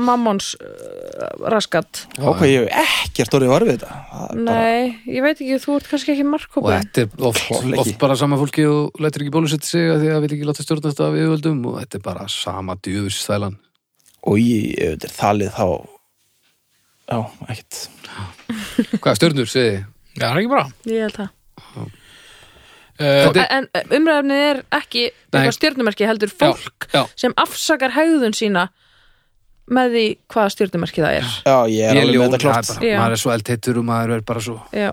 [0.07, 2.03] mammons uh, raskat.
[2.19, 3.98] Ákvað ég hef ekkert orðið varfið þetta.
[4.11, 7.52] Það bara- Nei, ég veit ekki, þú ert kannski ekki og markkópið þetta er oft,
[7.84, 10.64] oft bara sama fólki og lætur ekki bólusetja sig að því að vil ekki láta
[10.68, 13.57] stjórna þetta af yfirvöldum og þetta er bara sama djöfus þælan
[14.27, 15.97] Og ég, ef þetta er þalið þá
[17.08, 17.78] Já, ekkert.
[19.04, 19.78] Hvað stjórnur, segi
[20.18, 20.64] Já, það er ekki bra.
[20.90, 21.34] Ég held það.
[22.98, 27.04] Uh, En en umræfnið er ekki eitthvað stjörnumerki heldur fólk já.
[27.14, 28.64] sem afsakar hegðun sína
[29.70, 31.28] með því hvaða stjörnumerki það er.
[31.46, 32.98] Já, ég er ég alveg með þetta það klart bara, Já.
[33.04, 34.90] maður er svo eldheitur og maður er bara svo Já,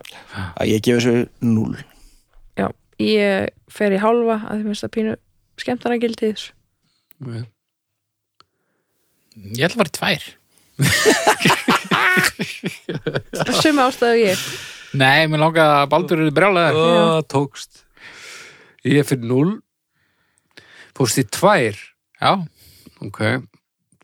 [0.69, 1.15] Ég gefi þessu
[1.49, 1.79] null
[2.61, 2.67] já,
[3.01, 5.17] ég fer í hálfa að því minnst að pínu
[5.65, 6.53] skemmtana gildi þessu.
[9.55, 10.27] Ég ætla að vera tvær.
[13.63, 14.39] Sumi ástæðu ég.
[14.95, 16.75] Nei, mér langar að Baldur eru brjálæðar.
[16.79, 17.83] Ó, tókst.
[18.87, 19.55] Ég er fyrir 0
[20.95, 21.79] fórst í tvær.
[22.21, 22.33] Já,
[23.03, 23.21] ok,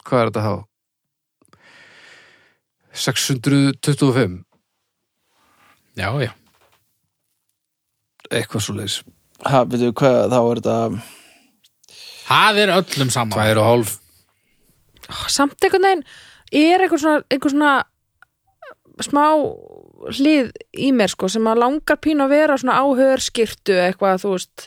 [0.04, 0.54] hvað er þetta þá?
[3.00, 4.40] 625
[5.94, 6.32] já, já.
[8.34, 8.96] eitthvað svo leis
[9.46, 10.76] Ha, veitu hvað, þá er þetta
[12.26, 13.32] Það er öllum saman.
[13.36, 13.92] tvær og hálf.
[15.32, 16.04] Samt einhvern veginn
[16.52, 17.74] er einhver svona, einhver svona
[19.00, 19.24] smá
[20.16, 20.50] hlið
[20.80, 24.66] í mér sko sem að langar pínu að vera svona áhörskirtu eitthvað þú veist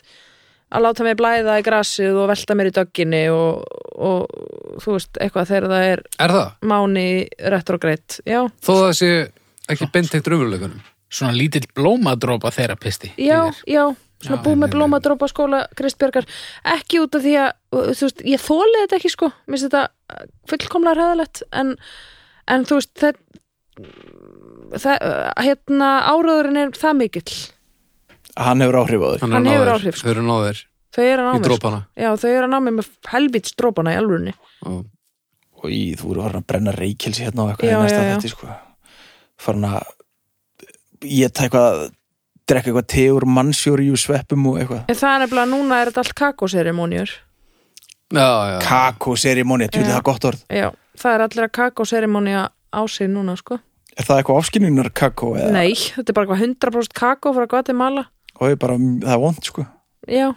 [0.74, 3.62] að láta mig blæða í grasið og velta mér í dögginni og,
[3.94, 6.48] og þú veist eitthvað þegar það er er það?
[6.72, 7.06] máni
[7.54, 9.12] retrograde já, þó að það sé
[9.74, 10.82] ekki beintengt raunveruleikunum
[11.14, 13.12] Svona lítill blómadrópa þerapisti.
[13.22, 13.84] já, já
[14.24, 16.26] svona Já, búið nei, með blómadrópa skóla Kristbjörgar,
[16.74, 19.28] ekki út af því að þú veist, ég þólið þetta ekki sko.
[19.46, 19.82] Mér finnst þetta
[20.50, 21.74] fullkomlega ræðilegt en,
[22.50, 23.18] en þú veist það,
[24.76, 25.08] það,
[25.46, 27.40] hérna áraðurinn er það mikill.
[28.34, 29.26] Hann hefur áhrif á þig.
[29.26, 30.06] Hann hefur áhrif, sko.
[30.06, 30.62] þau eru náður
[30.94, 31.48] þau eru að ná í mér sko.
[31.48, 34.34] drópana já, þau eru að ná mér með helvits drópana í alvörunni.
[34.64, 38.32] Og í, þú eru farin að brenna reykjelsi hérna og eitthvað Já, í næsta þetta
[38.34, 38.54] sko.
[39.40, 39.92] Farin að
[41.04, 41.84] Ég tæk eitthvað
[42.44, 44.82] Drekka eitthvað tegur mannsjóri sveppum og eitthvað.
[44.92, 47.12] En það er nefnilega, núna er þetta allt kakóserimóniur
[48.12, 49.96] já, já, Kakóserimóni, tjóðið Já.
[49.96, 50.42] það gott orð.
[50.50, 50.68] Já,
[51.00, 52.42] það er allir að kakóserimónia
[52.74, 53.58] á sig núna sko.
[53.96, 55.34] Er það eitthvað afskynjunar kakó?
[55.38, 58.06] eða- nei, þetta er bara eitthvað 100% kakó frá Guatemala.
[58.40, 59.66] Og ég bara, það er vond sko.
[60.08, 60.34] Já,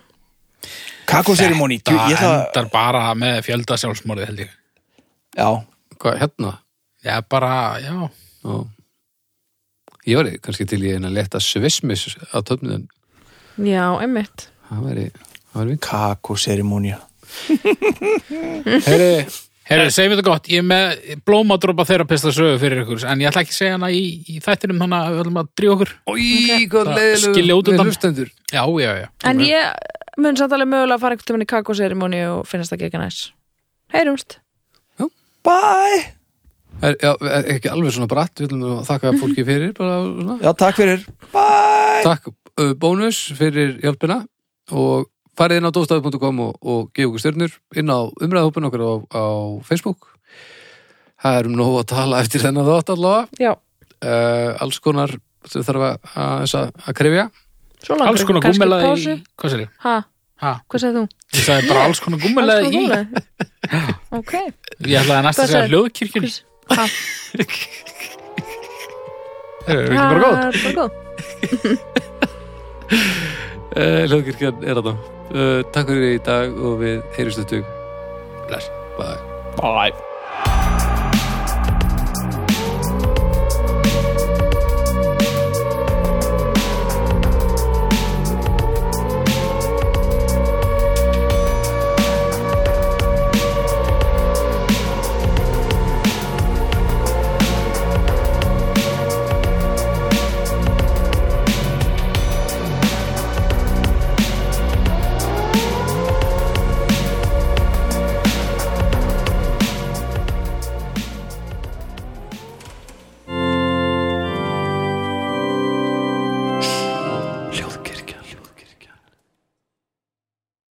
[1.07, 4.49] Kakóserimóni, Það ég það endar bara með fjölda sjálfsmorðið held ég.
[5.37, 5.47] Já,
[6.01, 6.57] hvað, hérna?
[7.05, 8.09] Já, bara, já.
[8.43, 8.67] já.
[10.07, 12.87] ég var kannski til í eina leta svismis á töfniðin
[13.59, 14.47] já, einmitt.
[14.69, 15.05] Það væri,
[15.51, 16.93] það væri vint kakóserimóni
[18.87, 19.11] Heyri,
[19.67, 23.43] Herru, segjum þetta gott, ég er með blómadrópa þerapista sögu fyrir ykkur, en ég ætla
[23.43, 25.93] ekki að segja hana í, í þættinum, þannig að við ætlum að drífa okkur.
[26.15, 27.93] Leiðilegu skilja út undan.
[28.53, 29.07] Já, já, já.
[29.27, 29.61] En ég
[30.23, 33.23] mun samt alveg mögulega að fara tímann í kakóserimóni og finnast það ekki næs.
[33.93, 34.39] Heyrumst.
[35.47, 36.17] Bye
[36.83, 40.37] er, já, er ekki alveg svona bratt við viljum að þakka fólki fyrir bara, svona.
[40.43, 44.23] Já, takk fyrir Bye takk uh, bónus fyrir hjálpina
[44.75, 48.93] og farið inn á dóstafi.com og, og gefa okkur stjörnur inn á umræðahópin okkur á,
[49.13, 49.23] á
[49.67, 50.11] Facebook.
[51.21, 53.55] Það erum nógu að tala eftir þennan þátt allavega.
[53.97, 55.15] Uh, alls konar
[55.47, 57.25] þau þarf að, að, að krifja
[57.85, 59.15] alls konar gúmelaði í...
[59.37, 59.69] hvað sér ég?
[60.37, 61.05] hvað segðu þú?
[61.37, 62.83] ég sagði bara alls konar gúmelaði í
[64.19, 64.33] ok.
[64.87, 66.27] Ég ætlaði að næsta að segja hljóðkirkjun
[66.67, 66.89] hvað?
[69.67, 70.91] það er ekki bara góð það er bara góð
[73.77, 75.01] Eh, Ljóðkirkjan er að það
[75.37, 77.73] eh, Takk fyrir í dag og við heyrjumstu tök
[78.47, 79.19] Bless, bye.
[79.61, 80.16] Bye.